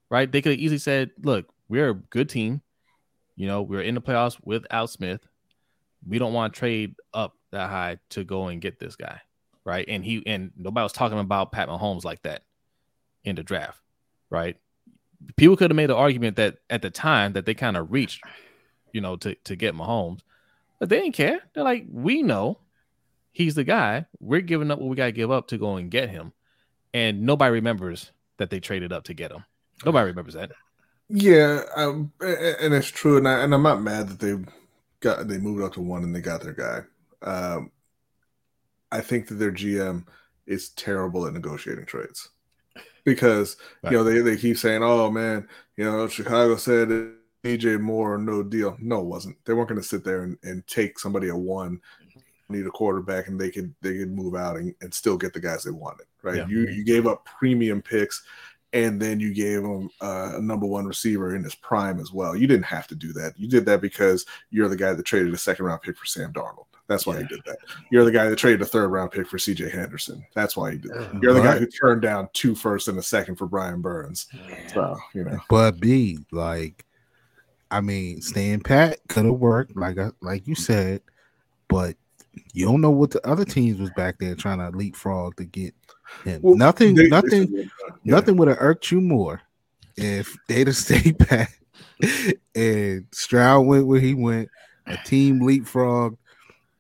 [0.08, 0.30] right?
[0.30, 2.62] They could have easily said, look, we're a good team.
[3.36, 5.26] You know, we're in the playoffs with Al Smith.
[6.06, 9.20] We don't want to trade up that high to go and get this guy,
[9.64, 9.84] right?
[9.88, 12.42] And he and nobody was talking about Pat Mahomes like that
[13.24, 13.80] in the draft,
[14.30, 14.56] right?
[15.36, 18.22] People could have made an argument that at the time that they kind of reached,
[18.92, 20.20] you know, to to get Mahomes,
[20.78, 21.40] but they didn't care.
[21.54, 22.58] They're like, we know
[23.32, 24.06] he's the guy.
[24.20, 26.32] We're giving up what we got to give up to go and get him,
[26.92, 29.44] and nobody remembers that they traded up to get him.
[29.84, 30.52] Nobody remembers that.
[31.08, 34.36] Yeah, um, and it's true, and, I, and I'm not mad that they
[35.04, 36.80] got they moved up to one and they got their guy.
[37.22, 37.70] Um,
[38.90, 40.06] I think that their GM
[40.46, 42.30] is terrible at negotiating trades
[43.04, 43.92] because right.
[43.92, 46.88] you know they, they keep saying, "Oh man, you know Chicago said
[47.44, 49.36] DJ Moore no deal." No, it wasn't.
[49.44, 51.80] They weren't going to sit there and, and take somebody at one,
[52.48, 55.40] need a quarterback, and they could they could move out and, and still get the
[55.40, 56.06] guys they wanted.
[56.22, 56.38] Right?
[56.38, 56.46] Yeah.
[56.48, 58.24] You you gave up premium picks
[58.74, 62.36] and then you gave him uh, a number one receiver in his prime as well.
[62.36, 63.38] You didn't have to do that.
[63.38, 66.32] You did that because you're the guy that traded a second round pick for Sam
[66.32, 66.66] Darnold.
[66.88, 67.20] That's why yeah.
[67.20, 67.58] you did that.
[67.90, 70.26] You're the guy that traded a third round pick for CJ Henderson.
[70.34, 71.22] That's why you did that.
[71.22, 74.26] You're the guy who turned down two first and a second for Brian Burns.
[74.74, 75.38] So, you know.
[75.48, 76.84] But B, like,
[77.70, 81.00] I mean, staying pat could have worked, like I, like you said,
[81.68, 81.96] but
[82.52, 85.74] you don't know what the other teams was back there trying to leapfrog to get
[86.24, 86.40] him.
[86.42, 87.68] Well, nothing, they, nothing, they yeah.
[88.04, 89.40] nothing would have irked you more
[89.96, 91.58] if they'd have stayed back
[92.54, 94.48] and Stroud went where he went,
[94.86, 96.16] a team leapfrog,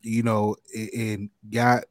[0.02, 1.84] you know, and got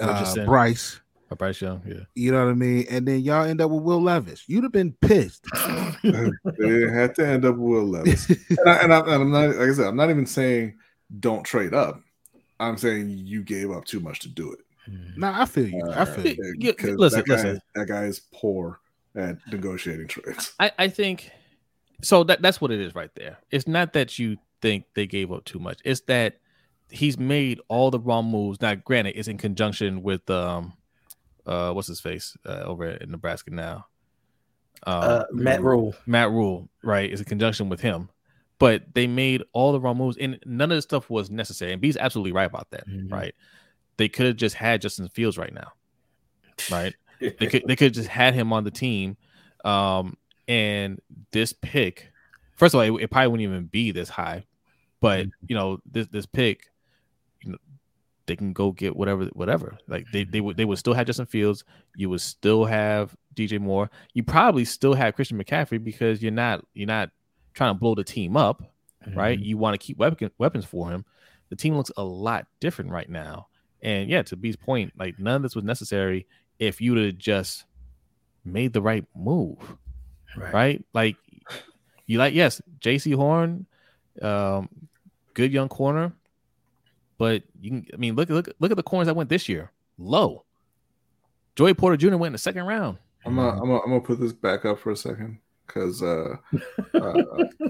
[0.00, 1.00] uh, Bryce.
[1.36, 2.04] Bryce Young, yeah.
[2.14, 2.86] You know what I mean?
[2.88, 4.44] And then y'all end up with Will Levis.
[4.46, 5.44] You'd have been pissed.
[6.04, 8.28] they had to end up with Will Levis.
[8.50, 10.78] and, I, and, I, and I'm not, like I said, I'm not even saying
[11.18, 12.00] don't trade up.
[12.60, 14.60] I'm saying you gave up too much to do it.
[15.16, 15.82] Nah, I feel you.
[15.82, 16.74] Uh, I feel you.
[16.96, 17.60] listen, that guy, listen.
[17.74, 18.80] That guy is poor
[19.14, 20.52] at negotiating trades.
[20.60, 21.30] I, I think
[22.02, 22.24] so.
[22.24, 23.38] That that's what it is right there.
[23.50, 25.80] It's not that you think they gave up too much.
[25.84, 26.38] It's that
[26.90, 28.60] he's made all the wrong moves.
[28.60, 30.74] Now, granted, it's in conjunction with um,
[31.46, 33.86] uh, what's his face uh, over in Nebraska now.
[34.86, 35.94] Um, uh, Matt Rhule.
[36.06, 37.10] Matt Rhule, right?
[37.10, 38.10] Is in conjunction with him
[38.64, 41.72] but they made all the wrong moves, and none of the stuff was necessary.
[41.72, 43.12] And B's absolutely right about that, mm-hmm.
[43.12, 43.34] right?
[43.98, 45.72] They could have just had Justin Fields right now,
[46.70, 46.94] right?
[47.20, 49.18] they could they could just had him on the team,
[49.66, 50.16] um,
[50.48, 50.98] and
[51.30, 52.10] this pick.
[52.56, 54.46] First of all, it, it probably wouldn't even be this high,
[54.98, 55.46] but mm-hmm.
[55.46, 56.70] you know this this pick,
[57.42, 57.58] you know,
[58.24, 59.76] they can go get whatever whatever.
[59.88, 61.64] Like they they would they would still have Justin Fields.
[61.96, 63.90] You would still have DJ Moore.
[64.14, 67.10] You probably still have Christian McCaffrey because you're not you're not
[67.54, 68.62] trying to blow the team up,
[69.06, 69.18] mm-hmm.
[69.18, 69.38] right?
[69.38, 71.04] You want to keep weapon, weapons for him.
[71.48, 73.46] The team looks a lot different right now.
[73.82, 76.26] And yeah, to B's point, like none of this was necessary
[76.58, 77.64] if you would have just
[78.44, 79.58] made the right move,
[80.36, 80.54] right?
[80.54, 80.84] right?
[80.94, 81.16] Like
[82.06, 83.66] you like yes, Jaycee Horn,
[84.22, 84.68] um,
[85.34, 86.12] good young corner,
[87.18, 87.86] but you can.
[87.92, 90.44] I mean, look look look at the corners that went this year, low.
[91.54, 92.16] Joey Porter Jr.
[92.16, 92.98] went in the second round.
[93.26, 96.36] I'm gonna, I'm gonna, I'm gonna put this back up for a second because uh,
[96.94, 97.22] uh,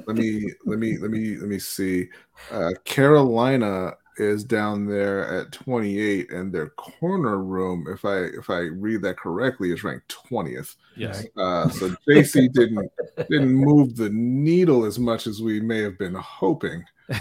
[0.06, 2.08] let me let me let me let me see.
[2.50, 8.58] Uh, Carolina is down there at 28, and their corner room, if I if I
[8.58, 10.76] read that correctly, is ranked 20th.
[10.96, 11.26] Yes.
[11.36, 12.90] Uh, so JC didn't
[13.28, 16.84] didn't move the needle as much as we may have been hoping.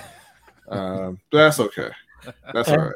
[0.69, 1.89] Um, but that's okay.
[2.53, 2.95] That's all right.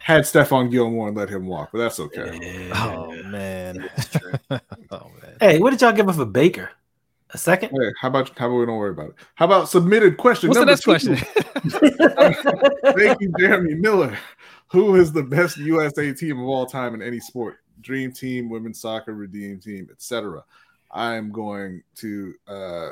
[0.00, 2.70] Had Stephon Gilmore and let him walk, but that's okay.
[2.74, 3.88] Oh man.
[4.50, 4.58] oh
[4.90, 5.36] man.
[5.40, 6.70] Hey, what did y'all give us for Baker?
[7.30, 7.70] A second?
[7.70, 9.14] Hey, how about how about we don't worry about it?
[9.34, 10.48] How about submitted question?
[10.48, 10.90] What's the next two?
[10.92, 11.16] question?
[12.96, 14.16] Thank you, Jeremy Miller.
[14.68, 17.58] Who is the best USA team of all time in any sport?
[17.80, 20.44] Dream team, women's soccer, redeem team, etc.
[20.92, 22.90] I am going to uh,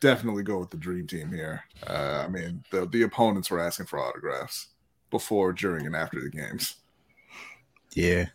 [0.00, 1.64] definitely go with the dream team here.
[1.86, 4.68] Uh, I mean, the the opponents were asking for autographs
[5.10, 6.76] before, during, and after the games.
[7.94, 8.26] Yeah,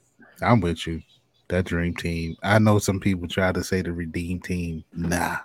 [0.42, 1.02] I'm with you
[1.50, 2.36] that dream team.
[2.44, 4.84] I know some people try to say the redeem team.
[4.94, 5.38] Nah,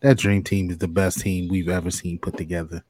[0.00, 2.84] that dream team is the best team we've ever seen put together,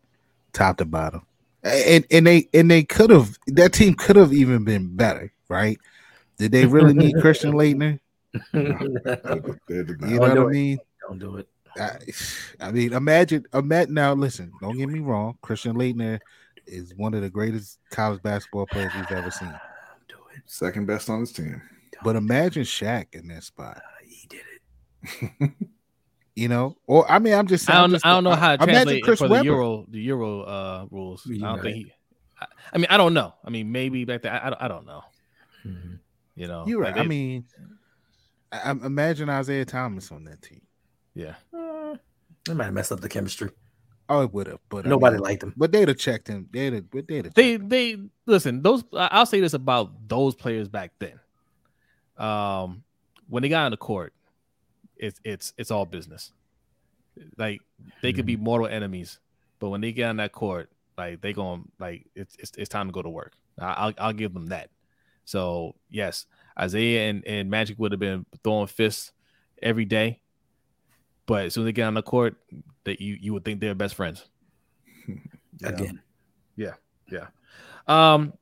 [0.53, 1.23] top to bottom.
[1.63, 5.79] And and they and they could have that team could have even been better, right?
[6.39, 7.99] Did they really need Christian Laettner?
[8.53, 10.79] you know what I mean?
[11.07, 11.49] Don't do it.
[11.77, 11.99] I,
[12.61, 13.95] I mean, imagine, imagine.
[13.95, 14.53] Now, listen.
[14.61, 15.39] Don't get me wrong.
[15.43, 16.21] Christian Laettner
[16.67, 19.49] is one of the greatest college basketball players we've ever seen.
[20.09, 20.43] Do it.
[20.47, 21.61] Second best on his team.
[22.05, 23.79] But imagine Shaq in that spot.
[23.79, 24.43] Uh, he did
[25.43, 25.51] it.
[26.37, 27.69] You know, or I mean, I'm just.
[27.69, 27.91] I saying, don't.
[27.95, 29.45] just- I don't know how to imagine translate it Chris for the Webber.
[29.47, 31.25] Euro, the Euro uh, rules.
[31.27, 31.63] I You're don't right.
[31.65, 31.93] think he.
[32.41, 33.35] I, I mean, I don't know.
[33.45, 34.33] I mean, maybe back there.
[34.33, 35.03] I, I, don't- I don't know.
[35.67, 35.99] Mhm.
[36.37, 37.05] You know, You're like right.
[37.05, 37.45] I mean,
[38.53, 40.63] I, I- imagine Isiah Thomas on that team.
[41.15, 41.35] yeah.
[41.53, 43.51] They might have messed up the chemistry.
[44.09, 45.55] Oh, it would have, but I Nobody mean, liked him.
[45.57, 46.49] But they'd have checked him.
[46.53, 46.89] They'd have.
[46.89, 47.35] But they'd have.
[47.35, 47.97] They they
[48.27, 48.63] listen.
[48.63, 51.19] Those I'll say this about those players back then.
[52.19, 52.83] Um,
[53.29, 54.13] when they got on the court,
[54.97, 56.33] it's it's it's all business.
[57.37, 57.61] Like
[58.03, 59.19] they could be mortal enemies,
[59.59, 62.89] but when they get on that court, like they going like it's it's, it's time
[62.89, 63.33] to go to work.
[63.61, 64.71] I- I'll I'll give them that.
[65.25, 66.27] So yes,
[66.61, 69.13] Isiah and, and Magic would have been throwing fists
[69.63, 70.21] every day,
[71.27, 72.37] but as soon as they get on the court,
[72.85, 74.25] that you you would think they're best friends.
[75.63, 76.01] Again.
[76.57, 76.75] Yeah,
[77.11, 77.27] yeah.
[77.89, 78.13] yeah.
[78.15, 78.33] Um,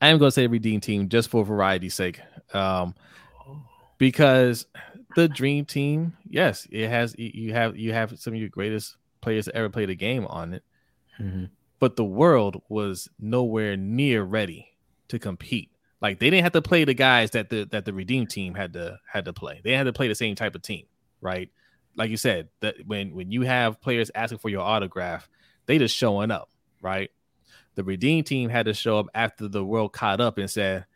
[0.00, 2.20] I am going to say redeem team just for variety's sake.
[2.52, 2.94] Um,
[3.98, 4.66] because
[5.16, 9.46] the dream team, yes, it has you- have you have some of your greatest players
[9.46, 10.62] to ever play the game on it,
[11.20, 11.50] Mhm.
[11.78, 14.68] but the world was nowhere near ready
[15.08, 15.70] to compete.
[16.00, 18.72] Like they didn't have to play the guys that the that the redeem team had
[18.72, 19.60] to had to play.
[19.62, 20.86] They had to play the same type of team,
[21.20, 21.50] right?
[21.96, 25.28] Like you said, that when when you have players asking for your autograph,
[25.66, 26.48] they just showing up,
[26.80, 27.10] right?
[27.74, 30.86] The redeem team had to show up after the world caught up and said,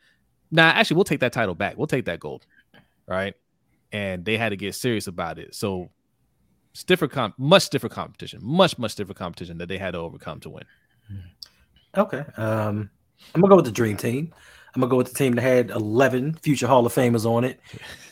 [0.55, 1.77] "Nah, actually, we'll take that title back.
[1.77, 2.47] We'll take that gold."
[3.07, 3.35] Right?
[3.93, 5.55] And they had to get serious about it.
[5.55, 5.91] So
[6.73, 10.51] stiffer comp much stiffer competition, much, much stiffer competition that they had to overcome to
[10.51, 10.65] win.
[11.97, 12.25] Okay.
[12.37, 12.91] Um,
[13.35, 14.33] I'm gonna go with the dream team.
[14.75, 17.61] I'm gonna go with the team that had 11 future Hall of Famers on it,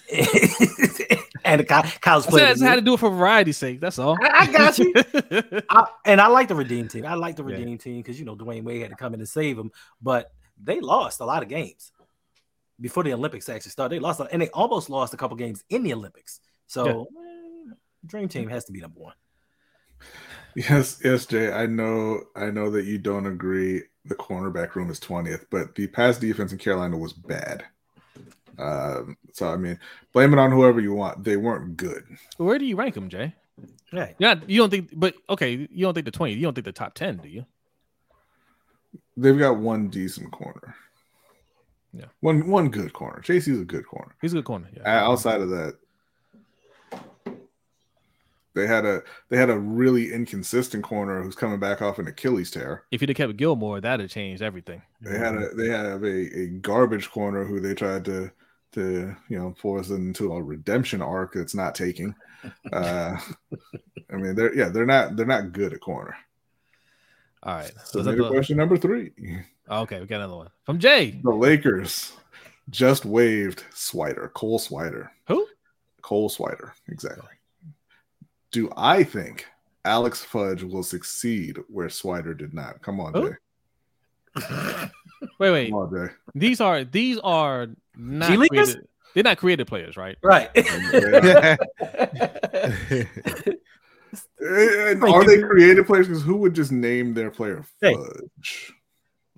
[1.44, 2.60] and the co- college I said I players.
[2.62, 3.81] had to do it for variety's sake.
[3.81, 4.16] That's all.
[4.23, 4.93] I, I got you.
[5.70, 7.05] I, and I like the redeem team.
[7.05, 7.56] I like the Yeah.
[7.56, 10.32] redeem team because you know Dwyane Wade had to come in and save them, but
[10.62, 11.90] they lost a lot of games
[12.83, 13.97] before the Olympics actually started.
[13.97, 16.41] They lost, and they almost lost a couple games in the Olympics.
[16.67, 19.15] So, eh, dream team has to be number one.
[20.55, 21.51] Yes, yes, Jay.
[21.51, 23.83] I know, I know that you don't agree.
[24.05, 27.65] The cornerback room is twentieth, but the pass defense in Carolina was bad.
[28.59, 29.79] Um, so I mean,
[30.13, 31.25] blame it on whoever you want.
[31.25, 32.05] They weren't good.
[32.37, 33.35] Where do you rank them, Jay?
[33.93, 34.17] Right.
[34.19, 36.35] Yeah, you don't think, but okay, you don't think the twenty.
[36.35, 37.47] You don't think the top ten, do you?
[39.17, 40.75] They've got one decent corner.
[41.93, 42.06] Yeah.
[42.20, 43.20] one one good corner.
[43.20, 44.14] JC's a good corner.
[44.23, 44.69] He's a good corner.
[44.74, 45.05] Yeah.
[45.06, 45.77] outside of that,
[48.55, 52.51] they had a they had a really inconsistent corner who's coming back off an Achilles
[52.51, 52.85] tear.
[52.90, 54.82] If you'd have kept Gilmore, that'd have changed everything.
[55.01, 58.31] They had a they have a, a garbage corner who they tried to
[58.73, 62.14] to you know force into a redemption arc that's not taking.
[62.73, 63.16] Uh,
[64.12, 66.16] I mean they're yeah they're not they're not good at corner.
[67.44, 67.70] All right.
[67.85, 69.12] So is that maybe the- question number three:
[69.73, 71.19] Oh, okay, we got another one from Jay.
[71.24, 72.12] the Lakers
[72.69, 75.47] just waived Swider Cole Swider Who?
[76.03, 77.31] Cole Swider exactly.
[78.51, 79.47] Do I think
[79.86, 82.82] Alex Fudge will succeed where Swider did not?
[82.82, 83.31] Come on, Who?
[83.31, 83.36] Jay.
[85.39, 85.70] Wait, wait.
[85.70, 86.12] Come on, Jay.
[86.35, 90.19] These are these are not created, they're not creative players, right?
[90.23, 90.51] Right.
[94.43, 96.09] Are they creative players?
[96.09, 97.97] Because who would just name their player Hey.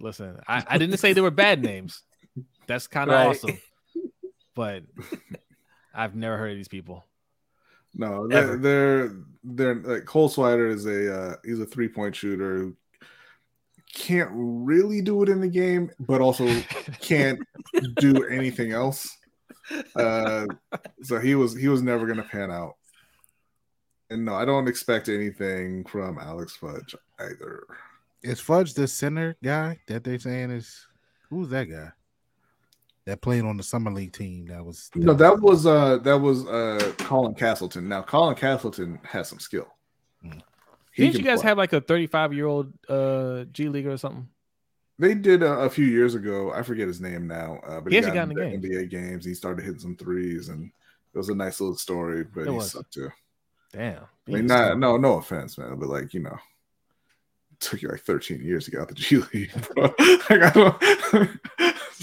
[0.05, 0.21] Fudge?
[0.21, 2.03] Listen, I, I didn't say they were bad names.
[2.67, 3.27] That's kind of Right.
[3.29, 3.59] awesome.
[4.55, 4.85] But
[5.95, 7.05] I've never heard of these people.
[7.97, 9.13] No, they're they're,
[9.45, 12.77] they're like Cole Swider is a uh, he's a three point shooter who
[13.95, 16.47] can't really do it in the game, but also
[17.01, 17.39] can't
[17.97, 19.17] do anything else.
[19.95, 20.47] Uh,
[21.03, 22.75] so he was he was never going to pan out.
[24.11, 27.63] And no, I don't expect anything from Alex Fudge either.
[28.25, 30.87] Is Fudge the center guy that they're saying is
[31.29, 31.91] who's that guy?
[33.05, 36.47] That played on the summer league team that was No, that was uh that was
[36.47, 37.87] uh Colin Castleton.
[37.87, 39.69] Now Colin Castleton has some skill.
[40.25, 40.41] Mm.
[40.97, 41.49] Didn't you guys play.
[41.49, 44.27] have like a 35 year old uh G League or something?
[44.99, 46.51] They did a, a few years ago.
[46.53, 48.91] I forget his name now, uh, but He he, hasn't got gotten into the NBA
[48.91, 49.25] games.
[49.25, 50.71] He started hitting some threes, and
[51.13, 52.23] it was a nice little story.
[52.23, 52.71] But It he was.
[52.71, 53.11] sucked too.
[53.73, 54.05] Damn.
[54.29, 56.39] I mean, not, no, no offense, man, but like you know, it
[57.61, 59.97] took you like 13 years to get out the G League, like,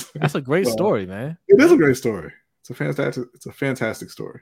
[0.15, 1.37] That's a great Well, story, man.
[1.47, 2.31] It is a great story.
[2.61, 3.25] It's a fantastic.
[3.33, 4.41] It's a fantastic story.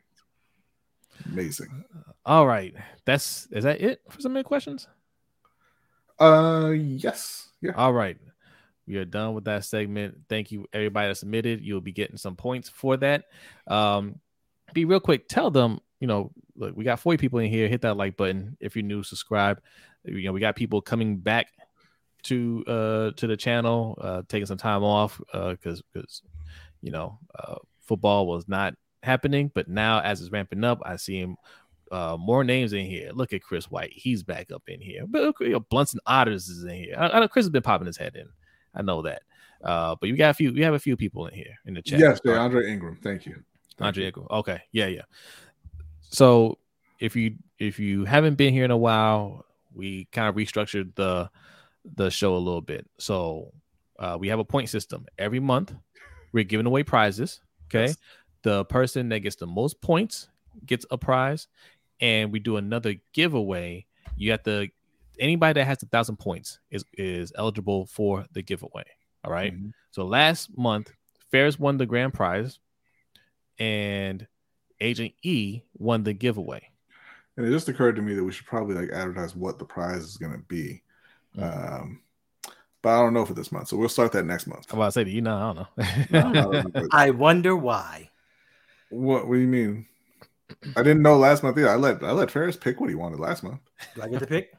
[1.26, 1.84] Amazing.
[2.26, 2.76] All right.
[3.06, 4.88] That's is that it for some of questions?
[6.20, 7.72] Uh, yes, yeah.
[7.76, 8.18] All right.
[8.88, 10.18] We are done with that segment.
[10.28, 11.62] Thank you, everybody that submitted.
[11.62, 13.26] You'll be getting some points for that.
[13.68, 14.20] Um,
[14.74, 15.30] be real quick.
[15.30, 17.68] Tell them you know, look, we got 40 people in here.
[17.68, 19.04] Hit that like button if you're new.
[19.04, 19.62] Subscribe.
[20.04, 21.48] You know, we got people coming back
[22.24, 26.22] to uh to the channel, uh taking some time off uh because because
[26.82, 31.20] you know uh football was not happening, but now as it's ramping up, I see
[31.20, 31.38] him
[31.92, 33.12] uh more names in here.
[33.14, 35.06] Look at Chris White, he's back up in here.
[35.08, 36.96] But you know, Blunts and Otters is in here.
[36.98, 38.28] I, I know Chris has been popping his head in.
[38.76, 39.24] I know that.
[39.64, 40.54] Uh, but you got a few.
[40.54, 42.00] We have a few people in here in the chat.
[42.00, 42.98] Yes, yeah, Andre Ingram.
[43.02, 43.44] Thank you.
[43.78, 44.28] Thank Andre Ingram.
[44.32, 45.02] Okay, yeah, yeah.
[46.02, 46.58] So
[47.00, 51.30] if you if you haven't been here in a while, we kind of restructured the
[51.96, 52.88] the show a little bit.
[53.00, 53.54] So
[53.98, 55.74] uh, we have a point system every month.
[56.34, 57.42] We're giving away prizes.
[57.68, 57.98] Okay, Yes.
[58.44, 60.30] the person that gets the most points
[60.66, 61.48] gets a prize,
[62.02, 63.86] and we do another giveaway.
[64.18, 64.70] You have to
[65.20, 68.86] anybody that has a thousand points is is eligible for the giveaway.
[69.24, 69.54] All right?
[69.54, 69.72] Mhm.
[69.92, 70.92] So last month,
[71.32, 72.60] Ferris won the grand prize,
[73.60, 74.28] and
[74.82, 76.69] Agent E won the giveaway.
[77.40, 80.04] And it just occurred to me that we should probably like advertise what the prize
[80.04, 80.82] is going to be.
[81.38, 81.80] Mm.
[81.82, 82.02] Um,
[82.82, 84.66] but I don't know for this month, so we'll start that next month.
[84.70, 86.20] I'm about to say to you, no, I don't know.
[86.20, 88.10] I don't know, I wonder why.
[88.90, 89.26] what?
[89.26, 89.86] What do you mean?
[90.76, 91.70] I didn't know last month either.
[91.70, 93.62] I let I let Ferris pick what he wanted last month.
[93.96, 94.52] Do I get to pick?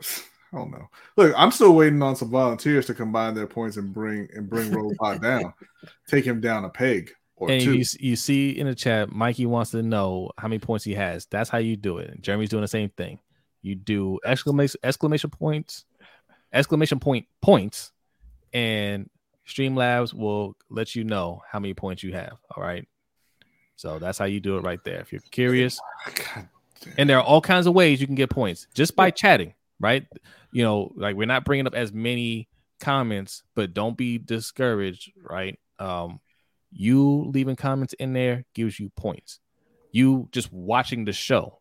[0.52, 0.88] I don't know.
[1.16, 4.70] Look, I'm still waiting on some volunteers to combine their points and bring and bring
[4.70, 5.52] Robot down,
[6.06, 7.78] take him down a peg or and two.
[7.78, 11.26] you, you see in the chat, Mikey wants to know how many points he has.
[11.26, 12.20] That's how you do it.
[12.20, 13.18] Jeremy's doing the same thing.
[13.62, 15.84] You do exclamation exclamation points,
[16.52, 17.92] exclamation point points,
[18.52, 19.08] and
[19.48, 22.36] Streamlabs will let you know how many points you have.
[22.54, 22.86] All right.
[23.76, 25.00] So that's how you do it right there.
[25.00, 25.80] If you're curious,
[26.96, 30.06] and there are all kinds of ways you can get points just by chatting, right?
[30.52, 32.48] You know, like we're not bringing up as many
[32.80, 35.58] comments, but don't be discouraged, right?
[35.78, 36.20] Um,
[36.74, 39.40] you leaving comments in there gives you points.
[39.92, 41.60] You just watching the show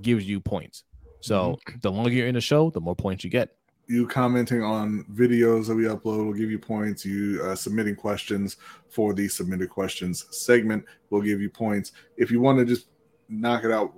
[0.00, 0.84] gives you points.
[1.20, 3.56] So the longer you're in the show, the more points you get.
[3.88, 7.04] you commenting on videos that we upload will give you points.
[7.04, 8.56] You uh, submitting questions
[8.88, 11.92] for the submitted questions segment will give you points.
[12.16, 12.86] If you want to just
[13.28, 13.94] knock it out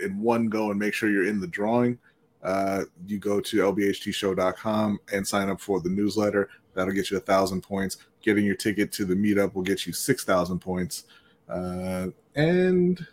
[0.00, 1.98] in one go and make sure you're in the drawing,
[2.42, 6.48] uh, you go to lbhtshow.com and sign up for the newsletter.
[6.74, 7.98] That'll get you a thousand points.
[8.22, 11.04] Getting your ticket to the meetup will get you six thousand points.
[11.48, 13.04] Uh, and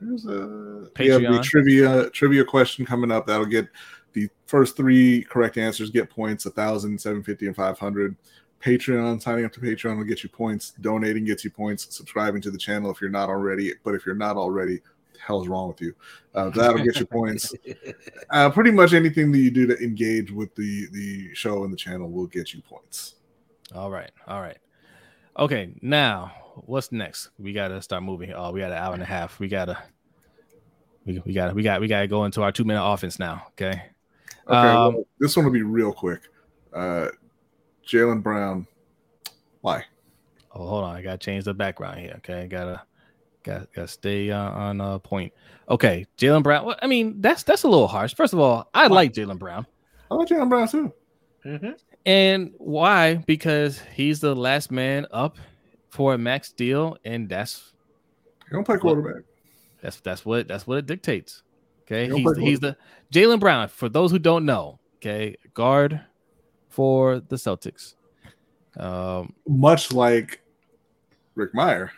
[0.00, 1.42] there's a we have the Patreon.
[1.42, 3.26] trivia trivia question coming up.
[3.26, 3.68] That'll get
[4.12, 8.16] the first three correct answers get points: a thousand, seven fifty, and five hundred.
[8.62, 10.72] Patreon, signing up to Patreon will get you points.
[10.80, 11.94] Donating gets you points.
[11.94, 13.72] Subscribing to the channel if you're not already.
[13.84, 15.94] But if you're not already, what the hell is wrong with you?
[16.34, 17.54] Uh, that'll get you points.
[18.30, 21.76] Uh, pretty much anything that you do to engage with the the show and the
[21.76, 23.14] channel will get you points.
[23.74, 24.10] All right.
[24.26, 24.58] All right.
[25.38, 25.70] Okay.
[25.82, 26.32] Now,
[26.66, 27.30] what's next?
[27.38, 28.32] We got to start moving.
[28.32, 29.38] Oh, we got an hour and a half.
[29.38, 29.78] We got to.
[31.04, 31.54] We, we gotta.
[31.54, 33.44] we got we got to go into our two minute offense now.
[33.50, 33.80] Okay.
[34.48, 36.22] Okay, Um, well, this one will be real quick.
[36.72, 37.08] Uh,
[37.86, 38.66] Jaylen Brown,
[39.60, 39.84] why?
[40.54, 40.96] Oh, hold on.
[40.96, 42.14] I gotta change the background here.
[42.18, 42.82] Okay, gotta
[43.42, 45.32] got gotta stay uh, on uh, point.
[45.68, 46.64] Okay, Jaylen Brown.
[46.64, 48.14] Well, I mean, that's that's a little harsh.
[48.14, 49.66] First of all, I like Jaylen Brown,
[50.10, 50.92] I like Jaylen Brown too.
[51.44, 51.76] Mhm.
[52.06, 53.16] And why?
[53.26, 55.36] Because he's the last man up
[55.90, 57.72] for a max deal, and that's
[58.48, 59.24] He don't play quarterback.
[59.82, 61.42] that's that's what that's what it dictates.
[61.82, 62.76] Okay, He he's he's the
[63.12, 63.68] Jaylen Brown.
[63.68, 66.00] For those who don't know, okay, guard
[66.68, 67.94] for the Celtics.
[68.76, 70.42] Um, Much like
[71.34, 71.90] Rick Mirer,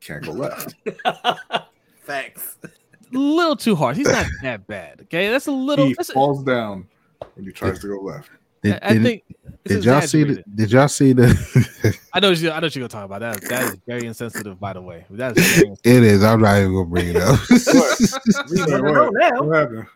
[0.00, 0.74] can't go left.
[2.04, 2.58] Thanks.
[2.64, 2.68] A
[3.16, 3.96] little too hard.
[3.96, 5.02] He's not that bad.
[5.02, 5.86] Okay, that's a little.
[5.86, 6.88] he That's a, falls down
[7.34, 8.30] when he tries to go left.
[8.64, 9.22] Did, I, I did- think.
[9.66, 12.50] did y'all see the, did y'all see the I know you.
[12.50, 13.40] I know you're gonna talk about that.
[13.48, 15.04] That is very insensitive, by the way.
[15.10, 16.24] That is it is.
[16.24, 18.94] I'm not even gonna bring it up We Wait, wanna what?
[18.94, 19.42] know now.
[19.42, 19.86] What happened?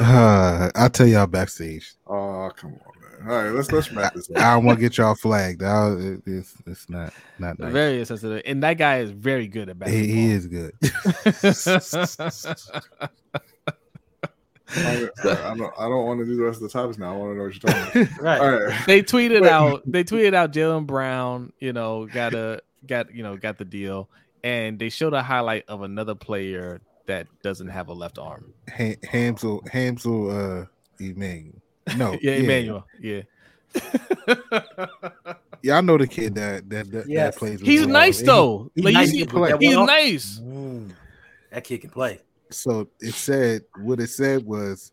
[0.00, 3.30] uh, i'll tell y'all backstage Oh, come on, man.
[3.30, 4.38] All right, let's let's wrap this up.
[4.38, 7.72] i don't want to get y'all flagged I, it- it's, it's not not nice.
[7.72, 10.06] very insensitive, and that guy is very good at basketball.
[10.06, 10.72] he, he is good
[14.76, 17.12] I, I don't I don't want to do the rest of the topics now.
[17.14, 18.20] I want to know what you're talking about.
[18.22, 18.40] Right.
[18.40, 18.86] All right.
[18.86, 19.50] they tweeted Wait.
[19.50, 19.82] out.
[19.90, 21.52] They tweeted out Jaylen Brown.
[21.58, 24.08] You know, got a got you know got the deal,
[24.44, 28.52] and they showed a highlight of another player that doesn't have a left arm.
[28.76, 30.64] Ha- Hansel Hansel uh
[31.00, 31.60] Emmanuel.
[31.96, 32.86] No, yeah, Emmanuel.
[33.00, 33.22] Yeah.
[35.62, 37.34] Yeah, I know the kid that that that, Yes.
[37.34, 37.58] that plays.
[37.60, 37.88] with He's Will.
[37.88, 38.70] nice He- though.
[38.74, 39.10] He's Like, you nice.
[39.10, 40.40] see- He he's nice.
[40.40, 40.88] Ooh,
[41.50, 42.20] that kid can play.
[42.50, 44.92] So it said what it said was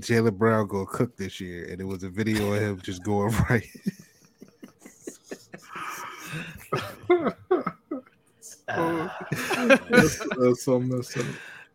[0.00, 3.34] Jaylen Brown go cook this year, and it was a video of him just going
[3.50, 3.66] right.
[8.66, 11.26] that's, that's so messed up.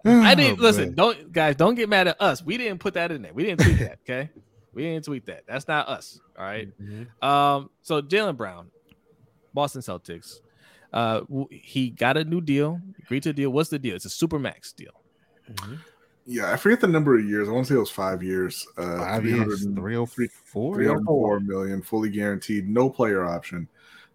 [0.06, 0.86] I didn't Oh, listen.
[0.90, 0.96] man.
[0.96, 2.44] Don't guys, don't get mad at us.
[2.44, 3.34] We didn't put that in there.
[3.34, 4.00] We didn't tweet that.
[4.10, 4.30] Okay,
[4.74, 5.44] we didn't tweet that.
[5.48, 6.20] That's not us.
[6.38, 6.70] All right.
[7.22, 7.70] Um.
[7.84, 8.72] So Jaylen Brown,
[9.54, 10.40] Boston Celtics.
[10.94, 12.80] Uh, he got a new deal.
[13.04, 13.50] Agreed to a deal.
[13.50, 13.96] What's the deal?
[13.96, 14.92] It's a super max deal.
[16.26, 17.50] Yeah, I forget the number of years.
[17.50, 18.66] I want to say it was five years.
[18.78, 20.76] Uh, Five years, 300 three oh four.
[20.76, 23.68] 304 million, fully guaranteed, no player option.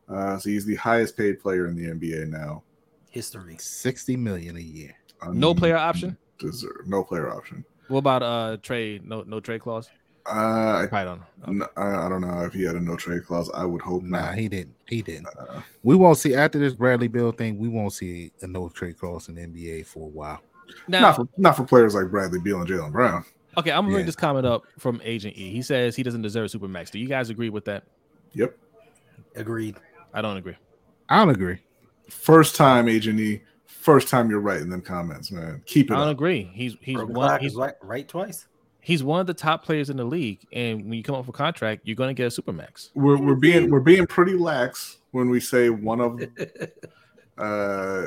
[0.09, 2.63] Uh, so he's the highest paid player in the NBA now.
[3.11, 3.57] History.
[3.59, 4.95] Sixty million a year.
[5.33, 6.17] No player option.
[6.39, 7.65] Deserve, no player option.
[7.89, 9.05] What about uh trade?
[9.05, 9.89] No, no trade clause.
[10.29, 11.21] Uh, I, don't.
[11.21, 11.65] know.
[11.65, 13.51] n- I I don't know if he had a no trade clause.
[13.55, 14.35] I would hope Nah, not.
[14.35, 14.75] he didn't.
[14.89, 15.29] He didn't.
[15.39, 17.59] Uh, We won't see after this Bradley Beal thing.
[17.59, 20.41] We won't see a no trade clause in the NBA for a while.
[20.89, 23.25] Now, not for not for players like Bradley Beal and Jaylen Brown.
[23.57, 24.07] okay, I'm gonna bring Yeah.
[24.07, 25.53] this comment up from Agent E.
[25.53, 26.91] He says he doesn't deserve super max.
[26.91, 27.85] Do you guys agree with that?
[28.33, 28.57] Yep.
[29.37, 29.77] Agreed.
[30.13, 30.57] I don't agree.
[31.09, 31.59] I don't agree.
[32.11, 33.43] First time, Agent E.
[33.67, 35.63] First time you're writing them comments, man.
[35.67, 36.17] Keep it I don't up.
[36.17, 36.51] agree.
[36.53, 37.41] He's he's Broken one.
[37.41, 38.47] He's right, right twice.
[38.87, 41.33] He's one of the top players in the league, and when you come up for
[41.33, 42.93] contract, you're going to get a super max.
[42.95, 46.23] We're we're being we're being pretty lax when we say one of.
[47.39, 48.07] Uh,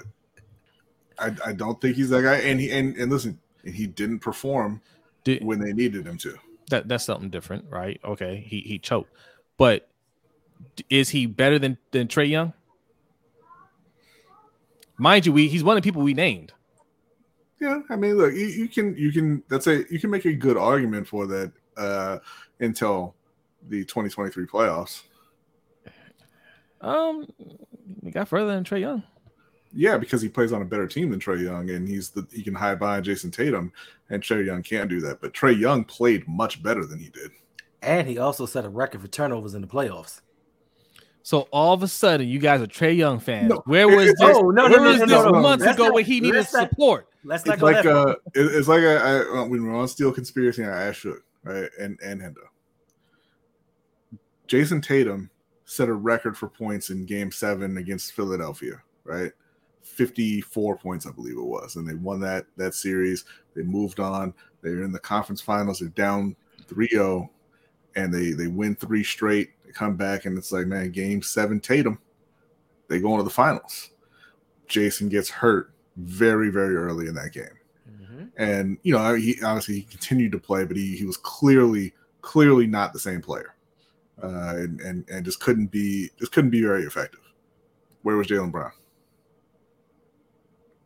[1.19, 4.81] I I don't think he's that guy, and he and and listen, he didn't perform
[5.23, 6.35] Did, when they needed him to.
[6.71, 7.99] that that's something different, right?
[8.03, 9.13] Okay, he he choked,
[9.57, 9.87] but
[10.89, 12.53] is he better than than Trae Young?
[14.97, 16.53] Mind you, we he's one of the people we named.
[17.59, 20.33] Yeah, I mean, look, you, you can you can that's a you can make a
[20.33, 22.19] good argument for that uh
[22.59, 23.15] until
[23.67, 25.03] the 2023 playoffs.
[26.81, 27.27] Um,
[28.01, 29.03] we got further than Trae Young.
[29.73, 32.41] Yeah, because he plays on a better team than Trae Young, and he's the he
[32.41, 33.71] can hide behind Jayson Tatum,
[34.09, 35.21] and Trae Young can't do that.
[35.21, 37.31] But Trae Young played much better than he did.
[37.81, 40.21] And he also set a record for turnovers in the playoffs.
[41.21, 43.49] So all of a sudden, you guys are Trae Young fans.
[43.49, 44.37] No, where was it- this?
[44.37, 45.41] Oh, no, no, where no, was no, this no, no.
[45.41, 47.08] months ago not- when he needed let's support?
[47.23, 47.85] Let's not It's like
[48.33, 51.99] it- it's like I, I, when we're on Steel Conspiracy, I asked Shook, right, and
[52.03, 52.35] and Hendo.
[54.47, 55.29] Jayson Tatum
[55.65, 59.31] set a record for points in Game Seven against Philadelphia, right?
[59.83, 63.25] Fifty-four points, I believe it was, and they won that that series.
[63.55, 64.33] They moved on.
[64.61, 65.79] They're in the conference finals.
[65.79, 66.35] They're down
[66.67, 67.29] 3-0,
[67.95, 69.51] and they they win three straight.
[69.65, 71.99] They come back, and it's like, man, Game Seven, Tatum.
[72.87, 73.91] They go into the finals.
[74.67, 77.45] Jayson gets hurt very, very early in that game
[77.89, 78.29] Mhm.
[78.37, 82.67] and you know he obviously he continued to play but he, he was clearly clearly
[82.67, 83.55] not the same player
[84.21, 87.21] uh and, and and just couldn't be just couldn't be very effective
[88.03, 88.71] where was jaylen brown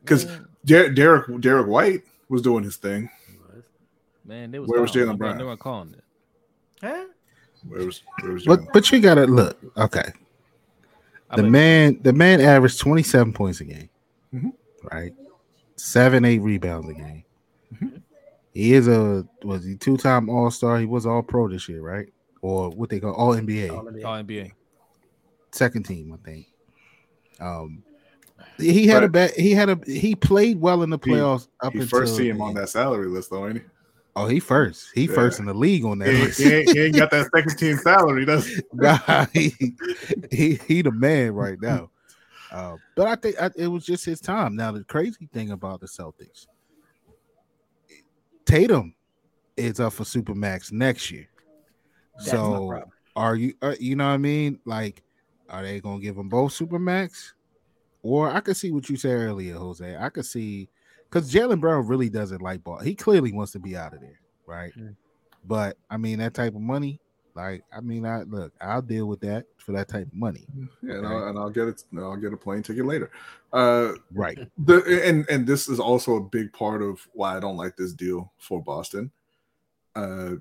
[0.02, 3.10] because Man, derrick derrick white was doing his thing
[4.26, 5.08] man, they was Where was calling.
[5.08, 5.46] Jaylen They Brown?
[5.46, 6.04] weren't calling it.
[6.82, 7.06] Huh?
[7.68, 9.58] where was where was But but you gotta look.
[9.78, 10.12] Okay.
[11.30, 13.90] I The mean, man the man averaged 27 points a game.
[14.92, 15.14] Right?
[15.76, 17.24] Seven, eight rebounds a game.
[17.76, 18.02] Mhm.
[18.54, 20.80] He is a was he two-time all-star.
[20.80, 22.08] He was all pro this year, right?
[22.42, 23.70] Or what they call all NBA.
[23.76, 24.52] All in the- All NBA.
[25.52, 26.48] second team, I think.
[27.40, 27.84] Um,
[28.58, 29.32] he had a bad.
[29.32, 29.80] He had a.
[29.88, 32.70] He played well in the He- playoffs up he until first see him on that
[32.70, 33.64] salary list though ain't he?
[34.16, 34.90] Oh, he first.
[34.94, 35.16] He Yeah.
[35.16, 36.10] first in the league on that.
[36.14, 36.40] He, list.
[36.40, 38.62] he, ain't, he ain't got that second team salary does he?
[38.74, 39.56] Nah, he,
[40.32, 41.90] he he the man right now.
[42.54, 44.56] Uh, but I think I, it was just his time.
[44.56, 46.46] Now the crazy thing about the Celtics,
[48.46, 48.94] Tatum
[49.58, 51.28] is up for Supermax next year.
[52.18, 52.84] That's so
[53.16, 53.54] are you?
[53.62, 54.60] Uh, you know what I mean?
[54.66, 55.02] Like,
[55.50, 57.34] are they gonna give them both Supermax?
[58.04, 59.96] Or I could see what you said earlier, Jose.
[59.98, 60.70] I could see
[61.10, 62.80] because Jaylen Brown really doesn't like ball.
[62.80, 64.74] He clearly wants to be out of there, right?
[64.78, 64.96] Mm.
[65.46, 67.00] But I mean, that type of money,
[67.34, 70.46] like, I mean, I look, I'll deal with that for that type of money,
[70.82, 71.84] Yeah, and, I'll, and I'll get it.
[71.98, 73.12] I'll get a plane ticket later.
[73.54, 74.38] Uh, right?
[74.58, 77.94] the and and this is also a big part of why I don't like this
[77.94, 79.12] deal for Boston.
[79.96, 80.36] Uh,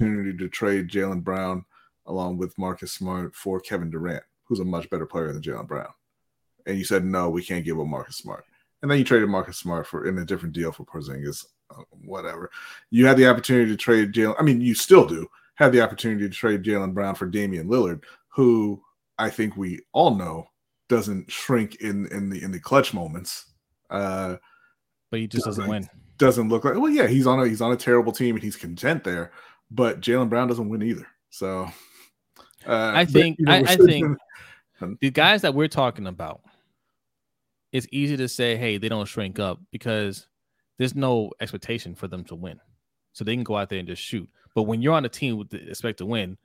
[0.00, 1.64] opportunity to trade Jaylen Brown
[2.06, 5.88] along with Marcus Smart for Kevin Durant, who's a much better player than Jaylen Brown.
[6.66, 8.44] And you said no, we can't give up Marcus Smart.
[8.82, 12.50] And then you traded Marcus Smart for in a different deal for Porzingis, uh, whatever.
[12.90, 14.36] You had the opportunity to trade Jaylen.
[14.38, 18.02] I mean, you still do have the opportunity to trade Jaylen Brown for Damian Lillard,
[18.28, 18.80] who
[19.18, 20.46] I think we all know
[20.88, 23.52] doesn't shrink in in the in the clutch moments.
[23.90, 24.36] Uh,
[25.10, 25.88] But he just doesn't win.
[26.18, 28.56] doesn't look like well, yeah, he's on a he's on a terrible team and he's
[28.56, 29.32] content there,
[29.70, 31.06] but Jaylen Brown doesn't win either.
[31.30, 31.68] So
[32.66, 34.18] uh, I but, think- you know, I- I think-
[35.00, 36.42] The guys that we're talking about,
[37.72, 40.26] it's easy to say, hey, they don't shrink up because
[40.78, 42.60] there's no expectation for them to win.
[43.12, 44.28] So they can go out there and just shoot.
[44.56, 46.38] But when you're on a team with the expect to win,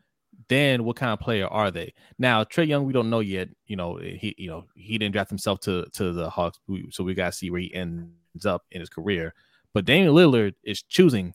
[0.49, 1.93] then what kind of player are they?
[2.19, 3.47] Now, Trae Young, we don't know yet.
[3.67, 6.59] You know, he you know he didn't draft himself to to the Hawks,
[6.89, 9.33] so we gotta see where he ends up in his career.
[9.73, 11.33] But Damian Lillard is choosing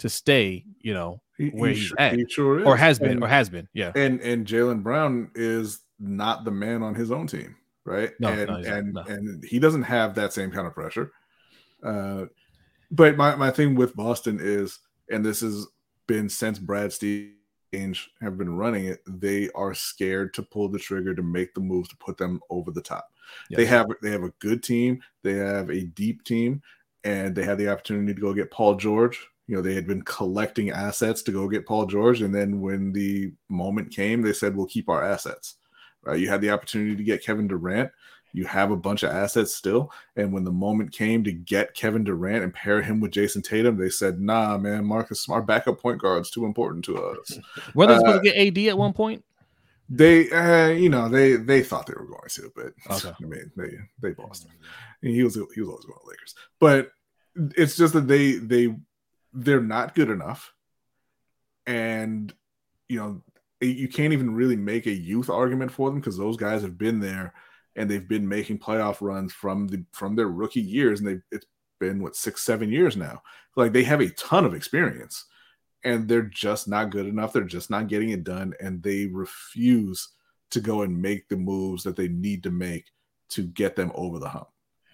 [0.00, 0.66] to stay.
[0.82, 1.22] You know
[1.52, 2.80] where he he's at, he sure or is.
[2.80, 3.66] has been, And- or has been.
[3.72, 7.56] Yeah, and and Jaylen Brown is not the man on his own team,
[7.86, 8.10] right?
[8.20, 9.00] No, and no, and no.
[9.00, 11.10] and he doesn't have that same kind of pressure.
[11.82, 12.26] Uh,
[12.90, 14.78] but my my thing with Boston is,
[15.10, 15.66] and this has
[16.08, 21.14] been since Brad Stevens have been running it, they are scared to pull the trigger
[21.14, 23.08] to make the moves to put them over the top.
[23.50, 26.62] They have they have a good team, they have a deep team,
[27.04, 29.24] and they had the opportunity to go get Paul George.
[29.46, 32.92] You know, they had been collecting assets to go get Paul George, and then when
[32.92, 35.56] the moment came, they said, "We'll keep our assets."
[36.02, 36.18] Right?
[36.18, 37.90] You had the opportunity to get Kevin Durant.
[38.32, 42.04] You have a bunch of assets still, and when the moment came to get Kevin
[42.04, 46.00] Durant and pair him with Jayson Tatum, they said, "Nah, man, Marcus, our backup point
[46.00, 47.38] guard's too important to us."
[47.74, 49.24] were they supposed uh, to get AD at one point?
[49.90, 53.08] They, uh, you know, they they thought they were going to, but Okay.
[53.08, 54.44] I mean, they they lost.
[54.44, 54.50] him.
[55.00, 56.90] He was he was always going to Lakers, but
[57.56, 58.74] it's just that they they
[59.32, 60.52] they're not good enough,
[61.66, 62.32] and
[62.88, 63.22] you know
[63.60, 67.00] you can't even really make a youth argument for them because those guys have been
[67.00, 67.34] there
[67.78, 71.46] and they've been making playoff runs from the from their rookie years, and they it's
[71.80, 73.22] been what six seven years now.
[73.56, 75.24] Like they have a ton of experience
[75.84, 77.32] and they're just not good enough.
[77.32, 80.08] They're just not getting it done, and they refuse
[80.50, 82.86] to go and make the moves that they need to make
[83.30, 84.48] to get them over the hump.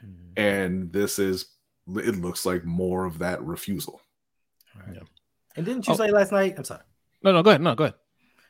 [0.05, 0.33] Mm-hmm.
[0.37, 1.47] And this is,
[1.89, 4.03] it looks like more of that refusal.
[4.77, 4.99] Right.
[5.57, 5.97] And didn't you Oh.
[5.97, 6.55] say last night?
[6.59, 6.83] I'm sorry.
[7.23, 7.63] No, no, go ahead.
[7.63, 7.95] No, go ahead.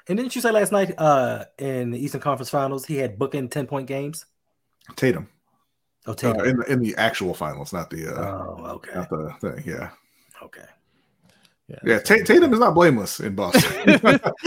[0.09, 3.49] And didn't you say last night uh in the Eastern Conference Finals he had booking
[3.49, 4.27] 10 point games?
[4.97, 5.29] Tatum,
[6.07, 6.47] Oh, uh, Tatum.
[6.47, 8.95] in, in the actual finals, not the, uh, oh, okay.
[8.95, 9.63] not the thing.
[9.67, 9.91] Yeah.
[10.43, 10.65] Okay.
[11.83, 11.99] Yeah.
[12.01, 13.73] Ta- Tatum is not blameless in Boston.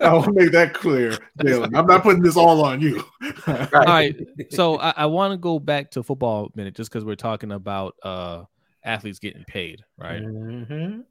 [0.00, 1.76] I will make that clear, Jaylen.
[1.76, 3.04] I'm not putting this all on you.
[3.46, 4.16] All right.
[4.50, 7.52] So I, I want to go back to football a minute just because we're talking
[7.52, 8.44] about uh
[8.82, 10.22] athletes getting paid, right?
[10.22, 11.04] Mhm.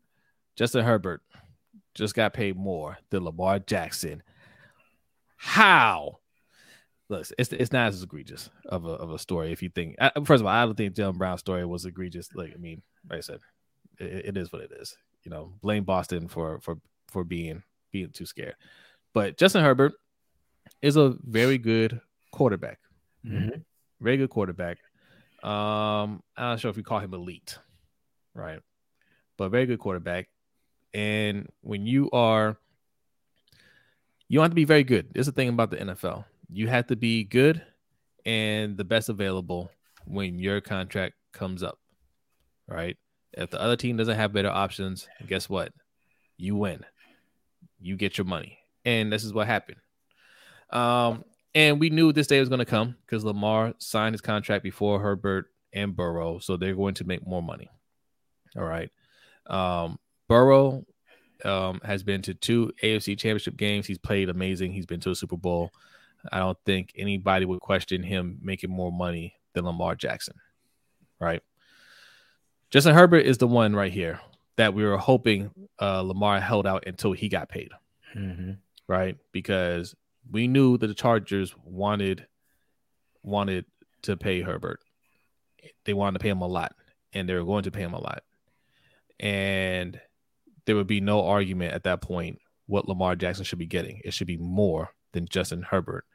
[0.57, 1.21] Justin Herbert
[1.97, 4.21] just got paid more than Lamar Jackson.
[5.35, 6.19] How?
[7.09, 9.95] Look, it's it's not as egregious of a of a story if you think.
[9.99, 12.29] I, first of all, I don't think Jaylen Brown's story was egregious.
[12.35, 13.39] Like I mean, like I said,
[13.99, 14.97] it, it is what it is.
[15.23, 18.55] You know, blame Boston for for for being being too scared.
[19.13, 19.93] But Justin Herbert
[20.81, 22.01] is a very good
[22.31, 22.79] quarterback.
[23.25, 23.63] Mhm.
[24.01, 24.77] Very good quarterback.
[25.43, 27.57] Um, I'm not sure if we call him elite,
[28.33, 28.59] right?
[29.37, 30.27] But very good quarterback.
[30.97, 32.57] And when you are,
[34.27, 35.09] you don't have to be very good.
[35.13, 36.25] There's the thing about the NFL.
[36.49, 37.61] You have to be good
[38.25, 39.69] and the best available
[40.05, 41.77] when your contract comes up,
[42.67, 42.97] right?
[43.33, 45.71] If the other team doesn't have better options, guess what?
[46.35, 46.83] You win.
[47.79, 48.57] You get your money.
[48.83, 49.77] And this is what happened.
[50.71, 54.63] Um, and we knew this day was going to come because Lamar signed his contract
[54.63, 57.69] before Herbert and Burrow, so they're going to make more money.
[58.57, 58.89] All right.
[59.45, 60.85] Um, Burrow
[61.45, 63.85] um, has been to two AFC championship games.
[63.87, 64.73] He's played amazing.
[64.73, 65.71] He's been to a Super Bowl.
[66.31, 70.35] I don't think anybody would question him making more money than Lamar Jackson.
[71.19, 71.41] Right.
[72.69, 74.19] Justin Herbert is the one right here
[74.57, 77.71] that we were hoping uh, Lamar held out until he got paid
[78.15, 78.57] Mhm.
[78.87, 79.15] right?
[79.31, 79.95] Because
[80.31, 82.25] we knew that the Chargers wanted
[83.23, 83.65] wanted
[84.03, 84.79] to pay Herbert.
[85.85, 86.75] They wanted to pay him a lot,
[87.13, 88.23] and they were going to pay him a lot.
[89.19, 89.99] And
[90.67, 94.01] there would be no argument at that point what Lamar Jackson should be getting.
[94.03, 96.05] It should be more than Justin Herbert,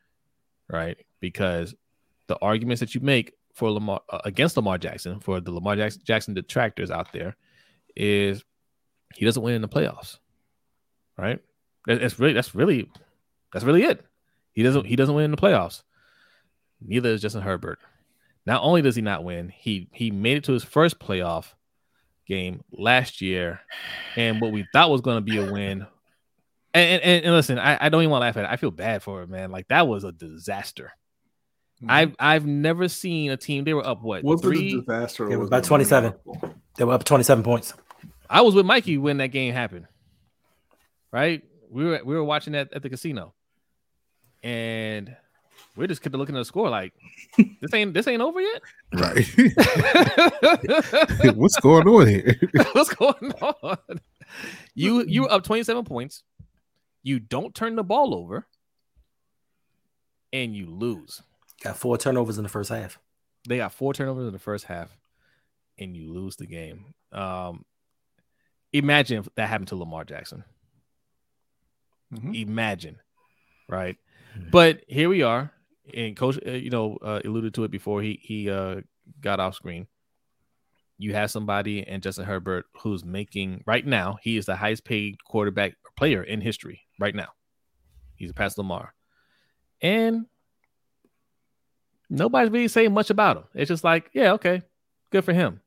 [0.69, 0.99] right?
[1.21, 1.75] Because
[2.29, 6.03] the arguments that you make for Lamar uh, against Lamar Jackson for the Lamar Jackson,
[6.05, 7.35] Jackson detractors out there
[7.97, 8.45] is
[9.15, 10.19] he doesn't win in the playoffs,
[11.17, 11.41] right?
[11.87, 12.91] That's really that's really
[13.53, 14.05] that's really it.
[14.53, 15.83] He doesn't he doesn't win in the playoffs.
[16.81, 17.79] Neither is Justin Herbert.
[18.45, 21.55] Not only does he not win, he he made it to his first playoff
[22.27, 23.61] game last year,
[24.17, 25.87] and what we thought was going to be a win.
[26.75, 28.51] And, and, and listen, I, I don't even want to laugh at it.
[28.51, 29.51] I feel bad for it, man.
[29.51, 30.93] Like that was a disaster.
[31.83, 31.91] Mm-hmm.
[31.91, 33.65] I've I've never seen a team.
[33.65, 34.71] They were up what was three?
[34.71, 35.27] it a disaster?
[35.27, 36.15] or Yeah, was about 27.
[36.77, 37.75] They were up 27 points.
[38.31, 39.87] I was with Mikey when that game happened.
[41.11, 41.43] Right?
[41.71, 43.35] We were we were watching that at the casino.
[44.43, 45.15] And
[45.77, 46.93] we just kept looking at the score like
[47.61, 48.63] this ain't this ain't over yet.
[48.93, 49.27] Right.
[51.37, 52.39] What's going on here?
[52.73, 53.79] What's going on?
[54.75, 56.23] You you were up 27 points.
[57.03, 58.47] You don't turn the ball over
[60.33, 61.23] and you lose.
[61.63, 62.99] Got four turnovers in the first half.
[63.49, 64.97] They got four turnovers in the first half
[65.79, 66.95] and you lose the game.
[67.13, 67.65] Um
[68.73, 70.45] imagine if that happened to Lamar Jackson.
[72.13, 72.41] Mhm.
[72.43, 72.99] Imagine,
[73.69, 73.97] right?
[74.39, 74.51] Mhm.
[74.51, 75.51] But here we are,
[75.95, 78.77] and coach, uh, you know, uh, alluded to it before he he uh,
[79.21, 79.87] got off screen.
[80.99, 84.19] You have somebody and Justin Herbert who's making right now.
[84.23, 87.29] He is the highest paid quarterback player in history right now.
[88.15, 88.95] He's a past Lamar,
[89.81, 90.27] and
[92.09, 93.45] nobody's really saying much about him.
[93.55, 94.63] It's just like, yeah, okay,
[95.11, 95.61] good for him.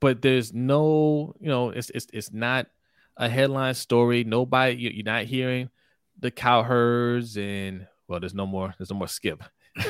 [0.00, 2.68] But there's no, you know, it's it's it's not
[3.16, 4.24] a headline story.
[4.24, 5.68] Nobody, you're not hearing
[6.18, 8.74] the cowherds and well, there's no more.
[8.76, 9.42] There's no more skip.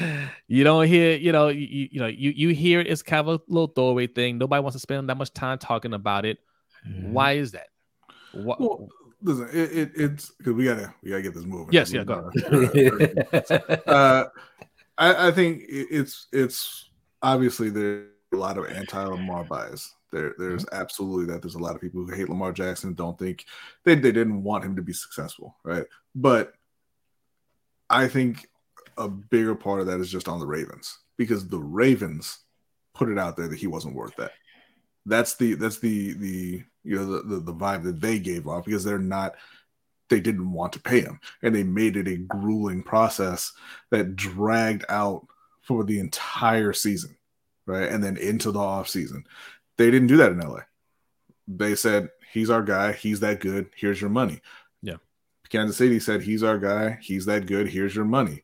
[0.48, 3.28] you don't hear, you know, you, you you know, you you hear it's kind of
[3.28, 4.38] a little throwaway thing.
[4.38, 6.38] Nobody wants to spend that much time talking about it.
[7.00, 7.68] Why is that?
[8.32, 8.60] What?
[8.60, 8.88] Well,
[9.22, 11.72] listen, it, it, it's because we gotta we gotta get this moving.
[11.72, 12.30] Yes, yeah, go
[13.86, 14.24] uh,
[14.98, 16.90] I, I think it's it's
[17.22, 19.94] obviously there's a lot of anti-Lamar bias.
[20.12, 20.80] There, there's mm-hmm.
[20.80, 21.42] absolutely that.
[21.42, 23.46] There's a lot of people who hate Lamar Jackson, don't think
[23.84, 25.84] they, they didn't want him to be successful, right?
[26.14, 26.52] But
[27.88, 28.48] I think
[28.96, 32.38] a bigger part of that is just on the Ravens because the Ravens
[32.94, 34.32] put it out there that he wasn't worth that.
[35.06, 38.64] That's the that's the the you know the, the the vibe that they gave off
[38.64, 39.34] because they're not
[40.10, 43.52] they didn't want to pay him and they made it a grueling process
[43.90, 45.26] that dragged out
[45.62, 47.16] for the entire season
[47.66, 49.24] right and then into the off season
[49.78, 50.60] they didn't do that in la
[51.48, 52.92] they said he's our guy.
[52.92, 53.70] He's that good.
[53.76, 54.40] Here's your money.
[54.80, 54.96] Yeah.
[55.48, 56.98] kansas city said he's our guy.
[57.02, 57.68] He's that good.
[57.68, 58.42] Here's your money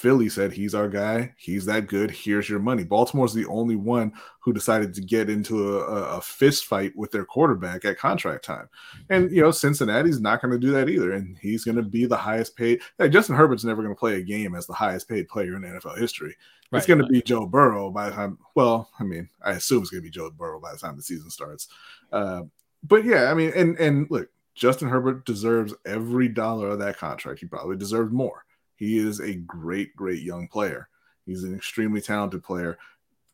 [0.00, 4.12] philly said he's our guy he's that good here's your money baltimore's the only one
[4.40, 8.68] who decided to get into a, a, fist fight with their quarterback at contract time
[9.10, 12.06] and you know, Cincinnati's not going to do that either, and he's going to be
[12.06, 12.80] the highest paid.
[12.98, 15.62] Like, Justin Herbert's never going to play a game as the highest paid player in
[15.62, 16.36] NFL history.
[16.70, 18.38] Right, it's going to be Joe Burrow by the time.
[18.54, 21.02] Well, I mean, I assume it's going to be Joe Burrow by the time the
[21.02, 21.68] season starts.
[22.12, 22.42] Uh,
[22.82, 27.40] but yeah, I mean, and and look, Justin Herbert deserves every dollar of that contract.
[27.40, 28.44] He probably deserved more.
[28.80, 30.88] He is a great, great young player.
[31.26, 32.78] He's an extremely talented player.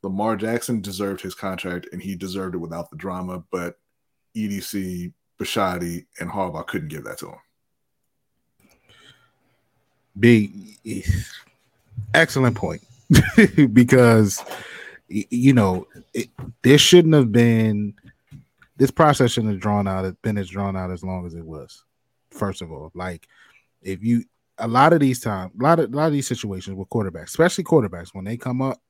[0.03, 3.45] Lamar Jackson deserved his contract, and he deserved it without the drama.
[3.51, 3.79] But
[4.37, 7.39] EDC, Bisciotti, and Harbaugh couldn't give that to him.
[10.19, 10.53] Big,
[12.13, 12.83] excellent point.
[13.73, 14.45] because
[15.09, 16.29] you know it,
[16.63, 17.95] this shouldn't have been.
[18.77, 21.85] This process shouldn't have drawn out been as drawn out as long as it was.
[22.31, 23.29] First of all, like
[23.81, 24.25] if you
[24.59, 27.25] a lot of these times, a lot of a lot of these situations with quarterbacks,
[27.25, 28.81] especially quarterbacks, when they come up,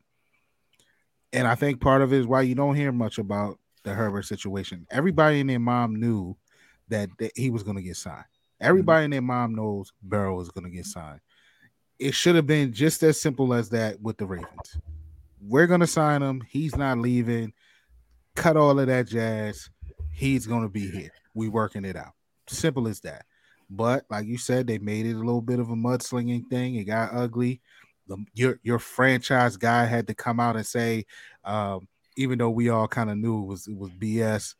[1.33, 4.25] and I think part of it is why you don't hear much about the Herbert
[4.25, 4.87] situation.
[4.91, 6.37] Everybody and their mom knew
[6.89, 8.25] that, that he was going to get signed.
[8.61, 11.21] Everybody and their mom knows Burrow is going to get signed.
[11.99, 14.79] It should have been just as simple as that with the Ravens.
[15.41, 16.43] We're going to sign him.
[16.49, 17.53] He's not leaving.
[18.35, 19.71] Cut all of that jazz.
[20.11, 21.13] He's going to be here.
[21.35, 22.13] We working it out.
[22.49, 23.25] Simple as that.
[23.69, 26.77] But like you said, they made it a little bit of a mudslinging thing.
[26.77, 27.61] It got ugly.
[28.07, 31.07] The, your your franchise guy had to come out and say,
[31.45, 34.55] um, even though we all kind of knew it was it was BS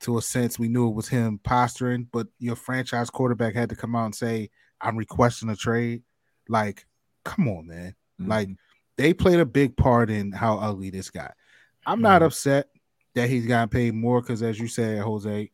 [0.00, 3.76] to a sense, we knew it was him posturing, but your franchise quarterback had to
[3.76, 4.50] come out and say,
[4.80, 6.02] I'm requesting a trade.
[6.48, 6.86] Like,
[7.24, 7.94] come on, man.
[8.18, 8.48] Like
[8.96, 11.34] they played a big part in how ugly this got.
[11.86, 12.68] I'm not upset
[13.14, 15.50] that he's gotten paid more because as you said, Jose,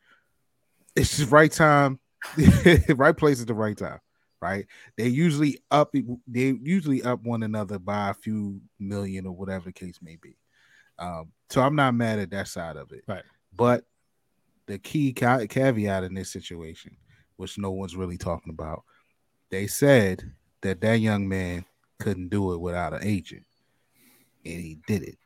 [0.95, 1.99] it's just right time,
[2.97, 4.01] right place at the right time.
[4.41, 4.67] Right?
[4.97, 9.73] They usually up they usually up one another by a few million or whatever the
[9.73, 10.37] case may be.
[10.99, 13.05] Um, so I'm not mad at that side of it.
[13.07, 13.25] Right.
[13.57, 13.85] But
[14.67, 16.97] the key ca- caveat in this situation,
[17.37, 18.85] which no one's really talking about,
[19.51, 21.65] they said that that young man
[21.99, 23.45] couldn't do it without an agent,
[24.45, 25.19] and he did it.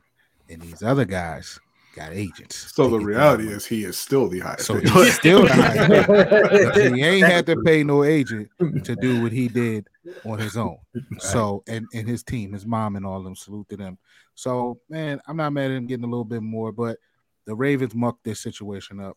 [0.48, 1.59] And these other guys
[1.93, 2.73] got agents.
[2.74, 4.66] So the reality is he is still the highest.
[4.66, 6.94] So paid he's still the highest paid.
[6.94, 8.48] he ain't had to pay no agent
[8.85, 9.89] to do what he did
[10.24, 10.78] on his own.
[11.19, 13.98] So and and his team, his mom and all of them salute to them.
[14.35, 16.98] So man, I'm not mad at him getting a little bit more, but
[17.44, 19.16] the Ravens mucked this situation up.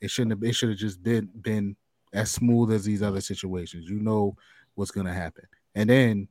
[0.00, 0.42] It shouldn't have.
[0.42, 1.76] It should have just been been
[2.12, 3.88] as smooth as these other situations.
[3.88, 4.36] You know
[4.74, 5.44] what's gonna happen,
[5.74, 6.28] and then,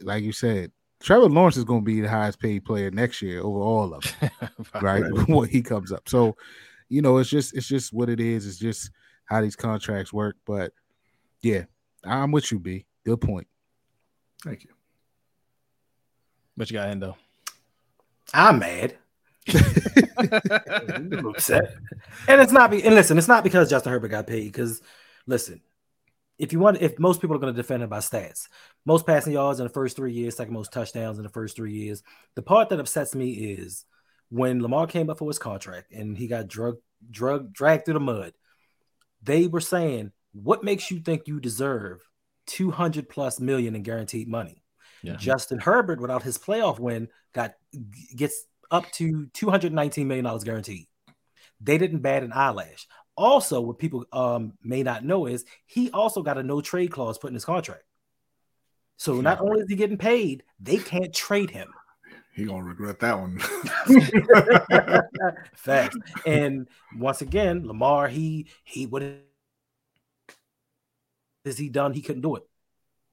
[0.00, 0.72] like you said,
[1.04, 4.30] Trevor Lawrence is gonna be the highest paid player next year over all of them
[4.80, 5.04] right?
[5.28, 6.08] when he comes up.
[6.08, 6.34] So,
[6.88, 8.46] you know, it's just it's just what it is.
[8.46, 8.90] It's just
[9.26, 10.36] how these contracts work.
[10.46, 10.72] But
[11.42, 11.64] yeah,
[12.04, 12.86] I'm with you, B.
[13.04, 13.46] Good point.
[14.42, 14.70] Thank you.
[16.54, 17.16] What you got, Hendo?
[18.32, 18.96] I'm mad.
[19.54, 21.74] I'm upset.
[22.28, 24.44] And it's not be and listen, it's not because Justin Herbert got paid.
[24.44, 24.80] Because
[25.26, 25.60] listen,
[26.38, 28.48] if you want, if most people are going to defend him by stats,
[28.84, 31.72] most passing yards in the first three years, second most touchdowns in the first three
[31.72, 32.02] years.
[32.34, 33.84] The part that upsets me is
[34.30, 36.76] when Lamar came up for his contract and he got drug
[37.10, 38.32] drug dragged through the mud.
[39.22, 42.00] they were saying, "What makes you think you deserve
[42.46, 44.62] 200 plus million in guaranteed money?"
[45.02, 45.16] Yeah.
[45.16, 47.54] Justin Herbert, without his playoff win, got
[48.16, 50.86] gets up to 219 million dollars guaranteed.
[51.60, 52.86] They didn't bat an eyelash.
[53.16, 57.18] Also, what people um, may not know is he also got a no trade clause
[57.18, 57.84] put in his contract.
[58.96, 61.68] So not only is he getting paid, they can't trade him.
[62.34, 63.38] He gonna regret that one.
[65.54, 65.96] Facts.
[66.26, 69.02] And once again, Lamar, he he what
[71.44, 71.92] has he done?
[71.92, 72.42] He couldn't do it.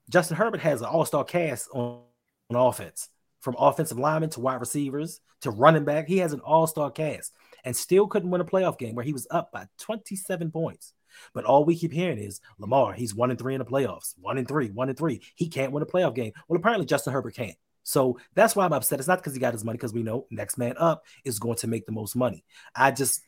[0.10, 2.02] Justin Herbert has an all-star cast on,
[2.50, 3.10] on offense,
[3.40, 6.08] from offensive linemen to wide receivers to running back.
[6.08, 7.32] He has an all-star cast
[7.64, 10.94] and still couldn't win a playoff game where he was up by 27 points.
[11.34, 14.38] But all we keep hearing is Lamar, he's one and three in the playoffs, one
[14.38, 15.22] and three, one and three.
[15.36, 16.32] He can't win a playoff game.
[16.48, 17.58] Well, apparently Justin Herbert can't.
[17.84, 19.00] So that's why I'm upset.
[19.00, 21.58] It's not because he got his money, because we know next man up is going
[21.58, 22.46] to make the most money.
[22.76, 23.22] I just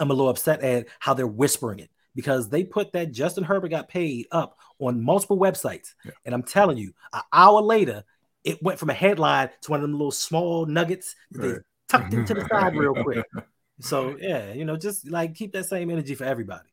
[0.00, 3.68] I'm a little upset at how they're whispering it because they put that Justin Herbert
[3.68, 5.94] got paid up on multiple websites.
[6.04, 6.12] Yeah.
[6.24, 8.04] And I'm telling you, an hour later,
[8.42, 11.54] it went from a headline to one of them little small nuggets that they
[11.88, 13.24] tucked into the side real quick.
[13.80, 16.68] So yeah, you know, just like keep that same energy for everybody.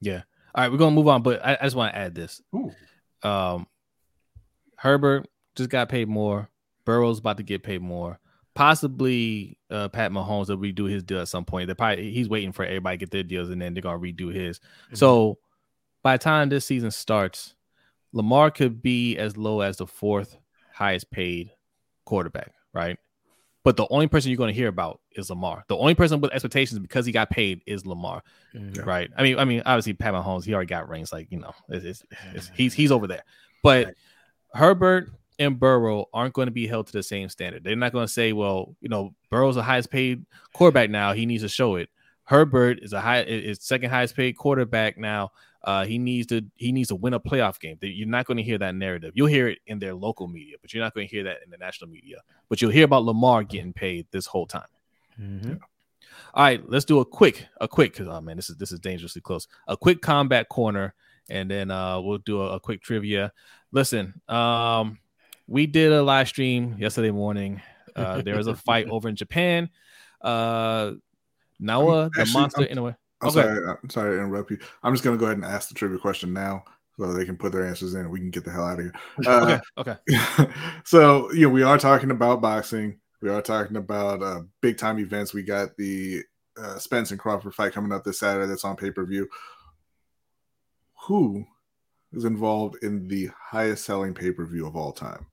[0.00, 0.22] Yeah.
[0.54, 2.40] All right, we're gonna move on, but I, I just want to add this.
[2.54, 2.72] Ooh.
[3.28, 3.66] Um,
[4.76, 6.48] Herbert just got paid more.
[6.84, 8.18] Burrow's about to get paid more.
[8.54, 11.66] Possibly uh, Pat Mahomes will redo his deal at some point.
[11.66, 14.32] They probably he's waiting for everybody to get their deals and then they're gonna redo
[14.32, 14.60] his.
[14.92, 15.38] So
[16.02, 17.54] by the time this season starts,
[18.12, 20.36] Lamar could be as low as the fourth
[20.72, 21.50] highest paid
[22.04, 22.98] quarterback, right?
[23.64, 25.64] But the only person you're going to hear about is Lamar.
[25.68, 28.22] The only person with expectations because he got paid is Lamar,
[28.54, 28.84] Mhm.
[28.86, 29.10] right?
[29.16, 31.84] I mean, I mean, obviously Pat Mahomes, he already got rings, like you know, it's,
[31.84, 32.02] it's,
[32.34, 33.24] it's, he's he's over there.
[33.62, 33.94] But.
[34.54, 35.10] Herbert
[35.40, 37.64] and Burrow aren't going to be held to the same standard.
[37.64, 41.12] They're not going to say, well, you know, Burrow's the highest paid quarterback now.
[41.12, 41.88] He needs to show it.
[42.22, 45.32] Herbert is a high is second highest paid quarterback now.
[45.64, 47.78] Uh, he needs to he needs to win a playoff game.
[47.80, 49.12] You're not going to hear that narrative.
[49.14, 51.50] You'll hear it in their local media, but you're not going to hear that in
[51.50, 52.18] the national media.
[52.50, 54.68] But you'll hear about Lamar getting paid this whole time.
[55.20, 55.58] Mhm.
[56.34, 58.78] All right, let's do a quick, a quick, because oh man, this is this is
[58.80, 59.48] dangerously close.
[59.66, 60.94] A quick combat corner,
[61.30, 63.32] and then uh we'll do a, a quick trivia.
[63.72, 64.98] Listen, um,
[65.46, 67.62] we did a live stream yesterday morning.
[67.96, 69.70] Uh, there was a fight over in Japan.
[70.20, 70.92] Uh,
[71.60, 72.96] Naoya, the Actually, monster, I'm- Inoue.
[73.24, 73.42] I'm Okay.
[73.42, 73.76] sorry.
[73.82, 74.58] I'm sorry to interrupt you.
[74.82, 76.64] I'm just gonna go ahead and ask the trivia question now,
[76.98, 78.00] so they can put their answers in.
[78.02, 78.92] and We can get the hell out of here.
[79.26, 80.52] Uh, Okay, okay.
[80.84, 82.98] so you know, we are talking about boxing.
[83.22, 85.32] We are talking about uh, big time events.
[85.32, 86.22] We got the
[86.60, 88.46] uh, Spence and Crawford fight coming up this Saturday.
[88.46, 89.28] That's on pay per view.
[91.06, 91.44] Who
[92.12, 95.26] is involved in the highest selling pay per view of all time?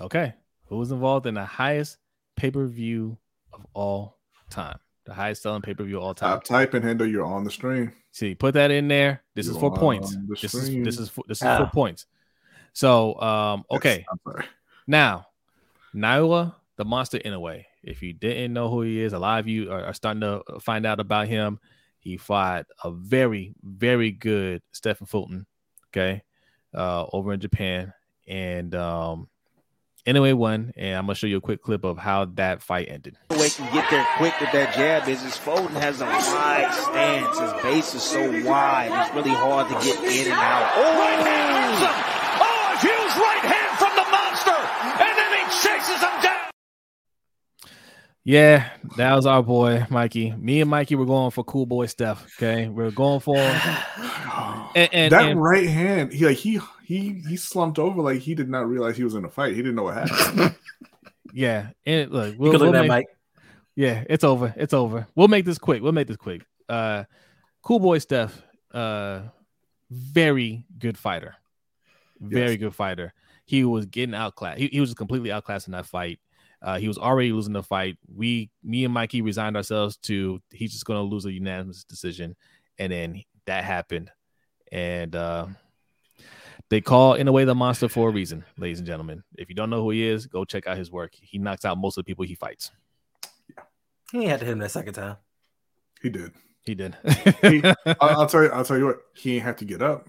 [0.00, 0.34] Okay.
[0.66, 1.98] Who was involved in the highest
[2.36, 3.16] pay per view
[3.52, 4.18] of all
[4.50, 4.78] time?
[5.04, 6.30] The highest selling pay per view all time.
[6.32, 7.92] Top type and Hendo, you're on the stream.
[8.10, 9.22] See, put that in there.
[9.34, 10.14] This is You for are points.
[10.16, 11.58] on the This is this is for, this is Ah.
[11.58, 12.06] for points.
[12.72, 14.04] So, um, okay.
[14.26, 14.42] I'm.
[14.86, 15.26] Now,
[15.94, 17.64] Naoya, the monster Inoue.
[17.82, 20.42] If you didn't know who he is, a lot of you are, are starting to
[20.60, 21.58] find out about him.
[21.98, 25.46] He fought a very, very good Stephen Fulton,
[25.88, 26.22] okay,
[26.74, 27.92] uh, over in Japan.
[28.26, 29.28] And um
[30.06, 30.72] anyway, won.
[30.76, 33.16] And I'm gonna show you a quick clip of how that fight ended.
[33.30, 37.38] way can get there quick with that jab is his Fulton has a wide stance.
[37.38, 38.90] His base is so wide.
[38.92, 40.72] It's really hard to get in and out.
[40.76, 40.94] Oh!
[42.40, 44.58] Oh, a huge right hand from the monster,
[45.00, 46.43] and then he chases him down.
[48.26, 50.32] Yeah, that was our boy Mikey.
[50.32, 52.26] Me and Mikey were going for cool boy stuff.
[52.38, 53.36] Okay, we are going for
[54.74, 58.34] and, and, that and- right hand, he like he he he slumped over like he
[58.34, 59.50] did not realize he was in a fight.
[59.54, 60.54] He didn't know what happened.
[61.34, 61.68] yeah.
[61.84, 63.06] And look, we'll, can look we'll at that, make- Mike.
[63.76, 64.54] Yeah, it's over.
[64.56, 65.06] It's over.
[65.14, 65.82] We'll make this quick.
[65.82, 66.46] We'll make this quick.
[66.68, 67.04] Uh
[67.62, 68.40] cool boy stuff.
[68.72, 69.20] uh
[69.90, 71.34] very good fighter.
[72.20, 72.58] Very Yes.
[72.60, 73.12] good fighter.
[73.44, 74.58] He was getting outclassed.
[74.60, 76.20] He, he was completely outclassed in that fight.
[76.64, 77.98] Uh, he was already losing the fight.
[78.12, 82.34] We, me and Mikey, resigned ourselves to he's just going to lose a unanimous decision,
[82.78, 84.10] and then that happened,
[84.72, 85.46] and uh,
[86.70, 89.22] they call Inoue the monster for a reason, ladies and gentlemen.
[89.36, 91.12] If you don't know who he is, go check out his work.
[91.14, 92.70] He knocks out most of the people he fights.
[93.54, 93.64] Yeah.
[94.10, 95.16] He had to hit him that second time.
[96.00, 96.32] he did.
[96.62, 96.96] He did.
[97.42, 98.48] He- I'll, I'll tell you.
[98.48, 99.00] I'll tell you what.
[99.14, 100.08] He ain't have to get up.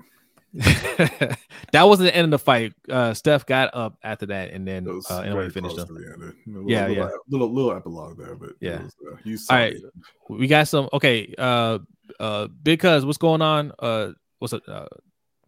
[1.71, 2.73] that wasn't the end of the fight.
[2.89, 5.95] Uh, Steph got up after that, and then was uh, very finished close him.
[5.95, 6.01] the.
[6.01, 7.09] A little, Yeah, little, yeah.
[7.29, 8.83] Little, little epilogue there, but Yeah.
[8.83, 9.73] was, uh, you All right.
[9.73, 9.83] it.
[10.29, 10.87] We got some.
[10.93, 11.33] Okay.
[11.37, 11.79] Uh,
[12.19, 13.73] uh, because what's going on?
[13.79, 14.67] Uh, what's it?
[14.67, 14.87] Uh,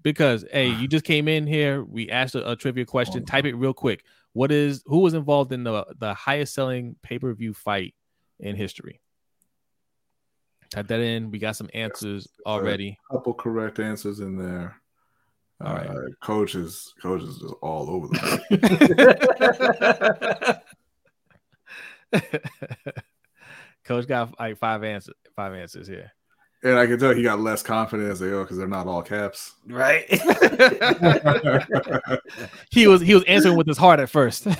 [0.01, 1.83] because hey, you just came in here.
[1.83, 3.25] We asked a, a trivia question.
[3.25, 4.03] Type it real quick.
[4.33, 7.93] What is who was involved in the the highest selling pay per view fight
[8.39, 8.99] in history?
[10.69, 11.31] Type that in.
[11.31, 12.97] We got some answers already.
[13.09, 14.75] couple correct answers in there.
[15.63, 15.89] All right.
[15.89, 18.17] Uh, coaches, coaches is all over the
[22.11, 22.21] place.
[23.83, 25.15] Coach got like five answers.
[25.35, 26.11] Five answers here.
[26.63, 29.01] and I can tell he got less confident as they go because they're not all
[29.01, 29.53] caps.
[29.65, 30.05] Right.
[32.71, 34.47] he was he was answering with his heart at first.
[34.47, 34.55] uh,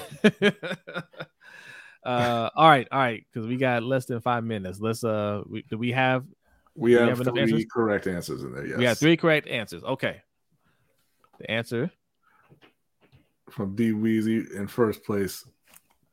[2.55, 4.79] all right, all right, because we got less than five minutes.
[4.79, 6.23] Let's uh, we, do we have
[6.75, 7.65] We we have, have three answers?
[7.71, 8.65] correct answers in there.
[8.65, 8.77] Yes.
[8.77, 9.83] we got three correct answers.
[9.83, 10.21] Okay,
[11.39, 11.91] the answer
[13.49, 15.45] from D Weezy in first place,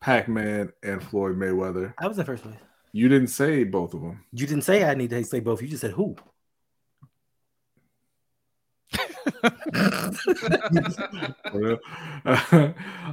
[0.00, 1.94] Pac Man and Floyd Mayweather.
[1.98, 2.56] I was in first place.
[2.92, 4.24] You didn't say both of them.
[4.32, 5.60] You didn't say I need to say both.
[5.62, 6.16] You just said who.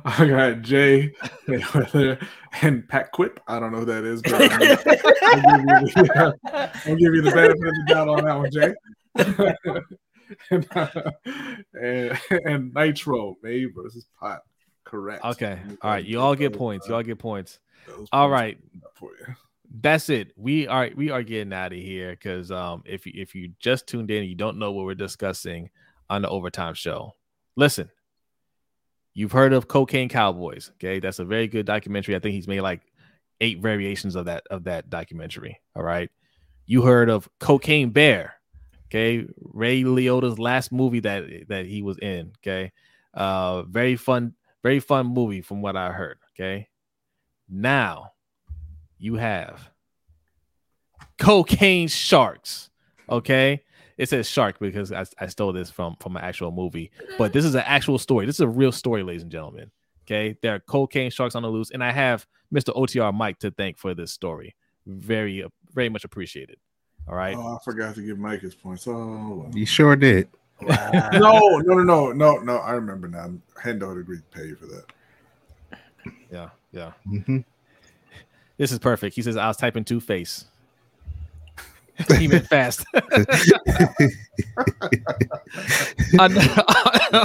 [0.03, 1.11] I got Jay
[1.47, 2.23] Mayweather
[2.61, 3.39] and Pat Quip.
[3.47, 6.39] I don't know who that is, but I'll, give, you the,
[6.85, 8.73] I'll give you the benefit of the doubt on that one, Jay.
[10.49, 11.11] and, uh,
[11.73, 14.41] and, and Nitro, May versus Pot.
[14.83, 15.23] Correct.
[15.23, 15.59] okay.
[15.81, 16.87] All right, you all get points.
[16.87, 17.59] You all get points.
[18.11, 18.57] All right.
[19.79, 20.33] That's it.
[20.35, 23.87] We are we are getting out of here because um if you if you just
[23.87, 25.69] tuned in and you don't know what we're discussing
[26.09, 27.15] on the overtime show,
[27.55, 27.89] listen.
[29.13, 30.99] You've heard of Cocaine Cowboys, okay?
[30.99, 32.15] That's a very good documentary.
[32.15, 32.81] I think he's made like
[33.41, 35.59] eight variations of that of that documentary.
[35.75, 36.09] All right.
[36.65, 38.35] You heard of Cocaine Bear,
[38.91, 39.25] okay?
[39.39, 42.71] Ray Liotta's last movie that that he was in, okay?
[43.13, 46.67] Uh very fun, very fun movie from what I heard, okay?
[47.49, 48.11] Now
[48.97, 49.71] you have
[51.17, 52.69] cocaine sharks.
[53.09, 53.63] Okay.
[53.97, 56.89] It says shark because I, I stole this from from an actual movie,
[57.19, 58.25] but this is an actual story.
[58.25, 59.69] This is a real story, ladies and gentlemen.
[60.07, 62.75] Okay, there are cocaine sharks on the loose, and I have Mr.
[62.75, 64.55] OTR Mike to thank for this story.
[64.87, 66.57] Very, very much appreciated.
[67.07, 67.35] All right.
[67.35, 68.87] Oh, I forgot to give Mike his points.
[68.87, 69.51] Oh, well.
[69.53, 70.27] You sure did.
[70.61, 70.91] Wow.
[71.13, 72.57] no, no, no, no, no, no.
[72.57, 73.33] I remember now.
[73.61, 74.85] Hendo had agreed to pay you for that.
[76.31, 76.91] Yeah, yeah.
[77.05, 77.39] hmm
[78.57, 79.15] This is perfect.
[79.15, 80.45] He says I was typing two face.
[82.17, 82.85] he meant fast.
[86.19, 86.35] on,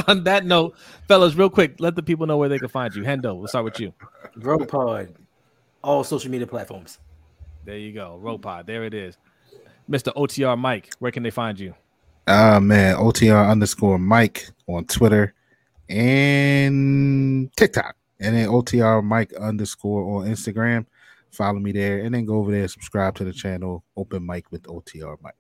[0.09, 0.77] on that note,
[1.09, 3.03] fellas, real quick, let the people know where they can find you.
[3.03, 3.95] Hendo, we'll start with you.
[4.37, 5.15] Rogue Pod,
[5.83, 6.99] all social media platforms.
[7.65, 8.19] There you go.
[8.21, 8.67] Robot.
[8.67, 9.17] There it is.
[9.91, 10.13] Mr.
[10.15, 11.75] OTR Mike, where can they find you?
[12.27, 15.33] Ah man, OTR underscore Mike on Twitter
[15.89, 20.87] and TikTok, and then OTR Mike underscore on Instagram.
[21.31, 23.85] Follow me there, and then go over there, subscribe to the channel.
[23.97, 25.35] Open mic with OTR Mike,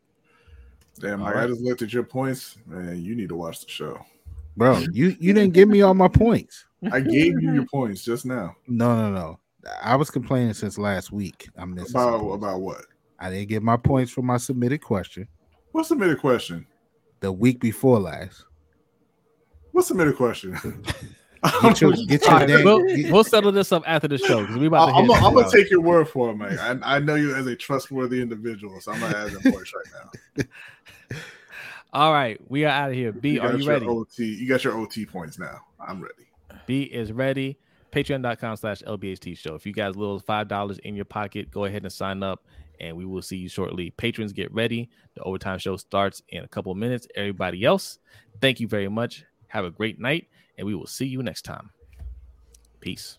[1.00, 1.48] Damn, All Mike, I right.
[1.48, 2.56] just looked at your points.
[2.66, 4.04] Man, you need to watch the show.
[4.56, 4.78] bro.
[4.92, 6.64] You you didn't give me all my points.
[6.92, 8.54] I gave you your points just now.
[8.68, 9.40] No, no, no.
[9.82, 11.48] I was complaining since last week.
[11.56, 12.84] I'm missing some About about what?
[13.18, 15.26] I didn't get my points for my submitted question
[15.72, 16.66] What submitted question?
[17.20, 18.44] the week before last.
[19.72, 20.56] What's submitted question?
[21.62, 24.40] Get your, get your All right, damn- we'll, we'll settle this up after the show
[24.40, 25.10] because we about to I'm.
[25.12, 25.52] I'm gonna hours.
[25.52, 26.58] take your word for it, Mike.
[26.58, 30.10] I, I know you as a trustworthy individual, so I'm gonna add them points right
[30.38, 30.44] now.
[31.92, 33.12] All right, we are out of here.
[33.12, 33.86] B, are you ready?
[33.86, 35.60] OT, you got your OT points now.
[35.78, 36.26] I'm ready.
[36.66, 37.58] B is ready.
[37.92, 39.54] Patreon.com slash LBHT show.
[39.54, 42.44] If you guys little five dollars in your pocket, go ahead and sign up
[42.80, 43.90] and we will see you shortly.
[43.90, 44.88] Patrons get ready.
[45.14, 47.06] The overtime show starts in a couple minutes.
[47.14, 47.98] Everybody else,
[48.40, 49.24] thank you very much.
[49.48, 50.28] Have a great night,
[50.58, 51.70] and we will see you next time.
[52.80, 53.18] Peace.